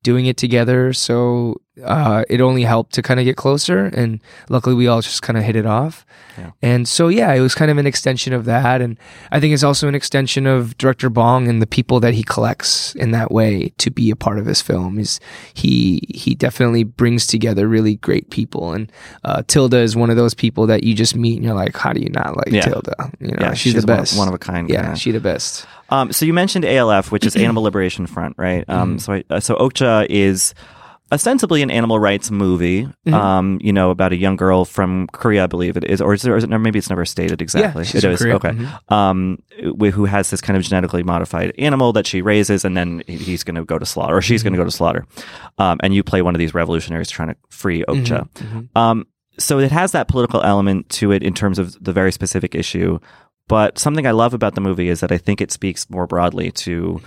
doing 0.03 0.27
it 0.27 0.37
together. 0.37 0.92
So 0.92 1.61
uh, 1.82 2.24
it 2.28 2.40
only 2.40 2.62
helped 2.62 2.92
to 2.94 3.02
kind 3.02 3.18
of 3.18 3.24
get 3.24 3.37
closer. 3.37 3.87
And 3.87 4.20
luckily, 4.48 4.74
we 4.74 4.87
all 4.87 5.00
just 5.00 5.22
kind 5.22 5.37
of 5.37 5.42
hit 5.44 5.56
it 5.56 5.66
off. 5.66 6.06
Yeah. 6.38 6.50
And 6.62 6.88
so, 6.88 7.08
yeah, 7.08 7.32
it 7.32 7.40
was 7.40 7.54
kind 7.54 7.70
of 7.70 7.78
an 7.78 7.87
extension 7.87 8.32
of 8.32 8.44
that. 8.44 8.80
And 8.80 8.98
I 9.30 9.40
think 9.40 9.54
it's 9.54 9.62
also 9.62 9.88
an 9.88 9.94
extension 9.94 10.46
of 10.46 10.76
director 10.78 11.08
Bong 11.10 11.48
and 11.48 11.60
the 11.60 11.66
people 11.66 12.00
that 12.00 12.14
he 12.14 12.22
collects 12.22 12.94
in 12.94 13.10
that 13.12 13.30
way 13.32 13.72
to 13.78 13.90
be 13.90 14.10
a 14.10 14.16
part 14.16 14.38
of 14.38 14.46
his 14.46 14.60
film. 14.60 14.98
Is 14.98 15.20
he 15.52 16.00
he 16.14 16.34
definitely 16.34 16.84
brings 16.84 17.26
together 17.26 17.66
really 17.68 17.96
great 17.96 18.30
people. 18.30 18.72
And 18.72 18.90
uh, 19.24 19.42
Tilda 19.46 19.78
is 19.78 19.96
one 19.96 20.10
of 20.10 20.16
those 20.16 20.34
people 20.34 20.66
that 20.66 20.84
you 20.84 20.94
just 20.94 21.16
meet 21.16 21.37
and 21.37 21.44
you're 21.44 21.54
like, 21.54 21.76
how 21.76 21.92
do 21.92 22.00
you 22.00 22.10
not 22.10 22.37
like 22.37 22.48
Yeah. 22.48 22.62
Tilda? 22.62 23.10
You 23.20 23.28
know, 23.28 23.37
yeah, 23.40 23.54
she's, 23.54 23.74
the 23.74 23.87
best. 23.87 24.16
one, 24.16 24.28
of 24.28 24.34
a 24.34 24.38
kind. 24.38 24.68
yeah, 24.68 24.82
kinda. 24.82 24.96
she 24.96 25.10
the 25.10 25.20
best. 25.20 25.66
Um, 25.90 26.12
so 26.12 26.24
you 26.24 26.32
mentioned 26.32 26.64
ALF, 26.64 27.12
which 27.12 27.26
is 27.26 27.37
Animal 27.37 27.62
Liberation 27.62 28.06
Front, 28.06 28.37
right? 28.38 28.64
Um, 28.68 28.98
so 28.98 29.12
I, 29.14 29.24
uh, 29.30 29.40
so 29.40 29.54
Okja 29.56 30.06
is 30.08 30.54
ostensibly 31.14 31.62
an 31.62 31.70
animal 31.70 31.98
rights 31.98 32.31
movie. 32.31 32.83
Mm-hmm. 32.85 33.14
Um, 33.14 33.59
you 33.62 33.72
know, 33.72 33.90
about 33.90 34.12
a 34.12 34.16
young 34.16 34.37
girl 34.37 34.64
from 34.64 35.07
Korea, 35.09 35.44
I 35.44 35.46
believe 35.46 35.77
it 35.77 35.85
is, 35.85 36.00
or 36.00 36.12
is, 36.14 36.22
there, 36.22 36.35
or 36.35 36.37
is 36.37 36.44
it? 36.44 36.48
Maybe 36.48 36.79
it's 36.79 36.90
never 36.90 37.05
stated 37.07 37.40
exactly. 37.40 37.85
she's 37.85 38.05
it 38.05 38.11
is 38.11 38.20
Korea. 38.20 38.37
okay. 38.37 38.50
Mhm. 38.50 38.92
Um, 38.92 39.38
who 39.92 40.05
has 40.05 40.31
this 40.31 40.40
kind 40.40 40.57
of 40.57 40.62
genetically 40.62 41.03
modified 41.03 41.55
animal 41.59 41.92
that 41.94 42.07
she 42.07 42.20
raises, 42.20 42.64
and 42.64 42.77
then 42.77 43.03
he's 43.07 43.44
going 43.44 43.55
to 43.55 43.64
go 43.64 43.79
to 43.79 43.87
slaughter, 43.87 44.16
or 44.16 44.20
she's 44.22 44.42
going 44.42 44.53
to 44.53 44.59
go 44.59 44.64
to 44.64 44.70
slaughter. 44.70 45.07
Um, 45.59 45.79
and 45.83 45.94
you 45.94 46.03
play 46.03 46.20
one 46.22 46.35
of 46.35 46.38
these 46.38 46.53
revolutionaries 46.55 47.09
trying 47.11 47.29
to 47.29 47.37
free 47.48 47.85
Okja. 47.88 48.29
Mhm. 48.35 48.68
Um, 48.77 49.07
so 49.38 49.59
it 49.59 49.72
has 49.72 49.92
that 49.92 50.09
political 50.09 50.42
element 50.42 50.88
to 50.90 51.11
it 51.12 51.22
in 51.22 51.35
terms 51.35 51.59
of 51.59 51.77
the 51.83 51.92
very 51.92 52.12
specific 52.12 52.55
issue. 52.55 52.98
But 53.46 53.79
something 53.79 54.07
I 54.07 54.12
love 54.12 54.33
about 54.33 54.55
the 54.55 54.61
movie 54.62 54.88
is 54.88 55.00
that 55.00 55.12
I 55.12 55.18
think 55.18 55.40
it 55.40 55.53
speaks 55.53 55.90
more 55.90 56.07
broadly 56.07 56.50
to 56.53 57.00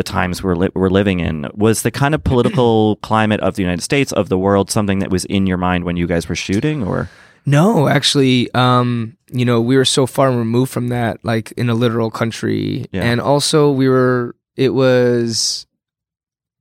the 0.00 0.12
times 0.18 0.42
we're 0.42 0.56
li- 0.62 0.74
we're 0.74 0.88
living 1.00 1.20
in. 1.20 1.46
Was 1.54 1.82
the 1.82 1.90
kind 1.90 2.14
of 2.14 2.20
political 2.24 2.96
climate 3.10 3.40
of 3.40 3.54
the 3.56 3.62
United 3.62 3.82
States 3.82 4.12
of 4.12 4.28
the 4.28 4.38
world 4.38 4.70
something 4.70 4.98
that 5.00 5.10
was 5.10 5.24
in 5.26 5.46
your 5.46 5.58
mind 5.58 5.84
when 5.84 5.96
you 6.00 6.06
guys 6.06 6.28
were 6.28 6.36
shooting, 6.46 6.82
or 6.82 7.08
No, 7.44 7.88
actually, 7.88 8.48
um, 8.54 9.16
you 9.32 9.44
know, 9.44 9.60
we 9.60 9.76
were 9.76 9.84
so 9.98 10.06
far 10.06 10.28
removed 10.32 10.70
from 10.72 10.88
that, 10.88 11.18
like 11.22 11.52
in 11.56 11.68
a 11.68 11.74
literal 11.74 12.10
country. 12.10 12.86
Yeah. 12.92 13.02
And 13.04 13.20
also 13.20 13.70
we 13.70 13.88
were 13.88 14.34
it 14.56 14.72
was 14.74 15.66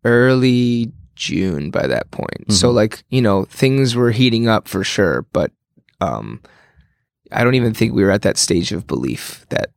early 0.03 0.91
June 1.15 1.69
by 1.71 1.85
that 1.87 2.09
point. 2.11 2.51
So 2.51 2.71
Mhm. 2.71 2.75
like, 2.75 3.03
you 3.09 3.21
know, 3.21 3.45
things 3.45 3.95
were 3.95 4.11
heating 4.11 4.47
up 4.47 4.67
for 4.67 4.83
sure, 4.83 5.25
but 5.33 5.51
um 6.01 6.39
I 7.31 7.43
don't 7.43 7.55
even 7.55 7.73
think 7.75 7.93
we 7.93 8.03
were 8.03 8.11
at 8.11 8.23
that 8.23 8.37
stage 8.37 8.71
of 8.71 8.87
belief 8.87 9.45
that 9.49 9.69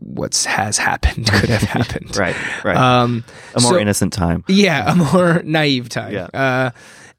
what's 0.00 0.44
has 0.44 0.78
happened 0.78 1.26
could 1.32 1.48
have 1.50 1.62
happened. 1.76 2.16
right, 2.16 2.36
right, 2.64 2.76
Um 2.76 3.24
a 3.54 3.60
more 3.60 3.72
so- 3.72 3.78
innocent 3.78 4.12
time? 4.12 4.44
yeah, 4.48 4.92
a 4.92 4.94
more 4.94 5.42
naive 5.44 5.88
time. 5.88 6.12
Yeah. 6.12 6.26
Uh, 6.34 6.70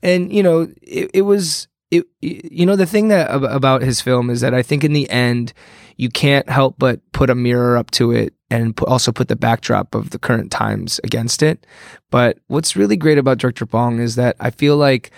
and 0.02 0.32
you 0.34 0.44
know, 0.44 0.68
it, 0.82 1.12
it 1.14 1.22
was 1.24 1.68
it. 1.92 2.06
You 2.22 2.66
know, 2.66 2.76
the 2.76 2.86
thing 2.86 3.08
that 3.10 3.30
about 3.34 3.82
his 3.82 4.02
film 4.02 4.30
is 4.30 4.42
that 4.42 4.54
I 4.54 4.62
think 4.62 4.84
in 4.84 4.94
the 4.94 5.10
end, 5.10 5.54
you 5.98 6.10
can't 6.10 6.50
help 6.50 6.76
but 6.78 7.00
put 7.12 7.30
a 7.30 7.36
mirror 7.36 7.78
up 7.78 7.90
to 7.92 8.12
it 8.12 8.34
and 8.50 8.78
also 8.82 9.12
put 9.12 9.28
the 9.30 9.36
backdrop 9.36 9.96
of 9.96 10.10
the 10.10 10.20
current 10.20 10.52
times 10.52 11.00
against 11.04 11.42
it. 11.42 11.66
But 12.12 12.38
what's 12.48 12.76
really 12.76 12.98
great 12.98 13.18
about 13.18 13.38
Director 13.40 13.66
Bong 13.66 14.00
is 14.00 14.16
that 14.16 14.36
I 14.40 14.50
feel 14.52 14.76
like 14.78 15.12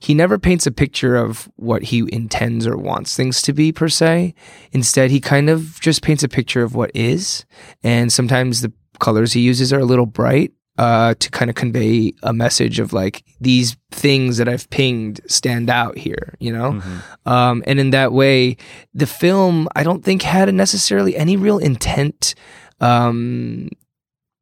he 0.00 0.14
never 0.14 0.38
paints 0.38 0.66
a 0.66 0.72
picture 0.72 1.16
of 1.16 1.48
what 1.56 1.84
he 1.84 2.04
intends 2.12 2.66
or 2.66 2.76
wants 2.76 3.16
things 3.16 3.42
to 3.42 3.52
be 3.52 3.72
per 3.72 3.88
se. 3.88 4.34
Instead, 4.72 5.10
he 5.10 5.20
kind 5.20 5.48
of 5.48 5.80
just 5.80 6.02
paints 6.02 6.22
a 6.22 6.28
picture 6.28 6.62
of 6.62 6.74
what 6.74 6.90
is. 6.94 7.44
And 7.82 8.12
sometimes 8.12 8.60
the 8.60 8.72
colors 9.00 9.32
he 9.32 9.40
uses 9.40 9.72
are 9.72 9.80
a 9.80 9.84
little 9.84 10.06
bright 10.06 10.52
uh, 10.76 11.14
to 11.14 11.30
kind 11.30 11.48
of 11.48 11.54
convey 11.54 12.12
a 12.22 12.32
message 12.32 12.78
of 12.78 12.92
like 12.92 13.24
these 13.40 13.76
things 13.92 14.38
that 14.38 14.48
I've 14.48 14.68
pinged 14.70 15.20
stand 15.26 15.70
out 15.70 15.96
here, 15.96 16.34
you 16.40 16.52
know? 16.52 16.72
Mm-hmm. 16.72 17.28
Um, 17.28 17.62
and 17.66 17.78
in 17.78 17.90
that 17.90 18.12
way, 18.12 18.56
the 18.92 19.06
film, 19.06 19.68
I 19.76 19.84
don't 19.84 20.04
think 20.04 20.22
had 20.22 20.52
necessarily 20.52 21.16
any 21.16 21.36
real 21.36 21.58
intent 21.58 22.34
um, 22.80 23.70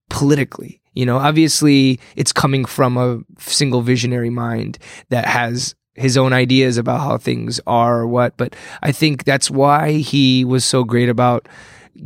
politically. 0.08 0.81
You 0.94 1.06
know, 1.06 1.18
obviously 1.18 2.00
it's 2.16 2.32
coming 2.32 2.64
from 2.64 2.96
a 2.96 3.20
single 3.38 3.82
visionary 3.82 4.30
mind 4.30 4.78
that 5.08 5.26
has 5.26 5.74
his 5.94 6.16
own 6.16 6.32
ideas 6.32 6.78
about 6.78 7.00
how 7.00 7.18
things 7.18 7.60
are 7.66 8.00
or 8.00 8.06
what, 8.06 8.36
but 8.36 8.56
I 8.82 8.92
think 8.92 9.24
that's 9.24 9.50
why 9.50 9.92
he 9.92 10.44
was 10.44 10.64
so 10.64 10.84
great 10.84 11.08
about 11.08 11.48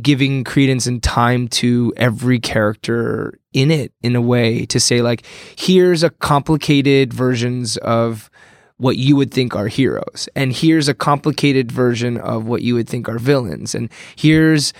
giving 0.01 0.43
credence 0.43 0.85
and 0.85 1.01
time 1.01 1.47
to 1.47 1.93
every 1.95 2.39
character 2.39 3.39
in 3.53 3.71
it 3.71 3.93
in 4.01 4.15
a 4.15 4.21
way 4.21 4.65
to 4.65 4.79
say 4.79 5.01
like 5.01 5.25
here's 5.57 6.03
a 6.03 6.09
complicated 6.09 7.13
versions 7.13 7.77
of 7.77 8.29
what 8.75 8.97
you 8.97 9.15
would 9.15 9.31
think 9.33 9.55
are 9.55 9.67
heroes 9.67 10.27
and 10.35 10.51
here's 10.51 10.89
a 10.89 10.93
complicated 10.93 11.71
version 11.71 12.17
of 12.17 12.45
what 12.45 12.61
you 12.61 12.75
would 12.75 12.87
think 12.87 13.07
are 13.07 13.17
villains 13.17 13.73
and 13.73 13.89
here's 14.17 14.73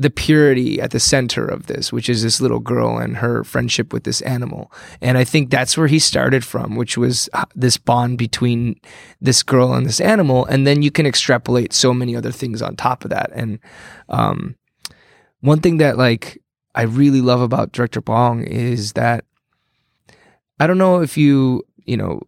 the 0.00 0.08
purity 0.08 0.80
at 0.80 0.92
the 0.92 0.98
center 0.98 1.44
of 1.44 1.66
this, 1.66 1.92
which 1.92 2.08
is 2.08 2.22
this 2.22 2.40
little 2.40 2.58
girl 2.58 2.96
and 2.96 3.18
her 3.18 3.44
friendship 3.44 3.92
with 3.92 4.04
this 4.04 4.22
animal. 4.22 4.72
And 5.02 5.18
I 5.18 5.24
think 5.24 5.50
that's 5.50 5.76
where 5.76 5.88
he 5.88 5.98
started 5.98 6.42
from, 6.42 6.74
which 6.74 6.96
was 6.96 7.28
uh, 7.34 7.44
this 7.54 7.76
bond 7.76 8.16
between 8.16 8.80
this 9.20 9.42
girl 9.42 9.74
and 9.74 9.84
this 9.84 10.00
animal. 10.00 10.46
And 10.46 10.66
then 10.66 10.80
you 10.80 10.90
can 10.90 11.04
extrapolate 11.04 11.74
so 11.74 11.92
many 11.92 12.16
other 12.16 12.32
things 12.32 12.62
on 12.62 12.76
top 12.76 13.04
of 13.04 13.10
that. 13.10 13.30
And 13.34 13.58
um, 14.08 14.56
one 15.40 15.60
thing 15.60 15.76
that 15.76 15.98
like 15.98 16.40
I 16.74 16.84
really 16.84 17.20
love 17.20 17.42
about 17.42 17.72
director 17.72 18.00
Bong 18.00 18.42
is 18.42 18.94
that 18.94 19.26
I 20.58 20.66
don't 20.66 20.78
know 20.78 21.02
if 21.02 21.18
you, 21.18 21.62
you 21.84 21.98
know, 21.98 22.22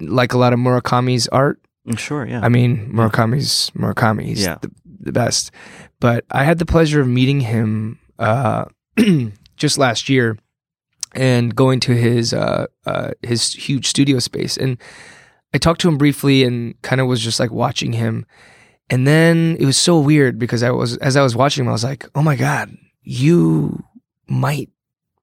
like 0.00 0.34
a 0.34 0.38
lot 0.38 0.52
of 0.52 0.58
Murakami's 0.58 1.28
art. 1.28 1.62
Sure, 1.96 2.26
yeah. 2.26 2.42
I 2.42 2.50
mean, 2.50 2.92
Murakami's 2.92 3.70
Murakami. 3.70 4.24
He's 4.24 4.44
Yeah. 4.44 4.58
the, 4.60 4.70
the 5.00 5.12
best. 5.12 5.50
But 5.98 6.24
I 6.30 6.44
had 6.44 6.58
the 6.58 6.66
pleasure 6.66 7.00
of 7.00 7.08
meeting 7.08 7.40
him 7.40 7.98
uh, 8.18 8.66
just 9.56 9.78
last 9.78 10.08
year 10.08 10.38
and 11.12 11.54
going 11.54 11.80
to 11.80 11.92
his 11.92 12.32
uh, 12.32 12.66
uh, 12.86 13.10
his 13.22 13.52
huge 13.52 13.86
studio 13.86 14.18
space. 14.18 14.56
And 14.56 14.78
I 15.52 15.58
talked 15.58 15.80
to 15.82 15.88
him 15.88 15.98
briefly 15.98 16.44
and 16.44 16.80
kind 16.82 17.00
of 17.00 17.06
was 17.06 17.20
just 17.20 17.40
like 17.40 17.50
watching 17.50 17.92
him. 17.92 18.26
And 18.88 19.06
then 19.06 19.56
it 19.60 19.66
was 19.66 19.76
so 19.76 19.98
weird 19.98 20.38
because 20.38 20.62
I 20.62 20.70
was 20.70 20.96
as 20.98 21.16
I 21.16 21.22
was 21.22 21.36
watching 21.36 21.64
him, 21.64 21.68
I 21.68 21.72
was 21.72 21.84
like, 21.84 22.08
"Oh 22.14 22.22
my 22.22 22.36
god, 22.36 22.76
you 23.02 23.84
might 24.26 24.68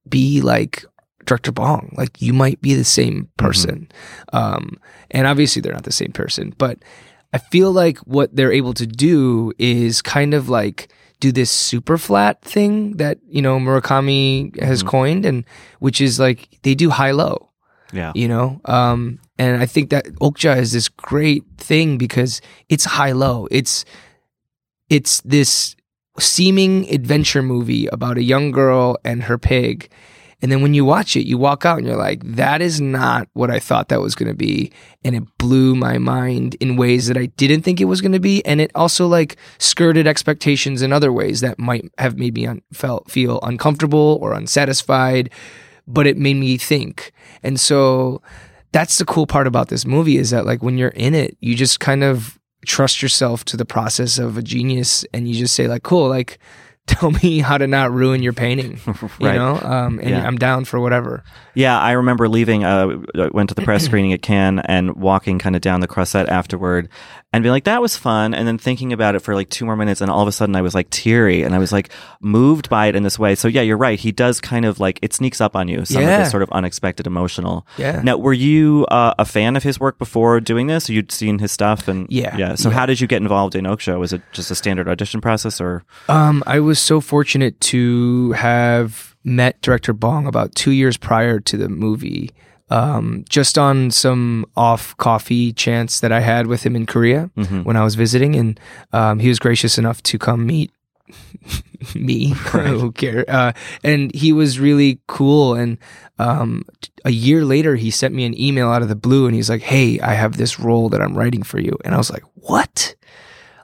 be 0.08 0.42
like 0.42 0.86
Director 1.26 1.52
Bong. 1.52 1.94
Like 1.98 2.22
you 2.22 2.32
might 2.32 2.62
be 2.62 2.76
the 2.76 2.86
same 2.86 3.30
person." 3.38 3.90
Um, 4.32 4.78
and 5.12 5.28
obviously, 5.28 5.62
they're 5.62 5.74
not 5.74 5.84
the 5.84 5.92
same 5.92 6.14
person, 6.14 6.54
but 6.58 6.80
I 7.34 7.38
feel 7.40 7.72
like 7.72 7.98
what 8.00 8.36
they're 8.36 8.52
able 8.54 8.74
to 8.76 8.88
do 8.88 9.52
is 9.60 10.02
kind 10.02 10.34
of 10.34 10.50
like 10.50 10.88
do 11.20 11.32
this 11.32 11.50
super 11.52 11.98
flat 11.98 12.42
thing 12.42 12.98
that 12.98 13.18
you 13.28 13.42
know 13.42 13.58
Murakami 13.60 14.58
has 14.62 14.84
Mhm. 14.84 14.88
coined, 14.88 15.26
and 15.26 15.46
which 15.80 16.00
is 16.02 16.20
like 16.20 16.48
they 16.64 16.76
do 16.76 16.90
high 16.90 17.12
low 17.12 17.50
yeah. 17.94 18.12
you 18.16 18.28
know 18.28 18.60
um 18.66 19.18
and 19.40 19.62
i 19.64 19.66
think 19.66 19.90
that 19.92 20.06
okja 20.20 20.58
is 20.58 20.74
this 20.74 20.90
great 20.90 21.44
thing 21.58 21.98
because 21.98 22.42
it's 22.70 22.84
high 22.84 23.14
low 23.14 23.48
it's 23.50 23.86
it's 24.90 25.22
this 25.22 25.76
seeming 26.20 26.90
adventure 26.94 27.42
movie 27.44 27.88
about 27.88 28.18
a 28.18 28.24
young 28.24 28.52
girl 28.52 28.98
and 29.06 29.24
her 29.24 29.38
pig 29.38 29.90
and 30.42 30.52
then 30.52 30.62
when 30.62 30.74
you 30.74 30.86
watch 30.86 31.16
it 31.16 31.26
you 31.26 31.38
walk 31.38 31.66
out 31.66 31.78
and 31.78 31.88
you're 31.88 31.96
like 31.96 32.22
that 32.24 32.62
is 32.62 32.80
not 32.80 33.28
what 33.34 33.50
i 33.50 33.60
thought 33.60 33.90
that 33.90 34.02
was 34.02 34.16
going 34.16 34.30
to 34.30 34.38
be 34.38 34.72
and 35.04 35.16
it 35.16 35.24
blew 35.38 35.76
my 35.76 35.98
mind 35.98 36.56
in 36.56 36.78
ways 36.78 37.08
that 37.08 37.18
i 37.18 37.26
didn't 37.38 37.62
think 37.62 37.80
it 37.80 37.86
was 37.86 38.02
going 38.02 38.12
to 38.12 38.20
be 38.20 38.46
and 38.46 38.62
it 38.62 38.72
also 38.76 39.08
like 39.08 39.38
skirted 39.58 40.08
expectations 40.08 40.82
in 40.82 40.94
other 40.94 41.12
ways 41.12 41.42
that 41.42 41.58
might 41.58 41.90
have 41.98 42.18
made 42.18 42.36
me 42.36 42.46
un- 42.46 42.62
felt 42.72 43.10
feel 43.10 43.40
uncomfortable 43.42 44.20
or 44.22 44.34
unsatisfied 44.34 45.30
but 45.88 46.06
it 46.06 46.18
made 46.18 46.36
me 46.36 46.58
think. 46.58 47.12
And 47.42 47.60
so 47.60 48.22
that's 48.74 48.98
the 48.98 49.06
cool 49.06 49.26
part 49.26 49.48
about 49.48 49.70
this 49.70 49.86
movie 49.86 50.18
is 50.18 50.30
that 50.32 50.46
like 50.46 50.62
when 50.62 50.78
you're 50.78 50.90
in 50.90 51.16
it, 51.16 51.38
you 51.40 51.56
just 51.56 51.80
kind 51.80 52.04
of 52.04 52.38
trust 52.66 53.02
yourself 53.02 53.46
to 53.46 53.56
the 53.56 53.66
process 53.66 54.20
of 54.20 54.38
a 54.38 54.42
genius 54.42 55.06
and 55.14 55.28
you 55.28 55.36
just 55.36 55.56
say 55.56 55.68
like, 55.68 55.84
cool, 55.84 56.10
like 56.10 56.38
tell 57.00 57.12
me 57.12 57.40
how 57.40 57.58
to 57.58 57.68
not 57.68 57.92
ruin 57.92 58.24
your 58.24 58.34
painting, 58.34 58.80
you 58.88 58.94
Right. 59.28 59.36
know? 59.36 59.60
Um, 59.62 60.00
and 60.00 60.10
Yeah. 60.10 60.26
I'm 60.26 60.38
down 60.38 60.66
for 60.66 60.80
whatever. 60.80 61.24
Yeah, 61.54 61.80
I 61.80 61.92
remember 61.94 62.30
leaving. 62.30 62.64
Uh, 62.64 62.98
I 63.16 63.28
went 63.34 63.50
to 63.50 63.56
the 63.56 63.62
press 63.64 63.84
screening 63.86 64.14
at 64.14 64.22
Cannes 64.22 64.60
and 64.66 64.96
walking 64.96 65.40
kind 65.40 65.56
of 65.56 65.62
down 65.62 65.80
the 65.82 65.88
croisette 65.88 66.30
afterward, 66.30 66.88
and 67.34 67.44
being 67.44 67.52
like, 67.52 67.66
"That 67.66 67.82
was 67.82 67.98
fun." 67.98 68.34
And 68.36 68.48
then 68.48 68.58
thinking 68.60 68.94
about 68.94 69.16
it 69.16 69.20
for 69.20 69.34
like 69.36 69.50
two 69.50 69.66
more 69.66 69.76
minutes, 69.76 70.00
and 70.00 70.10
all 70.12 70.22
of 70.22 70.28
a 70.28 70.32
sudden 70.32 70.56
I 70.56 70.62
was 70.62 70.74
like 70.76 70.90
teary, 70.92 71.42
and 71.44 71.54
I 71.56 71.58
was 71.58 71.72
like 71.72 71.90
moved 72.22 72.70
by 72.70 72.86
it 72.88 72.96
in 72.96 73.04
this 73.04 73.18
way. 73.20 73.34
So 73.36 73.48
yeah, 73.48 73.62
you're 73.62 73.76
right. 73.78 74.00
He 74.00 74.12
does 74.12 74.40
kind 74.40 74.66
of 74.66 74.80
like 74.80 75.00
it 75.02 75.14
sneaks 75.14 75.42
up 75.42 75.56
on 75.56 75.68
you. 75.68 75.84
Some 75.84 76.04
of 76.04 76.08
Yeah. 76.08 76.20
this 76.20 76.32
sort 76.32 76.44
of 76.44 76.50
unexpected 76.52 77.08
emotional. 77.08 77.66
Yeah. 77.78 78.02
Now, 78.04 78.18
were 78.18 78.34
you 78.34 78.86
uh, 78.92 79.14
a 79.20 79.26
fan 79.26 79.56
of 79.56 79.64
his 79.64 79.80
work 79.80 79.98
before 79.98 80.40
doing 80.40 80.68
this? 80.68 80.90
You'd 80.90 81.12
seen 81.12 81.40
his 81.40 81.52
stuff, 81.52 81.88
and 81.88 82.06
Yeah, 82.10 82.38
yeah. 82.38 82.56
So 82.56 82.70
yeah. 82.70 82.76
how 82.76 82.86
did 82.86 83.02
you 83.02 83.08
get 83.08 83.22
involved 83.22 83.56
in 83.56 83.66
Okja 83.66 84.00
Was 84.00 84.14
it 84.14 84.22
just 84.32 84.52
a 84.52 84.56
standard 84.56 84.88
audition 84.88 85.22
process, 85.22 85.60
or 85.60 85.84
Um, 86.08 86.44
I 86.48 86.60
was 86.60 86.77
so 86.82 87.02
fortunate 87.02 87.60
to 87.62 88.32
have 88.34 89.16
met 89.24 89.62
director 89.62 89.94
Bong 89.94 90.26
about 90.28 90.56
two 90.56 90.72
years 90.72 90.98
prior 90.98 91.40
to 91.42 91.58
the 91.58 91.70
movie, 91.70 92.32
um, 92.70 93.24
just 93.30 93.58
on 93.58 93.92
some 93.92 94.46
off 94.56 94.96
coffee 94.98 95.54
chance 95.54 96.00
that 96.00 96.12
I 96.12 96.20
had 96.22 96.48
with 96.48 96.64
him 96.66 96.76
in 96.76 96.86
Korea 96.86 97.30
Mhm. 97.38 97.64
when 97.66 97.76
I 97.78 97.84
was 97.84 97.96
visiting, 97.96 98.36
and 98.36 98.60
um, 98.94 99.20
he 99.20 99.28
was 99.30 99.40
gracious 99.40 99.78
enough 99.78 100.02
to 100.04 100.18
come 100.18 100.46
meet 100.46 100.72
me. 101.96 102.30
Who 102.30 102.92
care? 102.92 103.24
Uh, 103.28 103.54
and 103.84 104.14
he 104.14 104.34
was 104.34 104.60
really 104.60 105.00
cool. 105.08 105.54
And 105.56 105.78
um, 106.20 106.64
a 107.06 107.12
year 107.12 107.46
later, 107.46 107.76
he 107.76 107.92
sent 107.92 108.14
me 108.14 108.26
an 108.26 108.40
email 108.40 108.70
out 108.70 108.82
of 108.82 108.90
the 108.90 108.96
blue, 108.96 109.26
and 109.26 109.36
he's 109.36 109.50
like, 109.50 109.62
"Hey, 109.62 110.00
I 110.00 110.14
have 110.14 110.38
this 110.38 110.60
role 110.60 110.90
that 110.90 111.02
I'm 111.02 111.18
writing 111.18 111.44
for 111.44 111.60
you." 111.60 111.78
And 111.86 111.94
I 111.96 111.98
was 111.98 112.10
like, 112.12 112.24
"What?" 112.36 112.96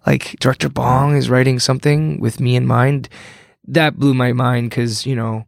Like 0.06 0.36
director 0.40 0.70
Bong 0.70 1.16
is 1.16 1.30
writing 1.30 1.60
something 1.60 2.20
with 2.20 2.40
me 2.40 2.56
in 2.56 2.68
mind. 2.68 3.10
That 3.68 3.98
blew 3.98 4.14
my 4.14 4.34
mind 4.34 4.70
because 4.70 5.06
you 5.06 5.16
know, 5.16 5.46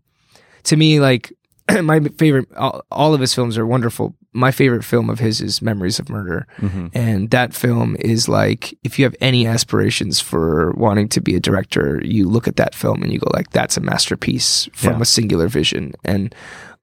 to 0.63 0.77
me, 0.77 0.99
like 0.99 1.33
my 1.83 1.99
favorite, 1.99 2.47
all, 2.55 2.83
all 2.91 3.13
of 3.13 3.19
his 3.21 3.33
films 3.33 3.57
are 3.57 3.65
wonderful. 3.65 4.15
My 4.33 4.51
favorite 4.51 4.83
film 4.83 5.09
of 5.09 5.19
his 5.19 5.41
is 5.41 5.61
Memories 5.61 5.97
of 5.97 6.09
Murder. 6.09 6.45
Mhm. 6.57 6.91
And 6.93 7.29
that 7.31 7.53
film 7.53 7.95
is 7.99 8.27
like, 8.29 8.77
if 8.83 8.99
you 8.99 9.05
have 9.05 9.15
any 9.21 9.47
aspirations 9.47 10.19
for 10.19 10.73
wanting 10.73 11.07
to 11.09 11.21
be 11.21 11.35
a 11.35 11.39
director, 11.39 12.01
you 12.03 12.27
look 12.29 12.47
at 12.47 12.57
that 12.57 12.75
film 12.75 13.01
and 13.01 13.11
you 13.13 13.19
go 13.19 13.29
like, 13.33 13.49
that's 13.51 13.77
a 13.77 13.81
masterpiece 13.81 14.67
from 14.73 14.95
Yeah. 14.97 15.01
a 15.01 15.05
singular 15.05 15.47
vision. 15.47 15.93
And 16.03 16.35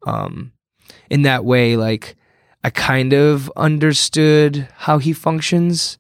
um, 0.06 0.52
in 1.10 1.22
that 1.22 1.44
way, 1.44 1.76
like, 1.76 2.16
I 2.64 2.70
kind 2.70 3.12
of 3.12 3.50
understood 3.56 4.66
how 4.78 4.98
he 4.98 5.12
functions 5.12 5.98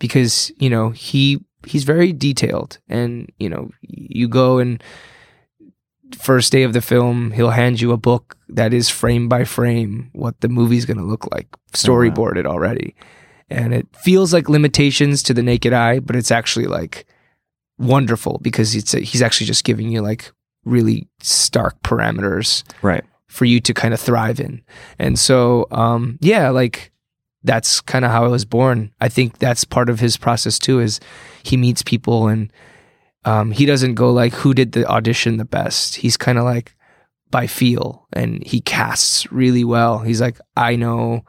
because 0.00 0.50
you 0.58 0.68
know 0.68 0.90
he 0.90 1.38
he's 1.64 1.84
very 1.84 2.12
detailed, 2.12 2.78
and 2.88 3.30
you 3.38 3.48
know 3.48 3.70
you 3.82 4.26
go 4.26 4.58
and 4.58 4.82
first 6.16 6.50
day 6.50 6.64
of 6.64 6.72
the 6.72 6.80
film, 6.80 7.30
he'll 7.30 7.50
hand 7.50 7.80
you 7.80 7.92
a 7.92 7.96
book 7.96 8.36
that 8.48 8.74
is 8.74 8.88
frame 8.88 9.28
by 9.28 9.44
frame 9.44 10.10
what 10.12 10.40
the 10.40 10.48
movie's 10.48 10.84
going 10.84 10.96
to 10.96 11.04
look 11.04 11.30
like, 11.30 11.46
storyboarded 11.72 12.46
already. 12.46 12.96
And 13.48 13.72
it 13.74 13.86
feels 13.96 14.32
like 14.32 14.48
limitations 14.48 15.22
to 15.24 15.34
the 15.34 15.42
naked 15.42 15.72
eye, 15.72 16.00
but 16.00 16.16
it's 16.16 16.30
actually 16.30 16.66
like 16.66 17.06
wonderful 17.78 18.38
because 18.42 18.74
it's 18.74 18.92
he's 18.92 19.22
actually 19.22 19.46
just 19.46 19.64
giving 19.64 19.88
you 19.88 20.02
like 20.02 20.32
really 20.64 21.08
stark 21.20 21.80
parameters 21.82 22.62
right? 22.82 23.04
for 23.26 23.44
you 23.44 23.60
to 23.60 23.74
kind 23.74 23.94
of 23.94 24.00
thrive 24.00 24.38
in. 24.38 24.62
And 24.98 25.18
so, 25.18 25.66
um, 25.70 26.18
yeah, 26.20 26.50
like 26.50 26.92
that's 27.42 27.80
kind 27.80 28.04
of 28.04 28.10
how 28.10 28.24
I 28.24 28.28
was 28.28 28.44
born. 28.44 28.92
I 29.00 29.08
think 29.08 29.38
that's 29.38 29.64
part 29.64 29.88
of 29.88 30.00
his 30.00 30.16
process 30.16 30.58
too. 30.58 30.80
Is 30.80 31.00
he 31.42 31.56
meets 31.56 31.82
people 31.82 32.28
and 32.28 32.52
um, 33.24 33.50
he 33.50 33.66
doesn't 33.66 33.94
go 33.94 34.10
like 34.10 34.32
who 34.32 34.54
did 34.54 34.72
the 34.72 34.86
audition 34.86 35.36
the 35.36 35.44
best. 35.44 35.96
He's 35.96 36.16
kind 36.16 36.38
of 36.38 36.44
like 36.44 36.74
by 37.30 37.46
feel, 37.46 38.06
and 38.12 38.44
he 38.44 38.60
casts 38.60 39.30
really 39.30 39.64
well. 39.64 40.00
He's 40.00 40.20
like, 40.20 40.38
I 40.56 40.76
know. 40.76 41.24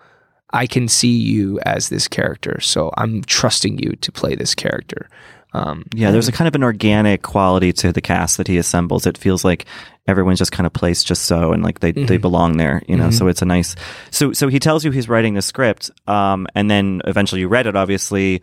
I 0.54 0.68
can 0.68 0.90
see 0.90 1.16
you 1.16 1.62
as 1.66 1.88
this 1.88 2.10
character, 2.10 2.60
so 2.60 2.92
I'm 2.98 3.24
trusting 3.24 3.80
you 3.80 3.92
to 3.96 4.12
play 4.12 4.36
this 4.36 4.54
character. 4.54 5.08
Um, 5.54 5.84
Yeah, 5.94 6.12
there's 6.12 6.28
a 6.28 6.32
kind 6.32 6.48
of 6.48 6.56
an 6.56 6.64
organic 6.64 7.22
quality 7.24 7.74
to 7.74 7.92
the 7.92 8.00
cast 8.02 8.38
that 8.38 8.48
he 8.48 8.58
assembles. 8.58 9.06
It 9.06 9.18
feels 9.18 9.44
like 9.44 9.66
everyone's 10.08 10.40
just 10.40 10.52
kind 10.54 10.66
of 10.66 10.74
placed 10.74 11.06
just 11.06 11.24
so, 11.24 11.52
and 11.52 11.62
like 11.62 11.80
they, 11.82 11.92
they 11.92 12.18
Mhm. 12.18 12.22
belong 12.22 12.58
there, 12.58 12.82
you 12.88 12.96
know. 12.96 13.10
Mhm. 13.10 13.14
So 13.14 13.28
it's 13.28 13.42
a 13.42 13.46
nice. 13.46 13.76
So 14.12 14.32
so 14.34 14.48
he 14.48 14.60
tells 14.60 14.86
you 14.86 14.92
he's 14.92 15.10
writing 15.10 15.34
the 15.34 15.42
script, 15.42 15.92
um, 16.08 16.48
and 16.56 16.72
then 16.72 17.02
eventually 17.06 17.42
you 17.42 17.48
read 17.50 17.68
it. 17.68 17.76
Obviously, 17.76 18.42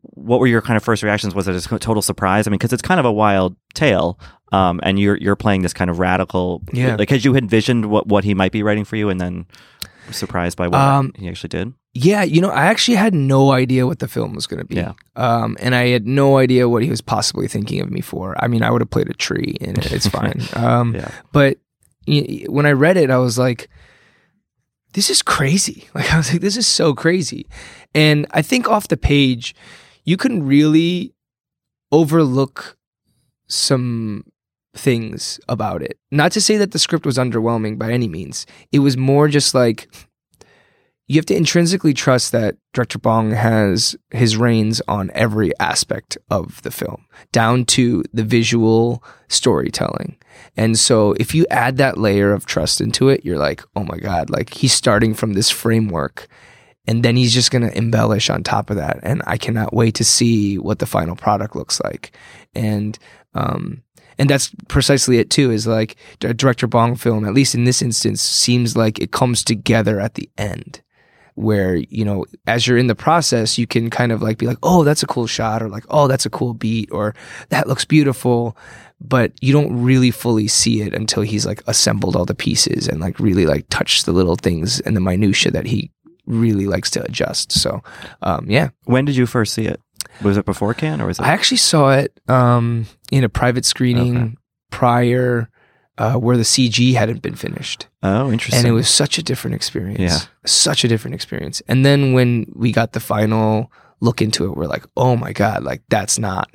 what 0.00 0.40
were 0.40 0.46
your 0.48 0.60
kind 0.60 0.76
of 0.76 0.82
first 0.82 1.02
reactions? 1.02 1.34
Was 1.34 1.46
it 1.48 1.54
a 1.54 1.78
total 1.78 2.02
surprise? 2.02 2.46
I 2.46 2.50
mean, 2.50 2.58
because 2.58 2.72
it's 2.72 2.82
kind 2.82 2.98
of 3.00 3.06
a 3.06 3.12
wild 3.12 3.54
tale, 3.74 4.18
um, 4.52 4.80
and 4.82 4.98
you're 4.98 5.16
you're 5.16 5.36
playing 5.36 5.62
this 5.62 5.72
kind 5.72 5.90
of 5.90 5.98
radical. 6.00 6.62
Yeah. 6.72 6.96
Like, 6.96 7.08
had 7.10 7.24
you 7.24 7.36
envisioned 7.36 7.86
what 7.86 8.06
what 8.08 8.24
he 8.24 8.34
might 8.34 8.50
be 8.52 8.62
writing 8.64 8.84
for 8.84 8.96
you, 8.96 9.08
and 9.10 9.20
then 9.20 9.46
surprised 10.10 10.56
by 10.56 10.66
what 10.68 10.80
Um, 10.80 11.12
he 11.16 11.28
actually 11.28 11.48
did? 11.50 11.72
Yeah, 11.94 12.22
you 12.22 12.40
know, 12.40 12.50
I 12.50 12.66
actually 12.66 12.96
had 12.96 13.14
no 13.14 13.50
idea 13.52 13.86
what 13.86 13.98
the 13.98 14.08
film 14.08 14.34
was 14.34 14.46
going 14.46 14.58
to 14.60 14.64
be. 14.66 14.76
Yeah. 14.76 14.92
Um, 15.16 15.56
and 15.58 15.74
I 15.74 15.88
had 15.88 16.06
no 16.06 16.36
idea 16.38 16.68
what 16.68 16.82
he 16.82 16.90
was 16.90 17.00
possibly 17.00 17.48
thinking 17.48 17.80
of 17.80 17.90
me 17.90 18.00
for. 18.00 18.36
I 18.42 18.46
mean, 18.46 18.62
I 18.62 18.70
would 18.70 18.80
have 18.82 18.90
played 18.90 19.08
a 19.08 19.14
tree 19.14 19.56
in 19.60 19.70
it. 19.78 19.90
It's 19.92 20.06
fine. 20.18 20.40
Um, 20.54 20.94
Yeah. 20.94 21.10
But, 21.32 21.58
y- 22.06 22.44
when 22.48 22.66
I 22.66 22.72
read 22.72 22.96
it, 22.98 23.10
I 23.10 23.16
was 23.18 23.38
like, 23.38 23.68
this 24.92 25.10
is 25.10 25.22
crazy. 25.22 25.88
Like 25.94 26.12
I 26.12 26.16
was 26.18 26.30
like, 26.32 26.40
this 26.42 26.56
is 26.56 26.66
so 26.66 26.94
crazy. 26.94 27.46
And 27.94 28.26
I 28.30 28.42
think 28.42 28.68
off 28.68 28.88
the 28.88 28.96
page, 28.96 29.54
you 30.04 30.16
can 30.16 30.46
really 30.46 31.14
overlook 31.90 32.76
some 33.48 34.24
things 34.76 35.40
about 35.48 35.82
it. 35.82 35.98
Not 36.10 36.32
to 36.32 36.40
say 36.40 36.56
that 36.58 36.72
the 36.72 36.78
script 36.78 37.06
was 37.06 37.18
underwhelming 37.18 37.78
by 37.78 37.90
any 37.92 38.08
means. 38.08 38.46
It 38.70 38.80
was 38.80 38.96
more 38.96 39.26
just 39.28 39.54
like 39.54 39.88
you 41.08 41.16
have 41.16 41.26
to 41.26 41.36
intrinsically 41.36 41.94
trust 41.94 42.32
that 42.32 42.56
director 42.74 42.98
Bong 42.98 43.30
has 43.30 43.96
his 44.10 44.36
reins 44.36 44.82
on 44.86 45.10
every 45.14 45.58
aspect 45.58 46.18
of 46.30 46.60
the 46.62 46.70
film, 46.70 47.06
down 47.32 47.64
to 47.64 48.04
the 48.12 48.22
visual 48.22 49.02
storytelling. 49.26 50.18
And 50.54 50.78
so 50.78 51.14
if 51.14 51.34
you 51.34 51.46
add 51.50 51.78
that 51.78 51.96
layer 51.96 52.32
of 52.32 52.44
trust 52.44 52.82
into 52.82 53.08
it, 53.08 53.24
you're 53.24 53.38
like, 53.38 53.62
oh 53.74 53.84
my 53.84 53.96
God, 53.96 54.28
like 54.28 54.52
he's 54.52 54.74
starting 54.74 55.14
from 55.14 55.32
this 55.32 55.50
framework 55.50 56.28
and 56.86 57.02
then 57.02 57.16
he's 57.16 57.34
just 57.34 57.50
going 57.50 57.62
to 57.62 57.76
embellish 57.76 58.28
on 58.28 58.42
top 58.42 58.68
of 58.68 58.76
that. 58.76 59.00
And 59.02 59.22
I 59.26 59.38
cannot 59.38 59.74
wait 59.74 59.94
to 59.96 60.04
see 60.04 60.58
what 60.58 60.78
the 60.78 60.86
final 60.86 61.16
product 61.16 61.56
looks 61.56 61.80
like. 61.82 62.16
And, 62.54 62.98
um, 63.34 63.82
and 64.18 64.28
that's 64.28 64.50
precisely 64.68 65.18
it 65.18 65.30
too 65.30 65.50
is 65.50 65.66
like 65.66 65.96
director 66.18 66.66
bong 66.66 66.96
film 66.96 67.24
at 67.24 67.34
least 67.34 67.54
in 67.54 67.64
this 67.64 67.80
instance 67.80 68.20
seems 68.20 68.76
like 68.76 68.98
it 68.98 69.12
comes 69.12 69.44
together 69.44 70.00
at 70.00 70.14
the 70.14 70.28
end 70.36 70.82
where 71.38 71.76
you 71.76 72.04
know 72.04 72.24
as 72.46 72.66
you're 72.66 72.76
in 72.76 72.88
the 72.88 72.94
process 72.94 73.56
you 73.58 73.66
Cannes 73.66 73.90
kind 73.90 74.10
of 74.12 74.20
like 74.22 74.38
be 74.38 74.46
like 74.46 74.58
oh 74.62 74.82
that's 74.84 75.02
a 75.02 75.06
cool 75.06 75.26
shot 75.26 75.62
or 75.62 75.68
like 75.68 75.84
oh 75.88 76.08
that's 76.08 76.26
a 76.26 76.30
cool 76.30 76.52
beat 76.52 76.88
or 76.90 77.14
that 77.50 77.68
looks 77.68 77.84
beautiful 77.84 78.56
but 79.00 79.32
you 79.40 79.52
don't 79.52 79.80
really 79.80 80.10
fully 80.10 80.48
see 80.48 80.82
it 80.82 80.92
until 80.94 81.22
he's 81.22 81.46
like 81.46 81.62
assembled 81.68 82.16
all 82.16 82.24
the 82.24 82.34
pieces 82.34 82.88
and 82.88 83.00
like 83.00 83.20
really 83.20 83.46
like 83.46 83.64
touched 83.70 84.04
the 84.04 84.12
little 84.12 84.34
things 84.36 84.80
and 84.80 84.96
the 84.96 85.00
minutia 85.00 85.52
that 85.52 85.66
he 85.66 85.90
really 86.26 86.66
likes 86.66 86.90
to 86.90 87.02
adjust 87.04 87.52
so 87.52 87.82
um 88.22 88.44
yeah 88.50 88.70
When 88.84 89.04
did 89.04 89.16
you 89.16 89.26
first 89.26 89.54
see 89.54 89.64
it? 89.66 89.80
Was 90.22 90.36
it 90.36 90.44
before 90.44 90.74
can 90.74 91.00
or 91.00 91.06
was 91.06 91.18
it? 91.20 91.22
I 91.22 91.28
actually 91.28 91.58
saw 91.58 91.92
it 91.92 92.18
um, 92.28 92.86
in 93.12 93.22
a 93.22 93.28
private 93.28 93.64
screening 93.64 94.16
Okay. 94.16 94.34
prior, 94.70 95.48
uh, 95.98 96.14
where 96.14 96.36
the 96.36 96.42
CG 96.42 96.94
hadn't 96.94 97.22
been 97.22 97.34
finished, 97.34 97.86
oh, 98.02 98.30
interesting. 98.30 98.58
and 98.60 98.68
it 98.68 98.72
was 98.72 98.88
such 98.88 99.18
a 99.18 99.22
different 99.22 99.54
experience. 99.54 100.00
Yeah. 100.00 100.18
such 100.46 100.84
a 100.84 100.88
different 100.88 101.14
experience. 101.14 101.60
And 101.68 101.84
then 101.84 102.12
when 102.12 102.50
we 102.54 102.72
got 102.72 102.92
the 102.92 103.00
final 103.00 103.70
look 104.00 104.22
into 104.22 104.44
it, 104.44 104.56
we're 104.56 104.66
like, 104.66 104.86
oh 104.96 105.16
my 105.16 105.32
god, 105.32 105.64
like 105.64 105.82
that's 105.88 106.18
not 106.18 106.48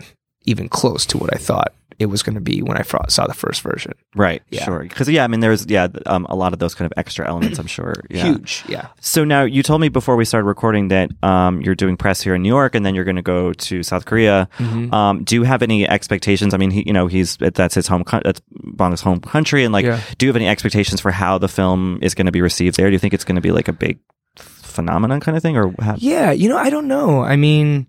even 0.45 0.69
close 0.69 1.05
to 1.07 1.17
what 1.17 1.33
I 1.33 1.37
thought 1.37 1.73
it 2.03 2.07
was 2.07 2.21
going 2.21 2.35
to 2.35 2.41
be 2.41 2.61
when 2.61 2.77
I 2.77 2.83
saw 3.07 3.25
the 3.25 3.33
first 3.33 3.61
version. 3.61 3.93
right. 4.15 4.43
Yeah. 4.51 4.65
Sure. 4.65 4.79
Because 4.83 5.09
yeah, 5.09 5.23
I 5.23 5.27
mean, 5.27 5.39
there's 5.39 5.65
yeah, 5.67 5.87
um, 6.05 6.27
a 6.29 6.35
lot 6.35 6.53
of 6.53 6.59
those 6.59 6.75
kind 6.75 6.85
of 6.85 6.93
extra 6.97 7.27
elements. 7.27 7.57
I'm 7.57 7.65
sure. 7.67 7.93
Yeah. 8.13 8.25
Huge, 8.25 8.63
yeah. 8.67 8.87
So 9.01 9.23
now 9.23 9.43
you 9.43 9.63
told 9.63 9.81
me 9.81 9.89
before 9.89 10.15
we 10.15 10.25
started 10.25 10.45
recording 10.45 10.89
that 10.89 11.09
um, 11.23 11.61
you're 11.61 11.73
doing 11.73 11.97
press 11.97 12.21
here 12.21 12.35
in 12.35 12.43
New 12.43 12.49
York, 12.49 12.75
and 12.75 12.85
then 12.85 12.93
you're 12.93 13.05
going 13.05 13.15
to 13.15 13.23
go 13.23 13.53
to 13.53 13.81
South 13.81 14.05
Korea. 14.05 14.47
Mhm. 14.59 14.93
Um, 14.93 15.23
do 15.23 15.33
you 15.35 15.43
have 15.43 15.63
any 15.63 15.87
expectations? 15.87 16.53
I 16.53 16.57
mean, 16.57 16.69
he, 16.69 16.83
you 16.85 16.93
know, 16.93 17.07
he's 17.07 17.37
that's 17.37 17.73
his 17.75 17.87
home, 17.87 18.03
that's 18.23 18.41
Bong's 18.51 19.01
home 19.01 19.19
country, 19.21 19.63
and 19.63 19.73
like, 19.73 19.85
Yeah. 19.85 19.99
do 20.17 20.25
you 20.25 20.29
have 20.29 20.35
any 20.35 20.47
expectations 20.47 21.01
for 21.01 21.09
how 21.11 21.37
the 21.39 21.47
film 21.47 21.97
is 22.03 22.13
going 22.13 22.27
to 22.27 22.31
be 22.31 22.41
received 22.41 22.77
there? 22.77 22.87
Do 22.87 22.93
you 22.93 22.99
think 22.99 23.13
it's 23.15 23.23
going 23.25 23.35
to 23.37 23.41
be 23.41 23.51
like 23.51 23.67
a 23.67 23.73
big 23.73 23.97
phenomenon 24.35 25.19
kind 25.21 25.35
of 25.37 25.41
thing, 25.41 25.55
or 25.57 25.73
how? 25.79 25.95
Yeah, 25.97 26.31
you 26.31 26.49
know, 26.49 26.57
I 26.57 26.69
don't 26.69 26.87
know. 26.87 27.21
I 27.23 27.35
mean, 27.35 27.87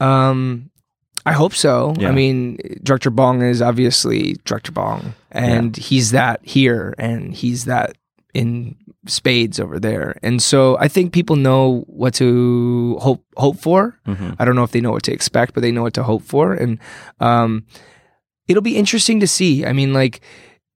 um, 0.00 0.70
I 1.28 1.32
hope 1.32 1.54
so. 1.54 1.94
Yeah. 1.98 2.08
I 2.08 2.12
mean, 2.12 2.58
Director 2.82 3.10
Bong 3.10 3.42
is 3.42 3.60
obviously 3.62 4.36
Director 4.44 4.72
Bong, 4.72 5.14
and 5.30 5.76
he's 5.76 6.10
that 6.12 6.40
here, 6.44 6.94
and 6.98 7.34
he's 7.34 7.64
that 7.66 7.96
in 8.34 8.76
spades 9.06 9.58
over 9.58 9.78
there. 9.80 10.18
And 10.22 10.40
so 10.42 10.76
I 10.78 10.88
think 10.88 11.12
people 11.12 11.36
know 11.36 11.84
what 11.86 12.14
to 12.14 12.98
hope 13.00 13.24
hope 13.36 13.58
for. 13.58 13.98
Mhm. 14.06 14.36
I 14.38 14.44
don't 14.44 14.54
know 14.56 14.64
if 14.64 14.72
they 14.72 14.80
know 14.80 14.92
what 14.92 15.04
to 15.04 15.12
expect, 15.12 15.54
but 15.54 15.60
they 15.62 15.72
know 15.72 15.82
what 15.82 15.94
to 15.94 16.02
hope 16.02 16.22
for, 16.22 16.52
and 16.52 16.78
um, 17.20 17.64
it'll 18.46 18.62
be 18.62 18.76
interesting 18.76 19.20
to 19.20 19.26
see. 19.26 19.64
I 19.64 19.72
mean, 19.72 19.92
like 19.92 20.20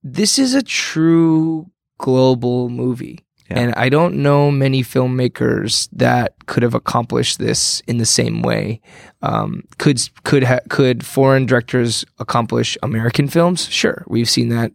this 0.03 0.39
is 0.39 0.55
a 0.55 0.63
true 0.63 1.71
global 1.99 2.69
movie. 2.69 3.21
And 3.51 3.75
I 3.75 3.89
don't 3.89 4.17
know 4.17 4.51
many 4.51 4.83
filmmakers 4.83 5.89
that 5.93 6.47
could 6.47 6.63
have 6.63 6.75
accomplished 6.75 7.39
this 7.39 7.81
in 7.87 7.99
the 7.99 8.07
same 8.07 8.43
way. 8.43 8.81
Um, 9.21 9.65
could 9.79 10.01
could 10.25 10.45
ha- 10.45 10.61
could 10.69 11.05
foreign 11.05 11.47
directors 11.47 12.05
accomplish 12.19 12.79
American 12.83 13.29
films? 13.29 13.69
Sure, 13.69 14.05
we've 14.07 14.31
seen 14.31 14.49
that 14.49 14.73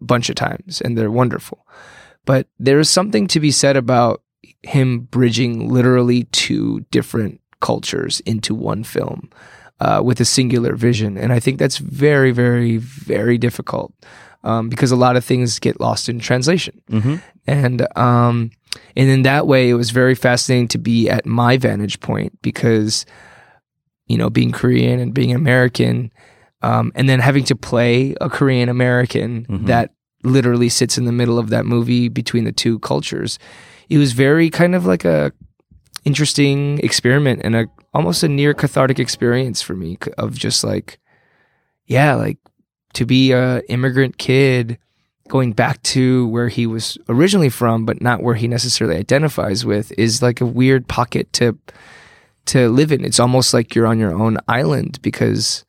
a 0.00 0.04
bunch 0.04 0.28
of 0.28 0.36
times, 0.36 0.80
and 0.80 0.96
they're 0.96 1.10
wonderful. 1.10 1.66
But 2.24 2.48
there 2.58 2.80
is 2.80 2.90
something 2.90 3.26
to 3.28 3.40
be 3.40 3.50
said 3.50 3.76
about 3.76 4.22
him 4.62 5.00
bridging 5.00 5.72
literally 5.72 6.24
two 6.24 6.80
different 6.90 7.40
cultures 7.60 8.20
into 8.20 8.54
one 8.54 8.82
film 8.82 9.30
uh, 9.78 10.02
with 10.04 10.20
a 10.20 10.24
singular 10.24 10.74
vision, 10.74 11.16
and 11.16 11.32
I 11.32 11.40
think 11.40 11.58
that's 11.58 11.78
very, 11.78 12.32
very, 12.32 12.76
very 12.78 13.38
difficult 13.38 13.92
um, 14.46 14.68
because 14.68 14.92
a 14.92 14.96
lot 14.96 15.16
of 15.16 15.24
things 15.24 15.58
get 15.58 15.80
lost 15.80 16.08
in 16.08 16.18
translation 16.20 16.80
Mhm. 16.90 17.20
and 17.46 17.78
um 17.96 18.50
and 18.96 19.08
in 19.10 19.22
that 19.22 19.46
way 19.46 19.68
it 19.70 19.74
was 19.74 19.90
very 19.90 20.14
fascinating 20.14 20.68
to 20.68 20.78
be 20.78 21.08
at 21.10 21.24
my 21.26 21.56
vantage 21.56 21.98
point 22.00 22.30
because 22.42 23.04
you 24.06 24.16
know 24.18 24.30
being 24.30 24.52
korean 24.52 25.00
and 25.00 25.12
being 25.14 25.32
american 25.34 26.10
um 26.62 26.92
and 26.94 27.08
then 27.08 27.20
having 27.20 27.44
to 27.44 27.56
play 27.56 28.14
a 28.20 28.28
korean 28.28 28.68
american 28.68 29.44
Mhm. 29.48 29.66
that 29.66 29.86
literally 30.22 30.68
sits 30.68 30.98
in 30.98 31.04
the 31.06 31.12
middle 31.20 31.38
of 31.38 31.48
that 31.50 31.64
movie 31.66 32.08
between 32.08 32.44
the 32.44 32.52
two 32.52 32.78
cultures 32.80 33.38
it 33.88 33.98
was 33.98 34.12
very 34.12 34.48
kind 34.50 34.74
of 34.74 34.84
like 34.86 35.04
a 35.04 35.32
interesting 36.04 36.78
experiment 36.82 37.40
and 37.44 37.56
a 37.56 37.66
almost 37.94 38.22
a 38.22 38.28
near 38.28 38.54
cathartic 38.54 38.98
experience 38.98 39.62
for 39.62 39.74
me 39.74 39.96
of 40.18 40.34
just 40.38 40.62
like 40.64 40.98
yeah 41.86 42.14
like 42.14 42.38
to 42.96 43.04
be 43.04 43.32
a 43.32 43.60
immigrant 43.68 44.16
kid 44.16 44.78
going 45.28 45.52
back 45.52 45.82
to 45.82 46.28
where 46.28 46.48
he 46.48 46.66
was 46.66 46.96
originally 47.10 47.50
from 47.50 47.84
but 47.84 48.00
not 48.00 48.22
where 48.22 48.34
he 48.34 48.48
necessarily 48.48 48.96
identifies 48.96 49.66
with 49.66 49.92
is 49.98 50.22
like 50.22 50.40
a 50.40 50.46
weird 50.46 50.88
pocket 50.88 51.30
to 51.34 51.58
to 52.46 52.68
live 52.70 52.92
in. 52.92 53.04
It's 53.04 53.20
almost 53.20 53.52
like 53.52 53.74
you're 53.74 53.86
on 53.86 53.98
your 53.98 54.14
own 54.14 54.38
island 54.48 55.00
because 55.02 55.64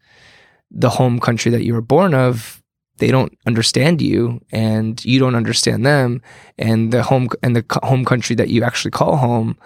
the 0.71 0.91
home 0.91 1.19
country 1.19 1.51
that 1.51 1.65
you 1.65 1.73
were 1.73 1.81
born 1.81 2.13
of 2.13 2.63
they 2.99 3.11
don't 3.11 3.37
understand 3.45 4.01
you 4.01 4.39
and 4.51 5.03
you 5.03 5.19
don't 5.19 5.35
understand 5.35 5.85
them. 5.85 6.21
And 6.57 6.93
the 6.93 7.03
home 7.03 7.27
and 7.43 7.55
the 7.57 7.65
home 7.83 8.05
country 8.05 8.35
that 8.37 8.49
you 8.49 8.63
actually 8.63 8.91
call 8.91 9.17
home 9.17 9.57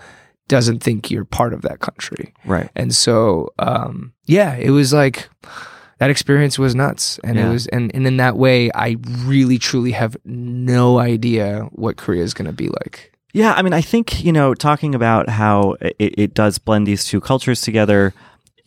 doesn't 0.48 0.82
think 0.82 1.12
you're 1.12 1.26
part 1.26 1.54
of 1.54 1.62
that 1.62 1.80
country. 1.80 2.34
Right. 2.44 2.72
and 2.76 2.94
so, 2.96 3.54
um, 3.60 4.14
yeah, 4.26 4.56
it 4.56 4.72
was 4.72 4.92
like 4.94 5.30
that 6.02 6.10
experience 6.10 6.58
was 6.58 6.74
nuts. 6.74 7.20
And 7.24 7.38
Yeah. 7.38 7.48
it 7.50 7.54
was, 7.54 7.68
and, 7.68 7.94
and 7.94 8.08
in 8.08 8.18
that 8.18 8.36
way, 8.36 8.72
I 8.74 8.98
really 9.24 9.60
truly 9.60 9.92
have 9.92 10.18
no 10.26 10.98
idea 10.98 11.70
what 11.74 11.96
Korea 11.98 12.24
is 12.24 12.34
going 12.34 12.48
to 12.48 12.52
be 12.54 12.70
like. 12.70 13.14
Yeah, 13.34 13.54
I 13.54 13.62
mean, 13.62 13.72
I 13.74 13.82
think 13.82 14.24
you 14.26 14.32
know, 14.34 14.56
talking 14.56 14.96
about 14.96 15.30
how 15.30 15.76
it, 15.80 15.96
it 16.18 16.34
does 16.34 16.58
blend 16.58 16.88
these 16.88 17.06
two 17.06 17.22
cultures 17.22 17.62
together. 17.62 18.14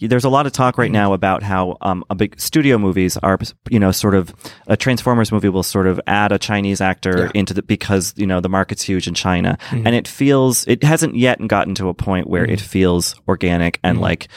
There's 0.01 0.25
a 0.25 0.29
lot 0.29 0.47
of 0.47 0.53
talk 0.53 0.77
right 0.79 0.91
now 0.91 1.13
about 1.13 1.43
how 1.43 1.77
um, 1.81 2.05
a 2.11 2.15
big 2.15 2.39
studio 2.41 2.79
movies 2.79 3.17
are, 3.19 3.39
you 3.71 3.79
know, 3.81 3.91
sort 3.93 4.15
of 4.15 4.35
a 4.67 4.77
Transformers 4.77 5.31
movie 5.33 5.49
will 5.49 5.63
sort 5.63 5.87
of 5.87 6.01
add 6.07 6.31
a 6.33 6.39
Chinese 6.39 6.81
actor 6.81 7.25
Yeah. 7.27 7.31
into 7.41 7.53
the 7.55 7.63
because 7.63 8.13
you 8.17 8.27
know 8.27 8.41
the 8.41 8.49
market's 8.49 8.83
huge 8.83 9.07
in 9.09 9.15
China, 9.15 9.57
Mhm. 9.71 9.87
and 9.87 9.95
it 9.95 10.07
feels 10.09 10.67
it 10.69 10.83
hasn't 10.85 11.17
yet 11.17 11.39
gotten 11.49 11.75
to 11.77 11.89
a 11.89 11.95
point 11.95 12.29
where 12.29 12.45
it 12.45 12.61
feels 12.61 13.15
organic 13.29 13.79
and 13.83 13.99
Mhm. 13.99 14.03
like 14.03 14.29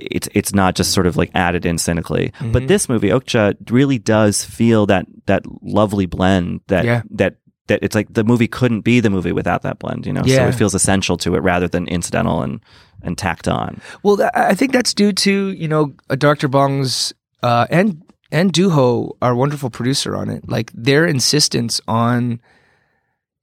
it's 0.00 0.28
it's 0.34 0.54
not 0.54 0.74
just 0.74 0.92
sort 0.92 1.06
of 1.06 1.16
like 1.16 1.30
added 1.34 1.64
in 1.66 1.78
cynically. 1.78 2.32
But 2.52 2.62
Mhm. 2.64 2.68
this 2.68 2.88
movie, 2.88 3.08
Okja, 3.08 3.54
really 3.70 3.98
does 3.98 4.44
feel 4.44 4.86
that 4.86 5.06
that 5.26 5.42
lovely 5.62 6.06
blend 6.06 6.60
that 6.68 6.84
Yeah. 6.84 7.02
that 7.10 7.36
that 7.68 7.78
it's 7.82 7.94
like 7.94 8.12
the 8.12 8.24
movie 8.24 8.48
couldn't 8.48 8.80
be 8.80 8.98
the 9.00 9.10
movie 9.10 9.32
without 9.32 9.62
that 9.62 9.78
blend, 9.78 10.06
you 10.06 10.12
know. 10.12 10.22
So 10.22 10.46
it 10.48 10.54
feels 10.54 10.74
essential 10.74 11.16
to 11.18 11.34
it 11.36 11.42
rather 11.42 11.68
than 11.68 11.86
incidental 11.86 12.42
and 12.42 12.60
and 13.02 13.16
tacked 13.16 13.48
on. 13.48 13.80
Well, 14.02 14.16
tha- 14.16 14.30
I 14.38 14.54
think 14.54 14.72
that's 14.72 14.92
due 14.92 15.12
to, 15.12 15.48
you 15.52 15.66
know, 15.68 15.92
uh, 16.10 16.16
Dr. 16.16 16.48
Bong's, 16.48 17.14
uh, 17.42 17.66
and, 17.70 18.02
and 18.30 18.52
Dooho, 18.52 19.12
our 19.22 19.34
wonderful 19.34 19.70
producer 19.70 20.14
on 20.14 20.28
it, 20.28 20.46
like 20.50 20.70
their 20.74 21.06
insistence 21.06 21.80
on 21.88 22.40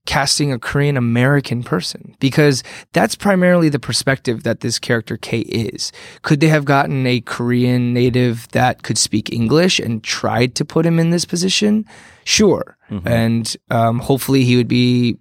casting 0.07 0.51
a 0.51 0.57
Korean 0.57 0.97
American 0.97 1.61
person 1.61 2.15
because 2.19 2.63
that's 2.93 3.15
primarily 3.15 3.69
the 3.69 3.77
perspective 3.77 4.41
that 4.43 4.61
this 4.61 4.79
character 4.79 5.17
K 5.17 5.41
is. 5.41 5.91
Could 6.23 6.39
they 6.39 6.47
have 6.47 6.65
gotten 6.65 7.05
a 7.05 7.21
Korean 7.21 7.93
native 7.93 8.47
that 8.53 8.81
could 8.81 8.97
speak 8.97 9.31
English 9.31 9.77
and 9.79 10.03
tried 10.03 10.55
to 10.55 10.65
put 10.65 10.85
him 10.85 10.97
in 10.97 11.11
this 11.11 11.25
position? 11.25 11.85
Sure. 12.23 12.77
And 13.05 13.55
um, 13.69 13.99
hopefully 13.99 14.43
he 14.45 14.55
would 14.55 14.67
be 14.69 15.17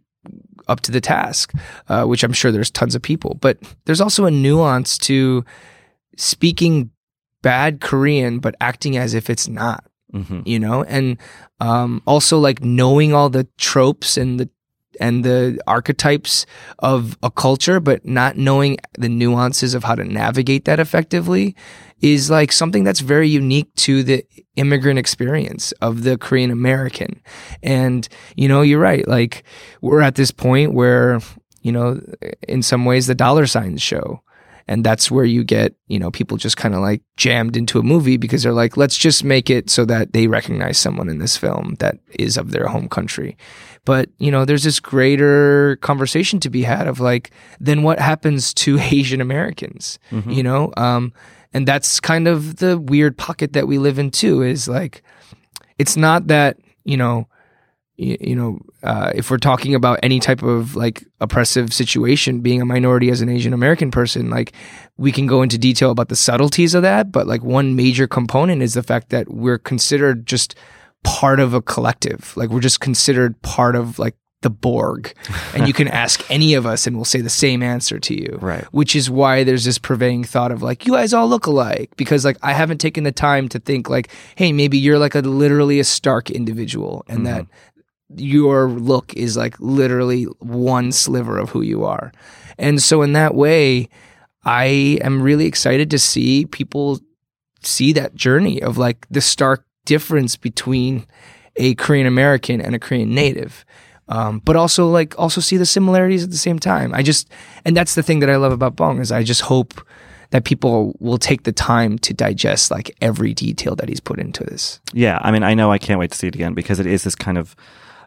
up 0.68 0.80
to 0.82 0.92
the 0.92 1.00
task, 1.00 1.52
uh, 1.88 2.04
which 2.04 2.22
I'm 2.24 2.32
sure 2.32 2.50
there's 2.50 2.70
tons 2.70 2.94
of 2.94 3.02
people. 3.02 3.36
But 3.40 3.58
there's 3.84 4.00
also 4.00 4.24
a 4.24 4.30
nuance 4.30 4.96
to 4.98 5.44
speaking 6.16 6.90
bad 7.42 7.80
Korean 7.80 8.38
but 8.38 8.54
acting 8.60 8.96
as 8.96 9.14
if 9.14 9.28
it's 9.28 9.48
not. 9.48 9.84
hmm 10.12 10.40
you 10.44 10.58
know 10.58 10.84
and 10.84 11.18
um, 11.60 12.02
also 12.06 12.38
like 12.38 12.62
knowing 12.62 13.12
all 13.14 13.28
the 13.30 13.46
tropes 13.58 14.16
and 14.16 14.38
the 14.38 14.48
and 15.00 15.24
the 15.24 15.58
archetypes 15.66 16.46
of 16.78 17.16
a 17.22 17.30
culture 17.30 17.80
but 17.80 18.04
not 18.04 18.36
knowing 18.36 18.76
the 18.98 19.08
nuances 19.08 19.74
of 19.74 19.84
how 19.84 19.94
to 19.94 20.04
navigate 20.04 20.64
that 20.64 20.80
effectively 20.80 21.54
is 22.00 22.30
like 22.30 22.52
something 22.52 22.84
that's 22.84 23.00
very 23.00 23.28
unique 23.28 23.74
to 23.76 24.02
the 24.02 24.24
immigrant 24.56 24.98
experience 24.98 25.72
of 25.80 26.02
the 26.02 26.18
Korean 26.18 26.50
American. 26.50 27.20
And 27.62 28.06
you 28.36 28.48
know 28.48 28.62
you're 28.62 28.80
right. 28.80 29.06
Like 29.06 29.44
we're 29.80 30.02
at 30.02 30.16
this 30.16 30.30
point 30.30 30.74
where 30.74 31.20
you 31.62 31.72
know 31.72 32.00
in 32.46 32.62
some 32.62 32.84
ways 32.84 33.06
the 33.06 33.14
dollar 33.14 33.46
signs 33.46 33.82
show 33.82 34.22
and 34.68 34.84
that's 34.84 35.10
where 35.10 35.24
you 35.24 35.44
get 35.44 35.74
you 35.86 35.98
know 35.98 36.10
people 36.10 36.36
just 36.36 36.56
kind 36.56 36.74
of 36.74 36.80
like 36.80 37.02
jammed 37.16 37.56
into 37.56 37.78
a 37.78 37.82
movie 37.82 38.16
because 38.16 38.42
they're 38.42 38.52
like 38.52 38.76
let's 38.76 38.96
just 38.98 39.22
make 39.24 39.48
it 39.50 39.70
so 39.70 39.84
that 39.84 40.12
they 40.12 40.26
recognize 40.26 40.78
someone 40.78 41.08
in 41.08 41.18
this 41.18 41.36
film 41.36 41.76
that 41.78 41.96
is 42.18 42.36
of 42.36 42.50
their 42.50 42.66
home 42.66 42.88
country 42.88 43.36
but 43.84 44.08
you 44.18 44.30
know 44.30 44.44
there's 44.44 44.64
this 44.64 44.80
greater 44.80 45.76
conversation 45.82 46.40
to 46.40 46.50
be 46.50 46.62
had 46.62 46.86
of 46.88 46.98
like 47.00 47.30
then 47.60 47.82
what 47.82 47.98
happens 48.00 48.52
to 48.54 48.78
asian 48.90 49.20
americans 49.20 49.98
Mm-hmm. 50.10 50.30
you 50.30 50.42
know 50.42 50.72
um 50.76 51.12
and 51.54 51.66
that's 51.66 52.00
kind 52.00 52.26
of 52.28 52.56
the 52.56 52.76
weird 52.78 53.16
pocket 53.16 53.52
that 53.54 53.66
we 53.68 53.78
live 53.78 53.98
in 53.98 54.10
too 54.10 54.42
is 54.42 54.68
like 54.68 55.02
it's 55.78 55.96
not 55.96 56.26
that 56.26 56.58
you 56.84 56.96
know 56.96 57.28
you, 57.96 58.16
you 58.20 58.36
know 58.36 58.58
uh, 58.82 59.10
if 59.14 59.30
we're 59.30 59.38
talking 59.38 59.74
about 59.74 59.98
any 60.02 60.20
type 60.20 60.42
of 60.42 60.76
like 60.76 61.04
oppressive 61.20 61.72
situation 61.72 62.40
being 62.40 62.60
a 62.60 62.66
minority 62.66 63.10
as 63.10 63.20
an 63.20 63.28
asian 63.28 63.52
american 63.52 63.90
person 63.90 64.30
like 64.30 64.52
we 64.96 65.10
can 65.10 65.26
go 65.26 65.42
into 65.42 65.58
detail 65.58 65.90
about 65.90 66.08
the 66.08 66.16
subtleties 66.16 66.74
of 66.74 66.82
that 66.82 67.10
but 67.10 67.26
like 67.26 67.42
one 67.42 67.76
major 67.76 68.06
component 68.06 68.62
is 68.62 68.74
the 68.74 68.82
fact 68.82 69.10
that 69.10 69.30
we're 69.32 69.58
considered 69.58 70.26
just 70.26 70.54
part 71.06 71.40
of 71.40 71.54
a 71.54 71.62
collective. 71.62 72.36
Like 72.36 72.50
we're 72.50 72.60
just 72.60 72.80
considered 72.80 73.40
part 73.42 73.76
of 73.76 73.98
like 73.98 74.16
the 74.42 74.50
borg. 74.50 75.14
And 75.54 75.66
you 75.66 75.72
can 75.72 75.88
ask 76.04 76.28
any 76.30 76.54
of 76.54 76.66
us 76.66 76.86
and 76.86 76.96
we'll 76.96 77.04
say 77.04 77.20
the 77.20 77.30
same 77.30 77.62
answer 77.62 77.98
to 78.00 78.14
you. 78.14 78.38
Right. 78.40 78.64
which 78.72 78.94
is 78.94 79.08
why 79.08 79.44
there's 79.44 79.64
this 79.64 79.78
pervading 79.78 80.24
thought 80.24 80.52
of 80.52 80.62
like 80.62 80.86
you 80.86 80.92
guys 80.92 81.14
all 81.14 81.28
look 81.28 81.46
alike. 81.46 81.92
Because 81.96 82.24
like 82.24 82.36
I 82.42 82.52
haven't 82.52 82.78
taken 82.78 83.04
the 83.04 83.12
time 83.12 83.48
to 83.50 83.58
think 83.58 83.88
like 83.88 84.10
hey 84.34 84.52
maybe 84.52 84.78
you're 84.78 84.98
like 84.98 85.14
a 85.14 85.20
literally 85.20 85.80
a 85.80 85.84
stark 85.84 86.30
individual. 86.30 87.04
And 87.08 87.26
that 87.26 87.46
your 88.14 88.68
look 88.68 89.14
is 89.14 89.36
like 89.36 89.58
literally 89.58 90.24
one 90.38 90.92
sliver 90.92 91.38
of 91.38 91.50
who 91.50 91.62
you 91.62 91.84
are. 91.84 92.12
And 92.58 92.82
so 92.82 93.02
in 93.02 93.12
that 93.14 93.34
way 93.34 93.88
I 94.44 94.98
am 95.02 95.20
really 95.20 95.46
excited 95.46 95.90
to 95.90 95.98
see 95.98 96.46
people 96.46 97.00
see 97.62 97.92
that 97.94 98.14
journey 98.14 98.62
of 98.62 98.78
like 98.78 99.06
the 99.10 99.20
stark 99.20 99.64
difference 99.84 100.36
between 100.36 101.04
a 101.56 101.74
Korean 101.74 102.06
American 102.06 102.60
and 102.60 102.74
a 102.74 102.78
Korean 102.78 103.14
native. 103.14 103.64
Um, 104.08 104.40
but 104.44 104.54
also 104.54 104.88
like 104.88 105.18
also 105.18 105.40
see 105.40 105.56
the 105.56 105.66
similarities 105.66 106.22
at 106.22 106.30
the 106.30 106.36
same 106.36 106.60
time. 106.60 106.94
I 106.94 107.02
just 107.02 107.28
and 107.64 107.76
that's 107.76 107.96
the 107.96 108.04
thing 108.04 108.20
that 108.20 108.30
I 108.30 108.36
love 108.36 108.52
about 108.52 108.76
Bong 108.76 109.00
is 109.00 109.10
I 109.10 109.24
just 109.24 109.40
hope 109.40 109.84
that 110.30 110.44
people 110.44 110.94
will 111.00 111.18
take 111.18 111.42
the 111.42 111.52
time 111.52 111.98
to 111.98 112.14
digest 112.14 112.70
like 112.70 112.96
every 113.00 113.34
detail 113.34 113.74
that 113.76 113.88
he's 113.88 114.00
put 114.00 114.20
into 114.20 114.44
this. 114.44 114.80
Yeah, 114.92 115.18
I 115.22 115.32
mean, 115.32 115.42
I 115.42 115.54
know 115.54 115.72
I 115.72 115.78
can't 115.78 115.98
wait 115.98 116.12
to 116.12 116.18
see 116.18 116.28
it 116.28 116.34
again 116.36 116.54
because 116.54 116.78
it 116.78 116.86
is 116.86 117.02
this 117.02 117.14
kind 117.16 117.38
of 117.38 117.56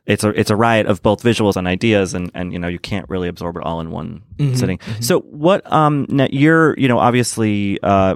it's 0.09 0.23
a 0.23 0.29
it's 0.29 0.49
a 0.49 0.55
riot 0.55 0.87
of 0.87 1.01
both 1.01 1.23
visuals 1.23 1.55
and 1.55 1.67
ideas, 1.67 2.13
and 2.13 2.31
and 2.33 2.51
you 2.51 2.59
know 2.59 2.67
you 2.67 2.79
can't 2.79 3.07
really 3.09 3.29
absorb 3.29 3.55
it 3.57 3.63
all 3.63 3.79
in 3.79 3.91
one 3.91 4.23
sitting. 4.55 4.79
So 4.99 5.21
what 5.21 5.61
um 5.71 6.05
now 6.09 6.27
you're 6.31 6.77
you 6.77 6.87
know 6.87 6.99
obviously 6.99 7.79
uh 7.83 8.15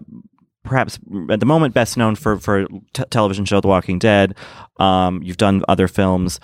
perhaps 0.64 0.98
at 1.30 1.40
the 1.40 1.46
moment 1.46 1.74
best 1.74 1.96
known 1.98 2.16
for 2.16 2.38
for 2.40 2.66
t- 2.94 3.04
television 3.10 3.46
show 3.46 3.62
The 3.62 3.68
Walking 3.68 4.00
Dead. 4.00 4.36
Um, 4.78 5.22
you've 5.24 5.38
done 5.38 5.64
other 5.68 5.88
films. 5.88 6.40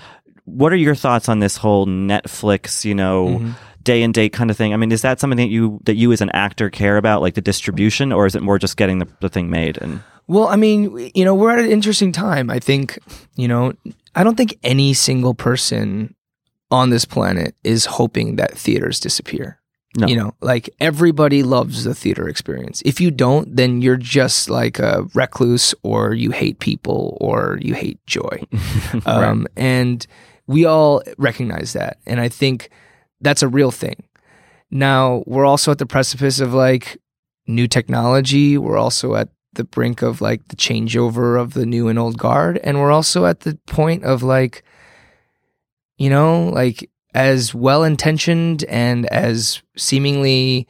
What 0.46 0.72
are 0.74 0.78
your 0.78 0.96
thoughts 0.96 1.30
on 1.30 1.40
this 1.40 1.58
whole 1.58 1.86
Netflix 1.88 2.86
you 2.86 2.96
know? 2.96 3.54
Day 3.82 4.04
and 4.04 4.14
date 4.14 4.34
kind 4.34 4.52
of 4.52 4.58
thing. 4.58 4.74
I 4.74 4.78
mean, 4.78 4.92
is 4.92 5.02
that 5.02 5.20
something 5.22 5.38
that 5.38 5.48
you 5.48 5.80
that 5.86 5.96
you 5.96 6.12
as 6.12 6.20
an 6.22 6.30
actor 6.32 6.70
care 6.70 6.98
about, 6.98 7.22
like 7.22 7.34
the 7.34 7.42
distribution, 7.42 8.12
or 8.12 8.26
is 8.26 8.36
it 8.36 8.44
more 8.44 8.60
just 8.60 8.76
getting 8.76 9.00
the, 9.00 9.08
the 9.22 9.30
thing 9.30 9.50
made? 9.50 9.78
And 9.82 10.02
Well, 10.28 10.48
I 10.50 10.58
mean, 10.58 11.10
you 11.16 11.24
know, 11.24 11.34
we're 11.34 11.50
at 11.58 11.64
an 11.64 11.72
interesting 11.72 12.12
time. 12.12 12.52
I 12.52 12.60
think, 12.60 13.00
you 13.36 13.48
know, 13.48 13.74
I 14.16 14.24
don't 14.24 14.36
think 14.36 14.58
any 14.64 14.94
single 14.94 15.34
person 15.34 16.16
on 16.72 16.90
this 16.90 17.06
planet 17.06 17.56
is 17.64 17.86
hoping 17.86 18.36
that 18.38 18.58
theaters 18.58 19.00
disappear. 19.00 19.60
No. 19.98 20.08
You 20.08 20.16
know, 20.18 20.36
like 20.40 20.70
everybody 20.80 21.42
loves 21.42 21.84
the 21.84 21.96
theater 21.96 22.30
experience. 22.30 22.84
If 22.86 23.02
you 23.02 23.10
don't, 23.10 23.56
then 23.56 23.82
you're 23.82 23.98
just 23.98 24.48
like 24.48 24.78
a 24.78 25.08
recluse 25.16 25.74
or 25.82 26.14
you 26.14 26.30
hate 26.30 26.60
people 26.60 27.18
or 27.20 27.58
you 27.60 27.74
hate 27.74 28.00
joy. 28.06 28.44
um, 29.08 29.48
And 29.56 30.06
we 30.46 30.66
all 30.66 31.02
recognize 31.18 31.74
that. 31.74 31.98
And 32.06 32.22
I 32.22 32.30
think 32.30 32.70
that's 33.20 33.42
a 33.42 33.48
real 33.48 33.72
thing. 33.72 34.04
Now, 34.70 35.24
we're 35.26 35.46
also 35.46 35.72
at 35.72 35.80
the 35.80 35.88
precipice 35.88 36.40
of 36.40 36.54
like 36.54 37.00
new 37.48 37.68
technology. 37.68 38.60
We're 38.60 38.78
also 38.78 39.16
at 39.16 39.30
the 39.54 39.64
brink 39.64 40.02
of 40.02 40.22
like 40.22 40.48
the 40.50 40.56
changeover 40.56 41.40
of 41.40 41.54
the 41.54 41.66
new 41.66 41.88
and 41.88 41.98
old 41.98 42.18
guard. 42.18 42.60
And 42.64 42.80
we're 42.80 42.92
also 42.92 43.26
at 43.26 43.42
the 43.42 43.58
point 43.68 44.04
of 44.04 44.24
like, 44.24 44.64
you 45.98 46.10
know, 46.10 46.50
like 46.50 46.90
as 47.14 47.54
well 47.54 47.84
intentioned 47.84 48.64
and 48.66 49.06
as 49.08 49.62
seemingly 49.76 50.68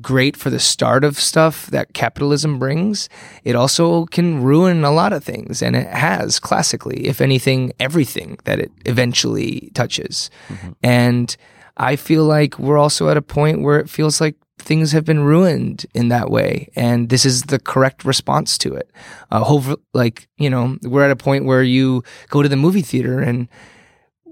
great 0.00 0.36
for 0.36 0.50
the 0.50 0.60
start 0.60 1.04
of 1.04 1.18
stuff 1.18 1.66
that 1.68 1.92
capitalism 1.92 2.58
brings, 2.58 3.08
it 3.44 3.56
also 3.56 4.06
can 4.06 4.42
ruin 4.42 4.84
a 4.84 4.90
lot 4.90 5.12
of 5.12 5.24
things. 5.24 5.62
And 5.62 5.74
it 5.74 5.88
has 5.88 6.38
classically, 6.38 7.06
if 7.06 7.20
anything, 7.20 7.72
everything 7.80 8.38
that 8.44 8.58
it 8.60 8.72
eventually 8.86 9.70
touches. 9.74 10.30
Mm-hmm. 10.48 10.70
And 10.82 11.36
I 11.76 11.96
feel 11.96 12.24
like 12.24 12.58
we're 12.58 12.78
also 12.78 13.08
at 13.08 13.16
a 13.16 13.22
point 13.22 13.62
where 13.62 13.78
it 13.78 13.90
feels 13.90 14.20
like 14.20 14.36
things 14.58 14.92
have 14.92 15.04
been 15.04 15.20
ruined 15.20 15.86
in 15.94 16.08
that 16.08 16.30
way 16.30 16.68
and 16.76 17.08
this 17.08 17.24
is 17.24 17.42
the 17.44 17.58
correct 17.58 18.04
response 18.04 18.58
to 18.58 18.74
it. 18.74 18.90
Uh 19.30 19.44
hope 19.44 19.80
like 19.94 20.28
you 20.36 20.50
know 20.50 20.76
we're 20.82 21.04
at 21.04 21.10
a 21.10 21.16
point 21.16 21.44
where 21.44 21.62
you 21.62 22.02
go 22.28 22.42
to 22.42 22.48
the 22.48 22.56
movie 22.56 22.82
theater 22.82 23.20
and 23.20 23.48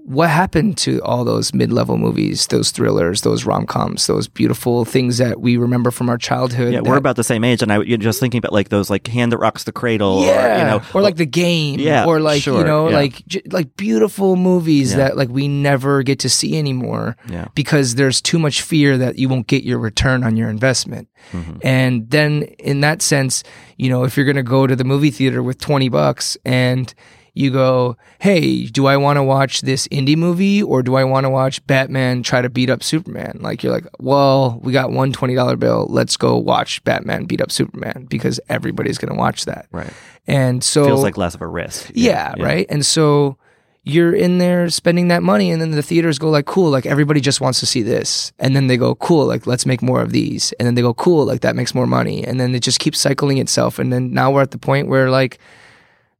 what 0.09 0.29
happened 0.29 0.77
to 0.77 1.01
all 1.03 1.25
those 1.25 1.53
mid-level 1.53 1.97
movies 1.97 2.47
those 2.47 2.71
thrillers 2.71 3.23
those 3.23 3.43
rom-coms 3.43 4.07
those 4.07 4.29
beautiful 4.29 4.85
things 4.85 5.17
that 5.17 5.41
we 5.41 5.57
remember 5.57 5.91
from 5.91 6.07
our 6.09 6.17
childhood 6.17 6.71
Yeah, 6.71 6.79
that- 6.79 6.89
we're 6.89 6.95
about 6.95 7.17
the 7.17 7.25
same 7.25 7.43
age, 7.43 7.61
and 7.61 7.73
I 7.73 7.81
you're 7.81 7.97
just 7.97 8.19
thinking 8.21 8.37
about 8.39 8.53
like 8.53 8.69
those 8.69 8.89
like 8.89 9.05
hand 9.07 9.33
that 9.33 9.37
rocks 9.39 9.65
the 9.65 9.73
cradle, 9.73 10.23
yeah, 10.23 10.31
or 10.31 10.57
you 10.59 10.63
know, 10.71 10.81
or 10.93 11.01
like 11.01 11.17
the 11.17 11.25
game, 11.25 11.79
Yeah, 11.81 12.05
or 12.05 12.21
like 12.21 12.41
sure, 12.41 12.59
you 12.59 12.63
know, 12.65 12.87
yeah. 12.89 12.95
like 12.95 13.25
j- 13.27 13.41
like 13.51 13.75
beautiful 13.75 14.37
movies 14.37 14.91
Yeah. 14.91 14.97
that 14.99 15.17
like 15.17 15.27
we 15.29 15.49
never 15.49 16.03
get 16.03 16.19
to 16.19 16.29
see 16.29 16.57
anymore 16.57 17.17
Yeah. 17.29 17.47
because 17.53 17.95
there's 17.95 18.21
too 18.21 18.39
much 18.39 18.61
fear 18.61 18.97
that 18.97 19.19
you 19.19 19.27
won't 19.27 19.47
get 19.47 19.63
your 19.65 19.77
return 19.79 20.23
on 20.23 20.37
your 20.37 20.49
investment. 20.49 21.09
Mm-hmm. 21.33 21.57
And 21.63 22.09
then 22.09 22.43
in 22.59 22.79
that 22.81 23.01
sense, 23.01 23.43
you 23.75 23.89
know, 23.89 24.05
if 24.05 24.15
you're 24.15 24.25
gonna 24.25 24.41
go 24.43 24.67
to 24.67 24.75
the 24.75 24.85
movie 24.85 25.11
theater 25.11 25.43
with 25.43 25.57
twenty 25.59 25.89
bucks 25.89 26.37
and 26.45 26.93
you 27.37 27.51
go, 27.51 27.95
hey, 28.19 28.65
do 28.65 28.87
I 28.87 28.97
want 28.97 29.17
to 29.17 29.23
watch 29.23 29.61
this 29.61 29.87
indie 29.89 30.17
movie 30.17 30.61
or 30.63 30.81
do 30.81 30.95
I 30.95 31.03
want 31.03 31.25
to 31.25 31.29
watch 31.29 31.65
Batman 31.67 32.23
try 32.23 32.41
to 32.41 32.49
beat 32.49 32.69
up 32.69 32.83
Superman? 32.83 33.37
Like 33.41 33.63
you're 33.63 33.71
like, 33.71 33.85
well, 33.99 34.59
we 34.63 34.73
got 34.73 34.91
one 34.91 35.11
twenty 35.13 35.35
dollar 35.35 35.55
bill. 35.55 35.85
Let's 35.89 36.17
go 36.17 36.37
watch 36.37 36.83
Batman 36.83 37.25
beat 37.25 37.41
up 37.41 37.51
Superman 37.51 38.07
because 38.09 38.39
everybody's 38.49 38.97
gonna 38.97 39.15
watch 39.19 39.45
that. 39.45 39.67
right. 39.71 39.93
And 40.27 40.63
so 40.63 40.83
Feels 40.85 41.03
like 41.03 41.17
less 41.17 41.35
of 41.35 41.41
a 41.41 41.47
risk. 41.47 41.91
yeah, 41.93 42.33
right. 42.39 42.65
And 42.69 42.85
so 42.85 43.37
you're 43.83 44.13
in 44.13 44.37
there 44.39 44.69
spending 44.69 45.07
that 45.07 45.23
money, 45.23 45.49
and 45.49 45.61
then 45.61 45.71
the 45.71 45.81
theaters 45.81 46.19
go 46.19 46.29
like, 46.29 46.45
cool, 46.45 46.69
like 46.69 46.85
everybody 46.85 47.21
just 47.21 47.39
wants 47.39 47.61
to 47.61 47.65
see 47.65 47.81
this, 47.81 48.33
and 48.37 48.53
then 48.53 48.67
they 48.67 48.75
go, 48.75 48.95
cool, 48.95 49.25
like 49.25 49.47
let's 49.47 49.65
make 49.65 49.81
more 49.81 50.01
of 50.01 50.11
these, 50.11 50.51
and 50.59 50.65
then 50.67 50.75
they 50.75 50.81
go, 50.81 50.93
cool, 50.93 51.23
like 51.25 51.39
that 51.39 51.55
makes 51.55 51.73
more 51.73 51.87
money, 51.87 52.25
and 52.25 52.37
then 52.37 52.53
it 52.53 52.59
just 52.61 52.79
keeps 52.81 52.99
cycling 52.99 53.37
itself, 53.37 53.79
and 53.79 53.93
then 53.93 54.11
now 54.11 54.29
we're 54.29 54.41
at 54.41 54.51
the 54.51 54.57
point 54.57 54.89
where 54.89 55.09
like 55.09 55.39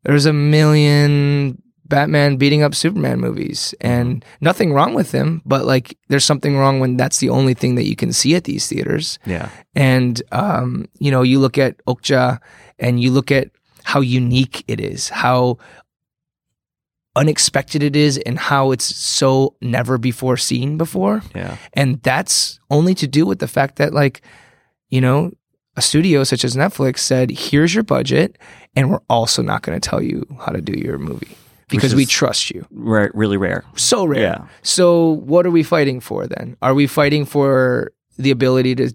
there's 0.07 0.25
a 0.25 0.33
million 0.33 1.61
Batman 1.85 2.37
beating 2.37 2.63
up 2.63 2.73
Superman 2.73 3.19
movies, 3.19 3.75
and 3.79 4.25
nothing 4.41 4.73
wrong 4.73 4.93
with 4.93 5.11
them, 5.11 5.41
but 5.45 5.65
like 5.65 5.97
there's 6.09 6.25
something 6.25 6.57
wrong 6.57 6.79
when 6.79 6.97
that's 6.97 7.19
the 7.19 7.29
only 7.29 7.53
thing 7.53 7.75
that 7.75 7.85
you 7.85 7.95
can 7.95 8.11
see 8.11 8.33
at 8.35 8.45
these 8.45 8.67
theaters. 8.67 9.19
Yeah. 9.25 9.49
And 9.75 10.21
um, 10.31 10.87
you 10.99 11.11
know, 11.11 11.21
you 11.21 11.39
look 11.39 11.57
at 11.57 11.77
Okja 11.85 12.39
and 12.79 12.99
you 12.99 13.11
look 13.11 13.31
at 13.31 13.51
how 13.83 14.01
unique 14.01 14.65
it 14.67 14.81
is, 14.81 15.09
how 15.09 15.59
unexpected 17.15 17.81
it 17.83 17.95
is, 17.95 18.17
and 18.17 18.37
how 18.37 18.71
it's 18.71 18.83
so 18.83 19.55
never 19.61 19.97
before 19.97 20.37
seen 20.37 20.77
before. 20.77 21.21
Yeah. 21.33 21.57
And 21.73 22.01
that's 22.03 22.59
only 22.69 22.95
to 22.95 23.07
do 23.07 23.25
with 23.25 23.39
the 23.39 23.47
fact 23.47 23.77
that, 23.77 23.93
like, 23.93 24.21
you 24.89 25.01
know, 25.01 25.31
a 25.77 25.81
studio 25.81 26.23
such 26.25 26.43
as 26.43 26.55
Netflix 26.55 26.99
said, 26.99 27.31
here's 27.31 27.73
your 27.73 27.83
budget, 27.83 28.37
and 28.75 28.89
we're 28.91 28.99
also 29.09 29.41
not 29.41 29.61
going 29.61 29.79
to 29.79 29.89
tell 29.89 30.01
you 30.01 30.25
how 30.45 30.51
to 30.51 30.59
do 30.61 30.73
your 30.77 30.97
movie 30.97 31.37
because 31.69 31.93
we 31.95 32.05
trust 32.05 32.49
you. 32.51 32.65
Rare, 32.71 33.11
really 33.13 33.37
rare. 33.37 33.63
So 33.75 34.05
rare. 34.05 34.21
Yeah. 34.21 34.47
So 34.63 35.11
what 35.25 35.45
are 35.45 35.51
we 35.51 35.63
fighting 35.63 35.99
for 36.01 36.27
then? 36.27 36.57
Are 36.61 36.73
we 36.73 36.87
fighting 36.87 37.25
for 37.25 37.91
the 38.17 38.31
ability 38.31 38.75
to 38.75 38.93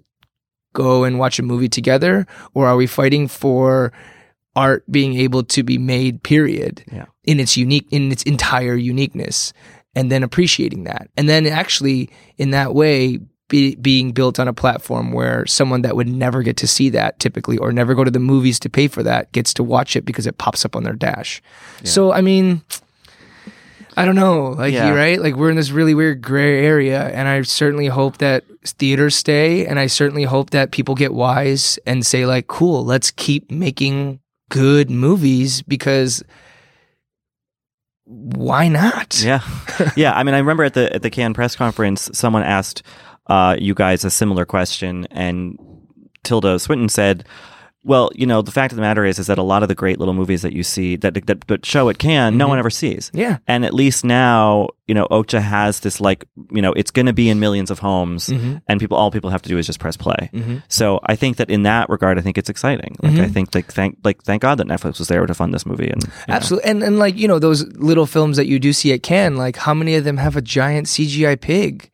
go 0.75 1.05
and 1.05 1.19
watch 1.19 1.39
a 1.39 1.43
movie 1.43 1.69
together 1.69 2.27
or 2.55 2.67
are 2.67 2.77
we 2.77 2.87
fighting 2.87 3.29
for 3.29 3.93
art 4.57 4.85
being 4.91 5.15
able 5.15 5.43
to 5.45 5.63
be 5.63 5.79
made 5.79 6.23
period 6.23 6.83
Yeah. 6.91 7.07
in 7.25 7.39
its 7.41 7.57
unique 7.57 7.87
in 7.91 8.11
its 8.11 8.23
entire 8.25 8.75
uniqueness 8.75 9.53
and 9.95 10.11
then 10.11 10.23
appreciating 10.23 10.85
that 10.85 11.11
and 11.17 11.29
then 11.29 11.47
actually 11.47 12.09
in 12.39 12.51
that 12.53 12.75
way 12.75 13.19
be, 13.53 13.77
being 13.77 14.13
built 14.13 14.41
on 14.41 14.49
a 14.49 14.53
platform 14.53 15.13
where 15.13 15.47
someone 15.47 15.83
that 15.83 15.95
would 15.95 16.09
never 16.09 16.43
get 16.43 16.57
to 16.57 16.67
see 16.67 16.89
that 16.89 17.21
typically 17.21 17.59
or 17.59 17.71
never 17.71 17.95
go 17.95 18.03
to 18.03 18.11
the 18.11 18.19
movies 18.19 18.59
to 18.59 18.69
pay 18.71 18.89
for 18.89 19.03
that 19.05 19.31
gets 19.33 19.53
to 19.55 19.63
watch 19.63 19.95
it 19.95 20.05
because 20.05 20.27
it 20.27 20.39
pops 20.39 20.65
up 20.65 20.75
on 20.75 20.83
their 20.83 20.95
dash 20.95 21.41
so 21.85 22.11
i 22.13 22.21
mean 22.21 22.63
I 23.95 24.07
don't 24.07 24.15
know, 24.17 24.53
like 24.57 24.73
Yeah. 24.73 24.89
you 24.89 24.95
right? 24.97 25.21
Like 25.21 25.35
we're 25.37 25.51
in 25.51 25.57
this 25.57 25.71
really 25.71 25.93
weird 25.93 26.23
gray 26.23 26.65
area, 26.65 27.09
and 27.11 27.29
I 27.29 27.43
certainly 27.43 27.89
hope 27.89 28.17
that 28.25 28.43
theaters 28.65 29.15
stay, 29.15 29.67
and 29.67 29.79
I 29.79 29.87
certainly 29.87 30.25
hope 30.25 30.49
that 30.57 30.71
people 30.73 30.95
get 30.95 31.13
wise 31.13 31.79
and 31.85 32.01
say 32.07 32.25
like, 32.25 32.47
"Cool, 32.47 32.87
let's 32.87 33.11
keep 33.11 33.51
making 33.51 34.21
good 34.49 34.89
movies 34.91 35.61
because 35.61 36.23
why 38.07 38.69
not?" 38.69 39.23
Yeah, 39.23 39.41
yeah. 39.97 40.15
I 40.15 40.23
mean, 40.23 40.35
I 40.35 40.39
remember 40.39 40.65
at 40.65 40.73
the 40.73 40.91
at 40.95 41.03
the 41.03 41.11
Cannes 41.11 41.35
press 41.35 41.55
conference, 41.55 42.09
someone 42.15 42.43
asked 42.43 42.83
uh, 43.27 43.57
you 43.59 43.75
guys 43.75 44.05
a 44.05 44.11
similar 44.11 44.45
question, 44.45 45.07
and 45.11 45.59
Tilda 46.25 46.59
Swinton 46.59 46.89
said, 46.89 47.25
"Well, 47.85 48.11
you 48.15 48.27
know, 48.27 48.43
the 48.43 48.51
fact 48.51 48.73
of 48.73 48.77
the 48.77 48.83
matter 48.83 49.05
is, 49.05 49.19
is 49.19 49.29
that 49.29 49.39
a 49.39 49.43
lot 49.43 49.63
of 49.63 49.69
the 49.69 49.75
great 49.75 49.99
little 49.99 50.15
movies 50.15 50.43
that 50.43 50.53
you 50.53 50.63
see 50.63 50.97
that 50.97 51.15
that, 51.27 51.47
that 51.47 51.65
show 51.65 51.89
at 51.89 51.99
Cannes, 51.99 52.37
no 52.37 52.49
one 52.49 52.55
mm-hmm. 52.55 52.61
ever 52.61 52.71
sees. 52.71 53.11
Yeah. 53.15 53.39
And 53.47 53.65
at 53.65 53.75
least 53.75 54.05
now, 54.05 54.71
you 54.89 54.95
know, 54.95 55.07
Okja 55.07 55.41
has 55.41 55.81
this 55.81 56.01
like, 56.01 56.25
you 56.51 56.61
know, 56.61 56.73
it's 56.73 56.91
going 56.91 57.07
to 57.07 57.13
be 57.13 57.29
in 57.29 57.39
millions 57.39 57.71
of 57.71 57.79
homes, 57.79 58.29
mm-hmm. 58.29 58.57
and 58.67 58.81
people, 58.81 58.97
all 58.97 59.13
people 59.13 59.31
have 59.31 59.43
to 59.43 59.49
do 59.49 59.57
is 59.57 59.67
just 59.67 59.79
press 59.79 59.97
play. 59.97 60.31
Mm-hmm. 60.33 60.59
So 60.67 60.99
I 61.05 61.15
think 61.15 61.37
that 61.37 61.49
in 61.49 61.63
that 61.63 61.89
regard, 61.89 62.19
I 62.19 62.23
think 62.23 62.39
it's 62.39 62.51
exciting. 62.51 62.97
Like, 63.03 63.19
I 63.19 63.29
think 63.29 63.55
like 63.55 63.73
thank 63.73 63.99
like 64.03 64.23
thank 64.25 64.43
God 64.43 64.57
that 64.57 64.67
Netflix 64.67 64.99
was 64.99 65.07
there 65.07 65.25
to 65.25 65.35
fund 65.35 65.55
this 65.55 65.65
movie, 65.65 65.89
and 65.89 66.03
you 66.03 66.09
know. 66.27 66.35
Absolutely, 66.35 66.71
and 66.71 66.83
and 66.83 66.99
like 66.99 67.17
you 67.17 67.29
know 67.29 67.39
those 67.39 67.65
little 67.77 68.07
films 68.07 68.37
that 68.37 68.47
you 68.47 68.59
do 68.59 68.73
see 68.73 68.93
at 68.93 69.05
Cannes, 69.05 69.37
like 69.37 69.57
how 69.57 69.75
many 69.75 69.95
of 69.95 70.03
them 70.03 70.17
have 70.17 70.37
a 70.37 70.43
giant 70.43 70.89
CGI 70.89 71.41
pig? 71.41 71.92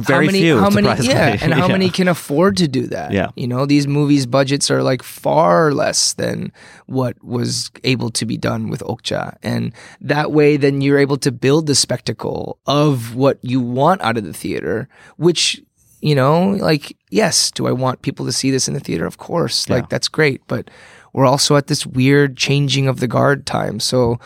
Very 0.00 0.26
how 0.26 0.32
many, 0.32 0.40
few, 0.40 0.58
How 0.58 0.70
many? 0.78 0.88
Yeah, 1.06 1.36
and 1.40 1.52
how 1.54 1.66
Yeah. 1.66 1.72
many 1.72 1.90
can 1.90 2.08
afford 2.08 2.56
to 2.58 2.68
do 2.68 2.86
that? 2.88 3.12
Yeah. 3.12 3.28
you 3.36 3.46
know 3.46 3.66
these 3.66 3.86
movies' 3.86 4.26
budgets 4.26 4.70
are 4.70 4.82
like 4.82 5.02
far 5.02 5.72
less 5.72 6.12
than 6.14 6.52
what 6.86 7.22
was 7.24 7.70
able 7.84 8.10
to 8.10 8.24
be 8.26 8.36
done 8.36 8.68
with 8.68 8.80
Okja, 8.82 9.36
and 9.42 9.72
that 10.00 10.32
way, 10.32 10.56
then 10.56 10.80
you're 10.80 10.98
able 10.98 11.16
to 11.18 11.32
build 11.32 11.66
the 11.66 11.74
spectacle 11.74 12.58
of 12.66 13.14
what 13.14 13.38
you 13.42 13.60
want 13.60 14.00
out 14.02 14.16
of 14.16 14.24
the 14.24 14.32
theater, 14.32 14.88
which. 15.16 15.62
You 16.00 16.14
know, 16.14 16.50
like, 16.50 16.96
yes, 17.10 17.50
do 17.50 17.66
I 17.66 17.72
want 17.72 18.02
people 18.02 18.24
to 18.26 18.30
see 18.30 18.52
this 18.52 18.68
in 18.68 18.74
the 18.74 18.78
theater? 18.78 19.04
Of 19.04 19.18
course. 19.18 19.68
Like, 19.68 19.88
that's 19.88 20.06
great. 20.06 20.40
But 20.46 20.70
we're 21.12 21.26
also 21.26 21.56
at 21.56 21.66
this 21.66 21.84
weird 21.84 22.36
changing 22.36 22.86
of 22.86 23.00
the 23.00 23.08
guard 23.08 23.46
time. 23.46 23.80
So 23.80 24.20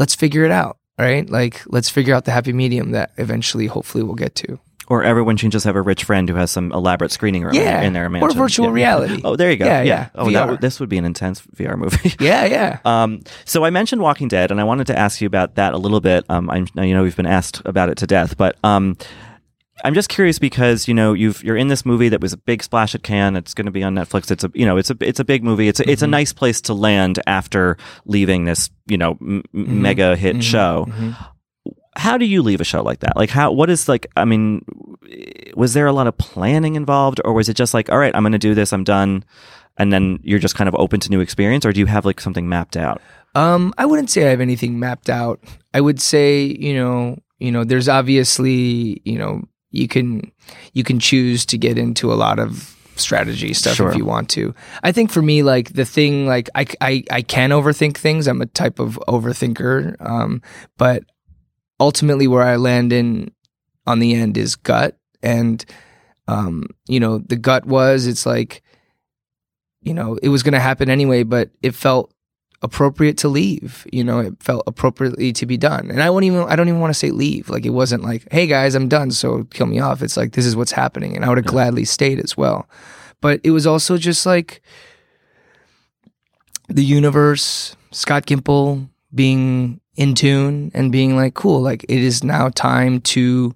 let's 0.00 0.16
figure 0.16 0.42
it 0.44 0.50
out, 0.50 0.78
right? 0.98 1.30
Like, 1.30 1.62
let's 1.66 1.88
figure 1.88 2.12
out 2.12 2.24
the 2.24 2.32
happy 2.32 2.52
medium 2.52 2.90
that 2.90 3.12
eventually, 3.18 3.68
hopefully, 3.68 4.02
we'll 4.02 4.16
get 4.16 4.34
to. 4.34 4.58
Or 4.88 5.02
everyone 5.02 5.36
can 5.36 5.50
just 5.50 5.64
have 5.64 5.74
a 5.74 5.82
rich 5.82 6.04
friend 6.04 6.28
who 6.28 6.36
has 6.36 6.50
some 6.52 6.70
elaborate 6.72 7.10
screening 7.10 7.42
room 7.42 7.54
Yeah, 7.54 7.82
in 7.82 7.92
their 7.92 8.08
mansion. 8.08 8.30
or 8.30 8.32
virtual 8.40 8.66
Yeah. 8.66 8.72
reality. 8.72 9.20
Oh, 9.24 9.34
there 9.34 9.50
you 9.50 9.56
go. 9.56 9.64
Yeah, 9.66 9.82
Yeah, 9.82 10.08
Oh, 10.14 10.30
that 10.30 10.60
this 10.60 10.78
would 10.78 10.88
be 10.88 10.96
an 10.98 11.04
intense 11.04 11.40
VR 11.56 11.76
movie. 11.76 12.14
Yeah, 12.20 12.44
yeah. 12.44 12.78
Um, 12.84 13.22
so 13.44 13.64
I 13.64 13.70
mentioned 13.70 14.00
Walking 14.00 14.28
Dead, 14.28 14.50
and 14.52 14.60
I 14.60 14.64
wanted 14.64 14.86
to 14.88 14.98
ask 14.98 15.20
you 15.20 15.26
about 15.26 15.56
that 15.56 15.74
a 15.74 15.78
little 15.78 16.00
bit. 16.00 16.24
Um, 16.28 16.48
I 16.50 16.64
you 16.84 16.94
know 16.94 17.02
we've 17.02 17.16
been 17.16 17.26
asked 17.26 17.62
about 17.64 17.88
it 17.88 17.96
to 17.98 18.06
death, 18.06 18.36
but 18.36 18.56
um, 18.62 18.96
I'm 19.84 19.92
just 19.92 20.08
curious 20.08 20.38
because 20.38 20.86
you 20.88 20.94
know 20.94 21.12
you've 21.14 21.42
you're 21.44 21.56
in 21.56 21.68
this 21.68 21.84
movie 21.84 22.08
that 22.10 22.20
was 22.20 22.32
a 22.32 22.36
big 22.38 22.62
splash 22.62 22.94
at 22.94 23.02
Cannes. 23.02 23.36
It's 23.36 23.54
going 23.54 23.66
to 23.66 23.72
be 23.72 23.82
on 23.82 23.94
Netflix. 23.94 24.30
It's 24.30 24.44
a 24.44 24.50
you 24.54 24.64
know 24.66 24.76
it's 24.76 24.90
a 24.90 24.96
it's 25.00 25.18
a 25.20 25.24
big 25.24 25.42
movie. 25.44 25.66
It's 25.68 25.80
a, 25.80 25.90
it's 25.90 26.02
a 26.02 26.06
nice 26.06 26.32
place 26.32 26.60
to 26.62 26.74
land 26.74 27.18
after 27.26 27.76
leaving 28.06 28.44
this 28.44 28.70
you 28.86 28.96
know 28.98 29.18
m- 29.20 29.42
m- 29.52 29.82
mega 29.82 30.14
hit 30.16 30.42
show. 30.44 30.86
How 31.96 32.18
do 32.18 32.24
you 32.24 32.42
leave 32.42 32.60
a 32.60 32.64
show 32.64 32.82
like 32.82 33.00
that? 33.00 33.16
Like 33.16 33.30
how 33.30 33.50
what 33.52 33.70
is 33.70 33.88
like 33.88 34.06
I 34.16 34.24
mean 34.24 34.64
was 35.54 35.72
there 35.74 35.86
a 35.86 35.92
lot 35.92 36.06
of 36.06 36.16
planning 36.18 36.74
involved 36.76 37.20
or 37.24 37.32
was 37.32 37.48
it 37.48 37.54
just 37.54 37.74
like 37.74 37.90
all 37.90 37.98
right, 37.98 38.14
I'm 38.14 38.22
going 38.22 38.32
to 38.32 38.38
do 38.38 38.54
this, 38.54 38.72
I'm 38.72 38.84
done 38.84 39.24
and 39.78 39.92
then 39.92 40.20
you're 40.22 40.38
just 40.38 40.54
kind 40.54 40.68
of 40.68 40.74
open 40.76 41.00
to 41.00 41.10
new 41.10 41.20
experience 41.20 41.64
or 41.66 41.72
do 41.72 41.80
you 41.80 41.86
have 41.86 42.04
like 42.04 42.20
something 42.20 42.48
mapped 42.48 42.76
out? 42.76 43.00
Um, 43.34 43.74
I 43.76 43.84
wouldn't 43.86 44.10
say 44.10 44.26
I 44.26 44.30
have 44.30 44.40
anything 44.40 44.78
mapped 44.78 45.10
out. 45.10 45.40
I 45.74 45.80
would 45.82 46.00
say, 46.00 46.42
you 46.44 46.74
know, 46.74 47.18
you 47.38 47.52
know, 47.52 47.64
there's 47.64 47.88
obviously, 47.88 49.02
you 49.04 49.18
know, 49.18 49.42
you 49.70 49.88
can 49.88 50.32
you 50.72 50.82
can 50.84 50.98
choose 50.98 51.44
to 51.46 51.58
get 51.58 51.76
into 51.76 52.12
a 52.12 52.14
lot 52.16 52.38
of 52.38 52.74
strategy 52.96 53.52
stuff 53.52 53.74
Sure. 53.76 53.90
if 53.90 53.96
you 53.96 54.06
want 54.06 54.30
to. 54.30 54.54
I 54.82 54.90
think 54.92 55.10
for 55.10 55.20
me, 55.20 55.42
like 55.42 55.74
the 55.74 55.84
thing, 55.84 56.26
like 56.26 56.48
I 56.54 56.66
I, 56.80 57.04
I 57.10 57.22
can 57.22 57.50
overthink 57.50 57.98
things. 57.98 58.26
I'm 58.26 58.40
a 58.40 58.46
type 58.46 58.78
of 58.78 58.98
overthinker. 59.06 59.96
Um, 60.00 60.40
but 60.78 61.04
ultimately, 61.80 62.26
where 62.26 62.42
I 62.42 62.56
land 62.56 62.92
in 62.92 63.32
on 63.86 63.98
the 63.98 64.14
end 64.14 64.36
is 64.36 64.56
gut, 64.56 64.98
and 65.22 65.64
um, 66.28 66.66
you 66.88 67.00
know, 67.00 67.18
the 67.18 67.36
gut 67.36 67.66
was 67.66 68.06
it's 68.06 68.26
like, 68.26 68.62
you 69.82 69.94
know, 69.94 70.18
it 70.22 70.28
was 70.28 70.42
going 70.42 70.54
to 70.54 70.60
happen 70.60 70.90
anyway, 70.90 71.22
but 71.22 71.50
it 71.62 71.74
felt 71.74 72.12
appropriate 72.62 73.18
to 73.18 73.28
leave. 73.28 73.86
You 73.92 74.02
know, 74.02 74.18
it 74.18 74.42
felt 74.42 74.64
appropriately 74.66 75.32
to 75.34 75.46
be 75.46 75.56
done. 75.56 75.90
And 75.90 76.02
I 76.02 76.10
won't 76.10 76.24
even 76.24 76.40
I 76.48 76.56
don't 76.56 76.68
even 76.68 76.80
want 76.80 76.92
to 76.92 76.98
say 76.98 77.10
leave. 77.10 77.48
Like 77.48 77.64
it 77.64 77.70
wasn't 77.70 78.02
like, 78.02 78.26
hey 78.30 78.46
guys, 78.46 78.74
I'm 78.74 78.88
done, 78.88 79.10
so 79.10 79.44
kill 79.44 79.66
me 79.66 79.78
off. 79.78 80.02
It's 80.02 80.16
like 80.16 80.32
this 80.32 80.46
is 80.46 80.56
what's 80.56 80.72
happening. 80.72 81.14
And 81.14 81.24
I 81.24 81.28
would 81.28 81.38
have 81.38 81.46
gladly 81.46 81.84
stayed 81.84 82.18
as 82.18 82.36
well. 82.36 82.68
But 83.20 83.40
it 83.44 83.50
was 83.50 83.66
also 83.66 83.96
just 83.96 84.26
like 84.26 84.62
the 86.68 86.84
universe, 86.84 87.76
Scott 87.92 88.26
Gimple 88.26 88.88
being 89.14 89.80
in 89.96 90.14
tune 90.14 90.70
and 90.74 90.92
being 90.92 91.16
like, 91.16 91.34
cool, 91.34 91.60
like 91.60 91.84
it 91.84 92.00
is 92.00 92.22
now 92.22 92.48
time 92.50 93.00
to 93.00 93.54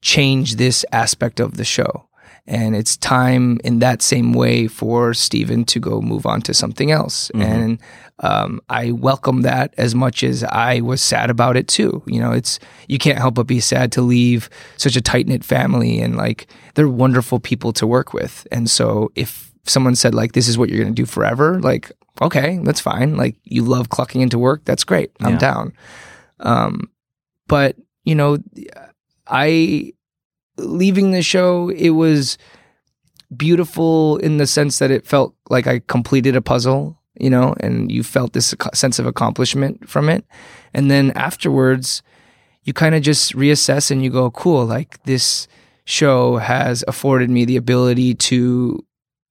change 0.00 0.56
this 0.56 0.84
aspect 0.92 1.40
of 1.40 1.56
the 1.56 1.64
show. 1.64 2.08
And 2.44 2.74
it's 2.74 2.96
time 2.96 3.60
in 3.62 3.78
that 3.78 4.02
same 4.02 4.32
way 4.32 4.66
for 4.66 5.14
Steven 5.14 5.64
to 5.66 5.78
go 5.78 6.00
move 6.00 6.26
on 6.26 6.42
to 6.42 6.54
something 6.54 6.90
else. 6.90 7.30
And 7.34 7.78
um, 8.18 8.60
I 8.68 8.90
welcome 8.90 9.42
that 9.42 9.72
as 9.78 9.94
much 9.94 10.24
as 10.24 10.42
I 10.42 10.80
was 10.80 11.00
sad 11.00 11.30
about 11.30 11.56
it 11.56 11.68
too. 11.68 12.02
You 12.04 12.20
know, 12.20 12.32
it's 12.32 12.58
you 12.88 12.98
can't 12.98 13.18
help 13.18 13.34
but 13.34 13.46
be 13.46 13.60
sad 13.60 13.92
to 13.92 14.02
leave 14.02 14.50
such 14.76 14.96
a 14.96 15.00
tight 15.00 15.28
knit 15.28 15.44
family 15.44 16.00
and 16.00 16.16
like 16.16 16.48
they're 16.74 16.88
wonderful 16.88 17.38
people 17.38 17.72
to 17.74 17.86
work 17.86 18.12
with. 18.12 18.44
And 18.50 18.68
so 18.68 19.12
if 19.14 19.51
someone 19.64 19.94
said 19.94 20.14
like 20.14 20.32
this 20.32 20.48
is 20.48 20.58
what 20.58 20.68
you're 20.68 20.82
going 20.82 20.94
to 20.94 21.02
do 21.02 21.06
forever, 21.06 21.60
like 21.60 21.92
okay, 22.20 22.58
that's 22.62 22.80
fine. 22.80 23.16
Like 23.16 23.36
you 23.44 23.62
love 23.62 23.88
clucking 23.88 24.20
into 24.20 24.38
work, 24.38 24.64
that's 24.64 24.84
great. 24.84 25.10
I'm 25.20 25.32
Yeah. 25.32 25.38
down. 25.38 25.72
Um, 26.40 26.90
but 27.48 27.76
you 28.04 28.14
know, 28.14 28.38
I 29.26 29.92
leaving 30.58 31.12
the 31.12 31.22
show, 31.22 31.68
it 31.70 31.90
was 31.90 32.36
beautiful 33.34 34.18
in 34.18 34.36
the 34.36 34.46
sense 34.46 34.78
that 34.78 34.90
it 34.90 35.06
felt 35.06 35.34
like 35.48 35.66
I 35.66 35.80
completed 35.86 36.36
a 36.36 36.42
puzzle, 36.42 36.98
you 37.18 37.30
know, 37.30 37.54
and 37.60 37.90
you 37.90 38.02
felt 38.02 38.32
this 38.34 38.54
sense 38.74 38.98
of 38.98 39.06
accomplishment 39.06 39.88
from 39.88 40.08
it. 40.08 40.24
And 40.74 40.90
then 40.90 41.12
afterwards, 41.12 42.02
you 42.64 42.72
kind 42.72 42.94
of 42.94 43.02
just 43.02 43.34
reassess 43.34 43.90
and 43.90 44.04
you 44.04 44.10
go, 44.10 44.30
cool, 44.30 44.66
like 44.66 45.02
this 45.04 45.48
show 45.84 46.36
has 46.36 46.84
afforded 46.86 47.30
me 47.30 47.44
the 47.44 47.56
ability 47.56 48.14
to 48.14 48.84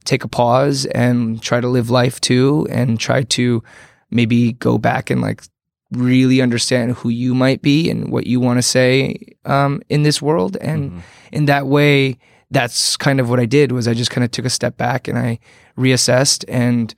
take 0.06 0.24
a 0.24 0.28
pause 0.28 0.86
and 0.88 1.41
try 1.41 1.62
to 1.62 1.68
live 1.68 1.89
life 1.89 2.20
too 2.22 2.68
and 2.70 2.99
try 2.99 3.24
to 3.24 3.64
maybe 4.10 4.54
go 4.54 4.78
back 4.78 5.10
and 5.10 5.22
like 5.22 5.43
really 5.91 6.41
understand 6.41 6.93
who 6.93 7.10
you 7.10 7.36
might 7.36 7.62
be 7.62 7.89
and 7.89 8.12
what 8.12 8.26
you 8.26 8.39
want 8.39 8.58
to 8.58 8.64
say 8.64 9.18
um, 9.45 9.82
in 9.89 10.04
this 10.04 10.22
world. 10.22 10.58
And 10.58 11.04
in 11.32 11.45
that 11.45 11.68
way 11.68 12.18
that's 12.54 12.97
kind 12.97 13.22
of 13.22 13.30
what 13.30 13.39
i 13.39 13.45
did 13.45 13.72
was 13.72 13.88
i 13.88 13.93
just 13.93 14.12
kind 14.12 14.26
of 14.26 14.32
took 14.32 14.43
a 14.43 14.49
step 14.49 14.76
back 14.76 15.08
and 15.08 15.18
i 15.18 15.39
reassessed 15.78 16.43
and 16.49 16.93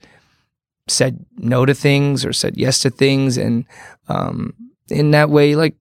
said 0.88 1.24
no 1.36 1.64
to 1.64 1.74
things 1.74 2.24
or 2.24 2.32
said 2.32 2.56
yes 2.56 2.80
to 2.80 2.90
things. 2.90 3.38
And 3.38 3.64
um, 4.08 4.54
in 4.90 5.12
that 5.12 5.30
way 5.30 5.54
like 5.54 5.76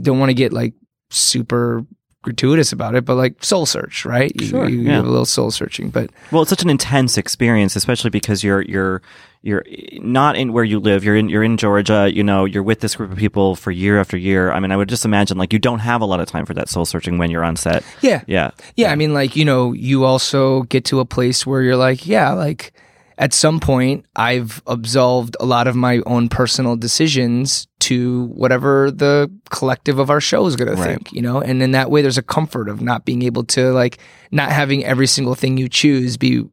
don't 0.00 0.18
want 0.18 0.30
to 0.30 0.34
get 0.34 0.52
like 0.52 0.74
super 1.10 1.84
gratuitous 2.22 2.72
about 2.72 2.94
it 2.94 3.04
but 3.04 3.14
like 3.14 3.42
soul 3.42 3.64
search 3.64 4.04
right 4.04 4.32
you, 4.40 4.46
Sure, 4.48 4.68
you, 4.68 4.80
you 4.80 4.86
yeah. 4.88 4.96
have 4.96 5.04
a 5.06 5.08
little 5.08 5.24
soul 5.24 5.50
searching 5.50 5.88
but 5.90 6.10
Well, 6.32 6.42
it's 6.42 6.50
such 6.50 6.62
an 6.62 6.70
intense 6.70 7.16
experience, 7.16 7.76
especially 7.76 8.10
because 8.10 8.42
you're 8.42 8.62
you're 8.62 9.02
you're 9.42 9.62
not 10.00 10.34
in 10.36 10.52
where 10.52 10.64
you 10.64 10.80
live. 10.80 11.04
You're 11.04 11.14
in 11.14 11.28
you're 11.28 11.44
in 11.44 11.56
Georgia. 11.56 12.10
You 12.12 12.24
know, 12.24 12.44
you're 12.44 12.62
with 12.64 12.80
this 12.80 12.96
group 12.96 13.12
of 13.12 13.18
people 13.18 13.54
for 13.54 13.70
year 13.70 14.00
after 14.00 14.16
year. 14.16 14.50
I 14.50 14.58
mean, 14.58 14.72
I 14.72 14.76
would 14.76 14.88
just 14.88 15.04
imagine 15.04 15.38
like 15.38 15.52
you 15.52 15.60
don't 15.60 15.78
have 15.78 16.00
a 16.00 16.04
lot 16.04 16.18
of 16.18 16.26
time 16.26 16.44
for 16.44 16.54
that 16.54 16.68
soul 16.68 16.84
searching 16.84 17.18
when 17.18 17.30
you're 17.30 17.44
on 17.44 17.54
set. 17.56 17.84
yeah 18.02 18.22
Yeah, 18.26 18.50
Yeah, 18.74 18.90
I 18.90 18.96
mean, 18.96 19.14
like, 19.14 19.36
you 19.36 19.44
know, 19.44 19.72
you 19.72 20.04
also 20.04 20.62
get 20.62 20.84
to 20.86 20.98
a 20.98 21.04
place 21.04 21.46
where 21.46 21.62
you're 21.62 21.76
like, 21.76 22.04
yeah, 22.06 22.32
like 22.32 22.72
at 23.18 23.34
some 23.34 23.58
point, 23.58 24.06
I've 24.16 24.62
absolved 24.66 25.36
a 25.40 25.44
lot 25.44 25.66
of 25.66 25.74
my 25.74 26.00
own 26.06 26.28
personal 26.28 26.76
decisions 26.76 27.66
to 27.80 28.26
whatever 28.26 28.90
the 28.92 29.30
collective 29.50 29.98
of 29.98 30.08
our 30.08 30.20
show 30.20 30.46
is 30.46 30.54
going 30.54 30.74
to 30.74 30.82
think, 30.82 31.12
you 31.12 31.20
know? 31.20 31.40
And 31.40 31.60
in 31.60 31.72
that 31.72 31.90
way, 31.90 32.00
there's 32.00 32.16
a 32.16 32.22
comfort 32.22 32.68
of 32.68 32.80
not 32.80 33.04
being 33.04 33.22
able 33.22 33.42
to, 33.44 33.72
like, 33.72 33.98
not 34.30 34.52
having 34.52 34.84
every 34.84 35.08
single 35.08 35.34
thing 35.34 35.58
you 35.58 35.68
choose 35.68 36.16
be 36.16 36.44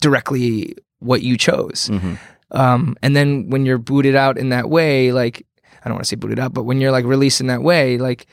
directly 0.00 0.76
what 0.98 1.22
you 1.22 1.36
chose. 1.38 1.88
Mhm. 1.90 2.18
Um, 2.50 2.96
and 3.02 3.16
then 3.16 3.48
when 3.48 3.64
you're 3.66 3.78
booted 3.78 4.14
out 4.14 4.38
in 4.38 4.50
that 4.50 4.68
way, 4.68 5.12
like 5.12 5.46
I 5.84 5.88
don't 5.88 5.94
want 5.94 6.04
to 6.04 6.08
say 6.08 6.16
booted 6.16 6.38
out, 6.38 6.52
but 6.52 6.64
when 6.64 6.80
you're 6.80 6.92
like 6.92 7.04
released 7.04 7.40
in 7.40 7.46
that 7.48 7.62
way, 7.62 7.98
like 7.98 8.26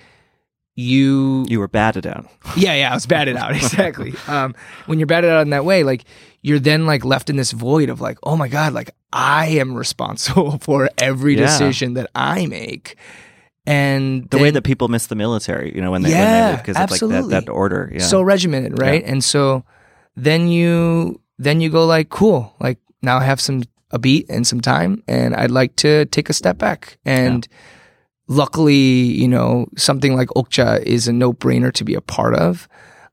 you 0.76 1.46
You 1.48 1.60
were 1.60 1.68
batted 1.68 2.06
out. 2.08 2.26
yeah, 2.58 2.74
yeah, 2.76 2.92
I 2.92 2.94
was 2.96 3.06
batted 3.06 3.36
out 3.38 3.52
exactly. 3.56 4.14
Um, 4.28 4.56
when 4.88 5.00
you're 5.00 5.06
batted 5.08 5.30
out 5.30 5.42
in 5.42 5.50
that 5.52 5.66
way, 5.66 5.84
like 5.84 6.06
you're 6.42 6.60
then 6.60 6.86
like 6.86 7.06
left 7.06 7.30
in 7.30 7.36
this 7.36 7.52
void 7.52 7.90
of 7.90 8.02
like, 8.02 8.18
oh 8.24 8.36
my 8.36 8.48
god, 8.48 8.74
like 8.74 8.92
I 9.12 9.48
am 9.48 9.76
responsible 9.76 10.58
for 10.62 10.90
every 10.98 11.36
Yeah. 11.36 11.42
decision 11.46 11.94
that 11.94 12.10
I 12.16 12.48
make, 12.48 12.96
and 13.66 14.30
The 14.30 14.38
way 14.40 14.52
that 14.52 14.64
people 14.64 14.88
miss 14.90 15.08
the 15.08 15.16
military, 15.16 15.74
you 15.76 15.82
know, 15.82 15.92
when 15.92 16.02
they 16.02 16.10
Yeah, 16.10 16.56
because 16.58 16.76
it's 16.78 17.02
like 17.02 17.12
that, 17.12 17.30
that 17.30 17.50
order. 17.50 17.90
Yeah. 17.94 18.02
so 18.02 18.22
regimented, 18.22 18.80
right? 18.80 19.04
And 19.06 19.24
so 19.24 19.64
then 20.16 20.48
you 20.48 21.22
then 21.40 21.62
you 21.62 21.70
go 21.70 21.86
like, 21.86 22.10
cool, 22.10 22.54
like 22.60 22.78
now 23.02 23.18
I 23.18 23.24
have 23.24 23.40
some 23.40 23.64
a 23.92 24.00
beat 24.00 24.26
and 24.30 24.46
some 24.48 24.60
time, 24.60 25.04
and 25.08 25.36
I'd 25.36 25.52
like 25.52 25.76
to 25.78 26.06
take 26.06 26.30
a 26.30 26.34
step 26.34 26.58
back. 26.58 26.98
And 27.06 27.48
luckily, 28.28 28.76
you 28.76 29.28
know, 29.28 29.68
something 29.78 30.16
like 30.16 30.30
Okja 30.30 30.82
is 30.84 31.08
a 31.08 31.14
no 31.14 31.34
brainer 31.34 31.72
to 31.74 31.84
be 31.84 31.96
a 31.96 32.02
part 32.02 32.36
of. 32.36 32.68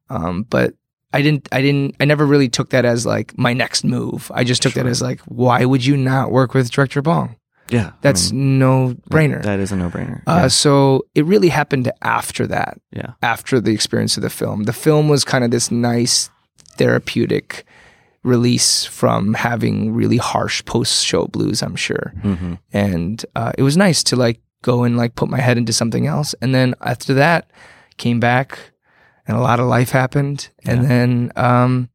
Um, 0.08 0.44
but 0.44 0.74
I 1.12 1.22
didn't, 1.22 1.48
I 1.52 1.60
didn't, 1.60 1.96
I 2.00 2.04
never 2.04 2.24
really 2.26 2.48
took 2.48 2.70
that 2.70 2.84
as 2.84 3.04
like 3.06 3.36
my 3.36 3.52
next 3.52 3.84
move. 3.84 4.30
I 4.34 4.44
just 4.44 4.62
took 4.62 4.74
that 4.74 4.86
as 4.86 5.02
like, 5.02 5.20
why 5.22 5.64
would 5.64 5.84
you 5.84 5.96
not 5.96 6.30
work 6.30 6.54
with 6.54 6.70
director 6.70 7.02
Bong? 7.02 7.36
yeah, 7.68 7.88
I 7.88 7.92
That's 8.00 8.32
mean, 8.32 8.58
no 8.58 8.94
brainer. 9.10 9.42
That 9.42 9.60
is 9.60 9.70
a 9.72 9.76
no 9.76 9.90
brainer. 9.90 10.22
Uh, 10.26 10.48
so 10.48 11.06
it 11.14 11.24
really 11.24 11.48
happened 11.50 11.90
after 12.02 12.46
that 12.48 12.80
yeah. 12.90 13.12
after 13.22 13.60
the 13.60 13.72
experience 13.72 14.16
of 14.16 14.22
the 14.24 14.30
film. 14.30 14.64
The 14.64 14.72
film 14.72 15.08
was 15.08 15.24
kind 15.24 15.44
of 15.44 15.50
this 15.52 15.70
nice 15.70 16.30
therapeutic 16.76 17.64
release 18.22 18.84
from 18.84 19.34
having 19.34 19.92
really 19.94 20.16
harsh 20.16 20.64
post 20.64 21.04
show 21.04 21.26
blues, 21.26 21.62
I'm 21.62 21.76
sure. 21.76 22.12
yeah. 22.24 22.34
hmm 22.36 22.54
And 22.72 23.24
uh, 23.36 23.52
it 23.56 23.62
was 23.62 23.76
nice 23.76 24.02
to 24.04 24.16
like 24.16 24.40
go 24.62 24.84
and 24.84 24.96
like 24.96 25.14
put 25.14 25.28
my 25.28 25.40
head 25.40 25.58
into 25.58 25.72
something 25.72 26.06
else. 26.06 26.34
And 26.40 26.54
then 26.54 26.74
after 26.80 27.14
that, 27.14 27.50
came 27.96 28.20
back 28.20 28.58
and 29.26 29.36
a 29.36 29.40
lot 29.40 29.60
of 29.60 29.66
life 29.66 29.90
happened. 29.90 30.50
And 30.64 30.82
Yeah. 30.82 30.88
then 30.88 31.32
um, 31.36 31.88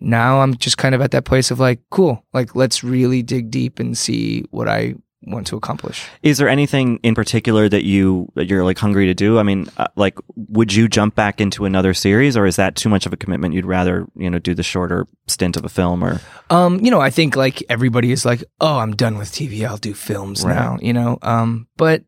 now 0.00 0.40
I'm 0.40 0.54
just 0.56 0.78
kind 0.78 0.94
of 0.94 1.00
at 1.00 1.10
that 1.12 1.24
place 1.24 1.50
of 1.50 1.58
like, 1.60 1.80
cool, 1.90 2.24
like 2.32 2.54
let's 2.54 2.84
really 2.84 3.22
dig 3.22 3.50
deep 3.50 3.78
and 3.78 3.96
see 3.96 4.44
what 4.50 4.68
I 4.68 4.94
want 5.26 5.46
to 5.48 5.56
accomplish. 5.56 6.06
Is 6.22 6.38
there 6.38 6.48
anything 6.48 6.98
in 7.02 7.14
particular 7.14 7.68
that 7.68 7.84
you 7.84 8.30
that 8.34 8.46
you're 8.46 8.64
like 8.64 8.78
hungry 8.78 9.06
to 9.06 9.14
do? 9.14 9.38
I 9.38 9.42
mean, 9.42 9.68
uh, 9.76 9.86
like, 9.96 10.18
would 10.36 10.72
you 10.74 10.88
jump 10.88 11.14
back 11.14 11.40
into 11.40 11.64
another 11.64 11.94
series, 11.94 12.36
or 12.36 12.46
is 12.46 12.56
that 12.56 12.76
too 12.76 12.88
much 12.88 13.06
of 13.06 13.12
a 13.12 13.16
commitment? 13.16 13.54
You'd 13.54 13.66
rather 13.66 14.06
you 14.16 14.28
know 14.30 14.38
do 14.38 14.54
the 14.54 14.62
shorter 14.62 15.06
stint 15.26 15.56
of 15.56 15.64
a 15.64 15.68
film, 15.68 16.04
or 16.04 16.20
Um, 16.50 16.80
you 16.80 16.90
know, 16.90 17.00
I 17.00 17.10
think 17.10 17.36
like 17.36 17.62
everybody 17.68 18.12
is 18.12 18.24
like, 18.24 18.44
"Oh, 18.60 18.78
I'm 18.78 18.94
done 18.94 19.18
with 19.18 19.30
TV. 19.32 19.64
I'll 19.66 19.76
do 19.76 19.94
films 19.94 20.44
Right. 20.44 20.54
now." 20.54 20.78
You 20.80 20.92
know, 20.92 21.18
um, 21.22 21.66
but 21.76 22.04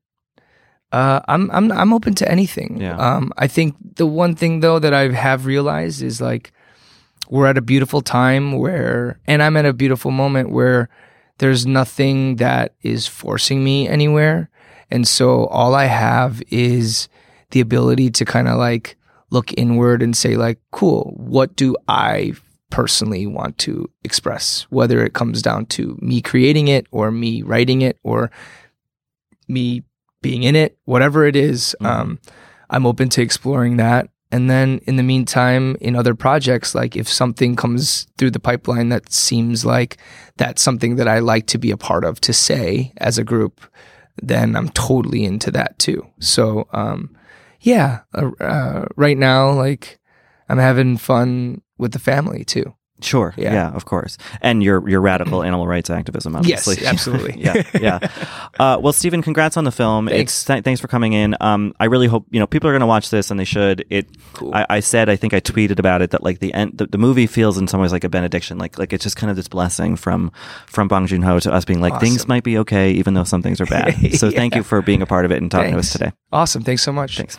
uh, 0.93 1.21
I'm 1.29 1.51
I'm 1.51 1.73
I'm 1.73 1.93
open 1.93 2.15
to 2.17 2.31
anything. 2.31 2.81
Yeah. 2.81 2.97
Um, 2.97 3.33
I 3.37 3.49
think 3.49 3.75
the 3.97 4.07
one 4.07 4.35
thing 4.37 4.61
though 4.61 4.79
that 4.79 4.95
I 4.95 5.09
have 5.13 5.47
realized 5.47 6.03
is 6.03 6.21
like 6.21 6.53
we're 7.29 7.47
at 7.47 7.59
a 7.59 7.63
beautiful 7.63 8.03
time 8.03 8.53
where, 8.53 9.19
and 9.27 9.43
I'm 9.43 9.57
at 9.57 9.67
a 9.67 9.73
beautiful 9.73 10.13
moment 10.13 10.51
where 10.51 10.89
there's 11.39 11.67
nothing 11.67 12.37
that 12.37 12.75
is 12.83 13.07
forcing 13.07 13.63
me 13.65 13.89
anywhere, 13.89 14.49
and 14.91 15.07
so 15.07 15.47
all 15.47 15.75
I 15.75 15.87
have 15.87 16.43
is 16.51 17.09
the 17.51 17.61
ability 17.61 18.11
to 18.11 18.25
kind 18.25 18.49
of 18.49 18.59
like 18.59 18.97
look 19.31 19.53
inward 19.57 20.03
and 20.03 20.17
say 20.17 20.37
like, 20.37 20.59
"Cool, 20.71 21.13
what 21.17 21.57
do 21.57 21.77
I 21.89 22.35
personally 22.71 23.27
want 23.27 23.59
to 23.59 23.89
express, 24.05 24.67
whether 24.71 25.05
it 25.05 25.13
comes 25.15 25.41
down 25.43 25.67
to 25.67 25.97
me 26.03 26.21
creating 26.21 26.69
it 26.69 26.87
or 26.91 27.11
me 27.11 27.43
writing 27.43 27.81
it 27.83 27.99
or 28.03 28.31
me 29.49 29.83
being 30.23 30.43
in 30.43 30.57
it, 30.57 30.77
whatever 30.85 31.25
it 31.25 31.37
is, 31.37 31.77
Mhm. 31.81 31.87
um, 31.87 32.19
I'm 32.69 32.85
open 32.87 33.09
to 33.11 33.23
exploring 33.23 33.77
that. 33.77 34.09
And 34.33 34.51
then 34.51 34.81
in 34.87 34.97
the 34.97 35.03
meantime, 35.03 35.77
in 35.81 35.95
other 35.95 36.15
projects, 36.15 36.75
like 36.75 36.97
if 36.97 37.09
something 37.09 37.55
comes 37.55 38.07
through 38.19 38.33
the 38.33 38.41
pipeline 38.41 38.89
that 38.89 39.13
seems 39.13 39.65
like 39.65 39.99
that's 40.37 40.63
something 40.63 40.97
that 40.97 41.07
I 41.07 41.21
like 41.21 41.47
to 41.49 41.59
be 41.59 41.71
a 41.71 41.77
part 41.77 42.05
of 42.05 42.21
to 42.23 42.33
say 42.33 42.93
as 42.97 43.19
a 43.19 43.25
group, 43.25 43.61
then 44.21 44.57
I'm 44.57 44.71
totally 44.71 45.25
into 45.25 45.51
that 45.53 45.79
too. 45.79 46.07
So, 46.19 46.67
um, 46.73 47.17
yeah, 47.61 48.01
uh, 48.15 48.31
uh, 48.41 48.87
right 48.97 49.17
now, 49.17 49.53
like 49.53 50.01
I'm 50.49 50.59
having 50.59 50.97
fun 50.97 51.63
with 51.79 51.93
the 51.93 51.99
family 51.99 52.45
too. 52.45 52.75
Sure, 53.03 53.35
Yeah. 53.37 53.53
yeah, 53.53 53.71
of 53.73 53.85
course, 53.85 54.17
and 54.41 54.63
your 54.63 54.89
your 54.89 55.01
radical 55.01 55.43
animal 55.49 55.67
rights 55.67 55.91
activism, 55.91 56.35
obviously. 56.35 56.77
Yes, 56.81 56.87
absolutely. 56.87 57.41
yeah, 57.43 57.63
yeah. 57.81 57.99
Uh, 58.59 58.79
well, 58.81 58.93
Steven, 58.93 59.21
congrats 59.23 59.57
on 59.57 59.65
the 59.65 59.71
film. 59.73 60.09
Thanks. 60.09 60.33
It's, 60.33 60.45
th- 60.45 60.65
thanks 60.65 60.81
for 60.81 60.89
coming 60.89 61.13
in. 61.13 61.37
Um, 61.41 61.75
I 61.79 61.85
really 61.87 62.07
hope 62.07 62.27
you 62.31 62.41
know 62.41 62.47
people 62.47 62.69
are 62.71 62.73
going 62.73 62.81
to 62.81 62.87
watch 62.87 63.11
this, 63.11 63.31
and 63.31 63.39
they 63.39 63.45
should. 63.45 63.85
It. 63.91 64.07
Cool. 64.33 64.55
I, 64.55 64.67
I 64.71 64.81
said, 64.81 65.09
I 65.09 65.17
think 65.17 65.35
I 65.35 65.41
tweeted 65.41 65.79
about 65.79 66.01
it 66.03 66.11
that 66.11 66.23
like 66.23 66.39
the 66.39 66.55
end, 66.55 66.79
the, 66.79 66.87
the 66.87 66.99
movie 66.99 67.27
feels 67.27 67.59
in 67.59 67.69
some 67.69 67.81
ways 67.81 67.93
like 67.93 68.05
a 68.05 68.09
benediction, 68.09 68.59
like 68.59 68.79
like 68.79 68.93
it's 68.93 69.05
just 69.05 69.17
kind 69.17 69.31
of 69.31 69.37
this 69.37 69.49
blessing 69.49 69.97
from 69.97 70.33
from 70.67 70.89
Bong 70.89 71.07
Joon 71.07 71.23
Ho 71.23 71.39
to 71.41 71.53
us 71.53 71.65
being 71.65 71.81
like 71.81 72.01
things 72.01 72.27
might 72.27 72.45
be 72.45 72.57
okay 72.59 72.93
even 72.93 73.15
though 73.15 73.25
some 73.25 73.43
things 73.43 73.61
are 73.61 73.67
bad. 73.67 73.95
So 74.17 74.31
thank 74.31 74.55
you 74.55 74.63
for 74.63 74.81
being 74.83 75.03
a 75.03 75.07
part 75.07 75.25
of 75.27 75.31
it 75.33 75.43
and 75.43 75.51
talking 75.51 75.73
to 75.73 75.79
us 75.79 75.93
today. 75.93 76.13
Awesome. 76.33 76.63
Thanks 76.63 76.83
so 76.83 76.93
much. 76.93 77.17
Thanks. 77.19 77.39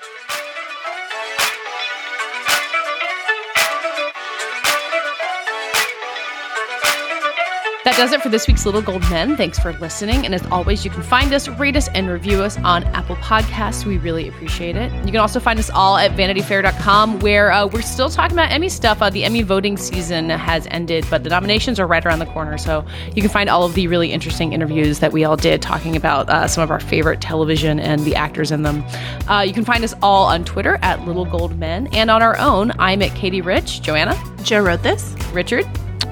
That 7.87 7.95
does 7.95 8.11
it 8.11 8.21
for 8.21 8.27
this 8.27 8.49
week's 8.49 8.65
Little 8.65 8.81
Gold 8.81 9.09
Men. 9.09 9.37
Thanks 9.37 9.57
for 9.57 9.71
listening. 9.71 10.25
And 10.25 10.35
as 10.35 10.45
always, 10.47 10.83
you 10.83 10.91
can 10.91 11.01
find 11.01 11.31
us, 11.31 11.47
rate 11.47 11.77
us, 11.77 11.87
and 11.95 12.09
review 12.09 12.43
us 12.43 12.57
on 12.57 12.83
Apple 12.87 13.15
Podcasts. 13.15 13.85
We 13.85 13.97
really 13.97 14.27
appreciate 14.27 14.75
it. 14.75 14.91
You 15.05 15.11
can 15.13 15.21
also 15.21 15.39
find 15.39 15.57
us 15.57 15.69
all 15.69 15.95
at 15.95 16.11
vanityfair.com, 16.11 17.21
where 17.21 17.49
uh, 17.49 17.65
we're 17.67 17.81
still 17.81 18.09
talking 18.09 18.35
about 18.35 18.51
Emmy 18.51 18.67
stuff. 18.67 19.01
Uh, 19.01 19.09
the 19.09 19.23
Emmy 19.23 19.41
voting 19.41 19.77
season 19.77 20.29
has 20.29 20.67
ended, 20.69 21.07
but 21.09 21.23
the 21.23 21.29
nominations 21.29 21.79
are 21.79 21.87
right 21.87 22.05
around 22.05 22.19
the 22.19 22.25
corner. 22.25 22.57
So 22.57 22.85
you 23.15 23.21
can 23.21 23.31
find 23.31 23.49
all 23.49 23.63
of 23.63 23.73
the 23.73 23.87
really 23.87 24.11
interesting 24.11 24.51
interviews 24.51 24.99
that 24.99 25.13
we 25.13 25.23
all 25.23 25.37
did 25.37 25.61
talking 25.61 25.95
about 25.95 26.27
uh, 26.27 26.45
some 26.45 26.65
of 26.65 26.71
our 26.71 26.81
favorite 26.81 27.21
television 27.21 27.79
and 27.79 28.03
the 28.03 28.17
actors 28.17 28.51
in 28.51 28.63
them. 28.63 28.83
Uh, 29.29 29.45
you 29.47 29.53
can 29.53 29.63
find 29.63 29.85
us 29.85 29.93
all 30.01 30.25
on 30.25 30.43
Twitter 30.43 30.77
at 30.81 31.05
Little 31.05 31.23
Gold 31.23 31.57
Men 31.57 31.87
and 31.93 32.11
on 32.11 32.21
our 32.21 32.37
own. 32.37 32.73
I'm 32.79 33.01
at 33.01 33.11
Katey 33.11 33.45
Rich, 33.45 33.81
Joanna, 33.81 34.21
Joe 34.43 34.61
wrote 34.61 34.83
this. 34.83 35.15
Richard, 35.31 35.65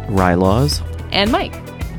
Rye 0.07 0.35
laws. 0.35 0.81
And 1.15 1.31
Mike. 1.31 1.53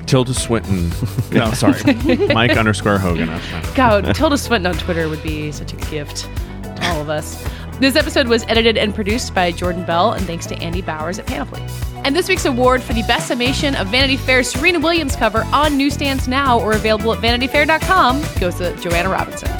Tilda 0.07 0.35
Swinton. 0.35 0.93
No, 1.33 1.51
sorry. 1.53 1.83
Mike 2.33 2.57
underscore 2.57 2.97
Hogan. 2.99 3.27
That's 3.27 3.45
fine. 3.47 3.75
God, 3.75 4.15
Tilda 4.15 4.39
Swinton 4.39 4.73
on 4.73 4.79
Twitter 4.79 5.09
would 5.09 5.23
be 5.23 5.51
such 5.53 5.73
a 5.73 5.77
gift 5.77 6.29
to 6.63 6.79
all 6.83 7.01
of 7.03 7.11
us. 7.11 7.45
This 7.79 7.95
episode 7.95 8.29
was 8.29 8.45
edited 8.45 8.79
and 8.79 8.95
produced 8.95 9.35
by 9.35 9.53
Jordan 9.53 9.85
Bell, 9.85 10.13
and 10.13 10.25
thanks 10.25 10.47
to 10.47 10.57
Andy 10.63 10.81
Bowers 10.81 11.19
at 11.19 11.27
Panoply. 11.27 11.61
And 12.05 12.17
this 12.17 12.27
week's 12.29 12.47
award 12.47 12.81
for 12.83 12.95
the 12.95 13.03
best 13.03 13.29
summation 13.29 13.75
of 13.75 13.89
Vanity 13.89 14.17
Fair's 14.17 14.49
Serena 14.49 14.81
Williams 14.81 15.15
cover 15.17 15.43
on 15.53 15.77
newsstands 15.77 16.27
now 16.27 16.59
or 16.61 16.73
available 16.73 17.13
at 17.13 17.19
vanityfair.com 17.19 18.23
goes 18.41 18.55
to 18.55 18.75
Joanna 18.77 19.11
Robinson. 19.11 19.51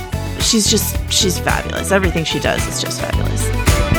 She's 0.41 0.71
just, 0.71 0.97
she's 1.13 1.39
fabulous. 1.39 1.91
Everything 1.93 2.25
she 2.25 2.39
does 2.39 2.67
is 2.69 2.81
just 2.81 3.03
fabulous. 3.03 3.96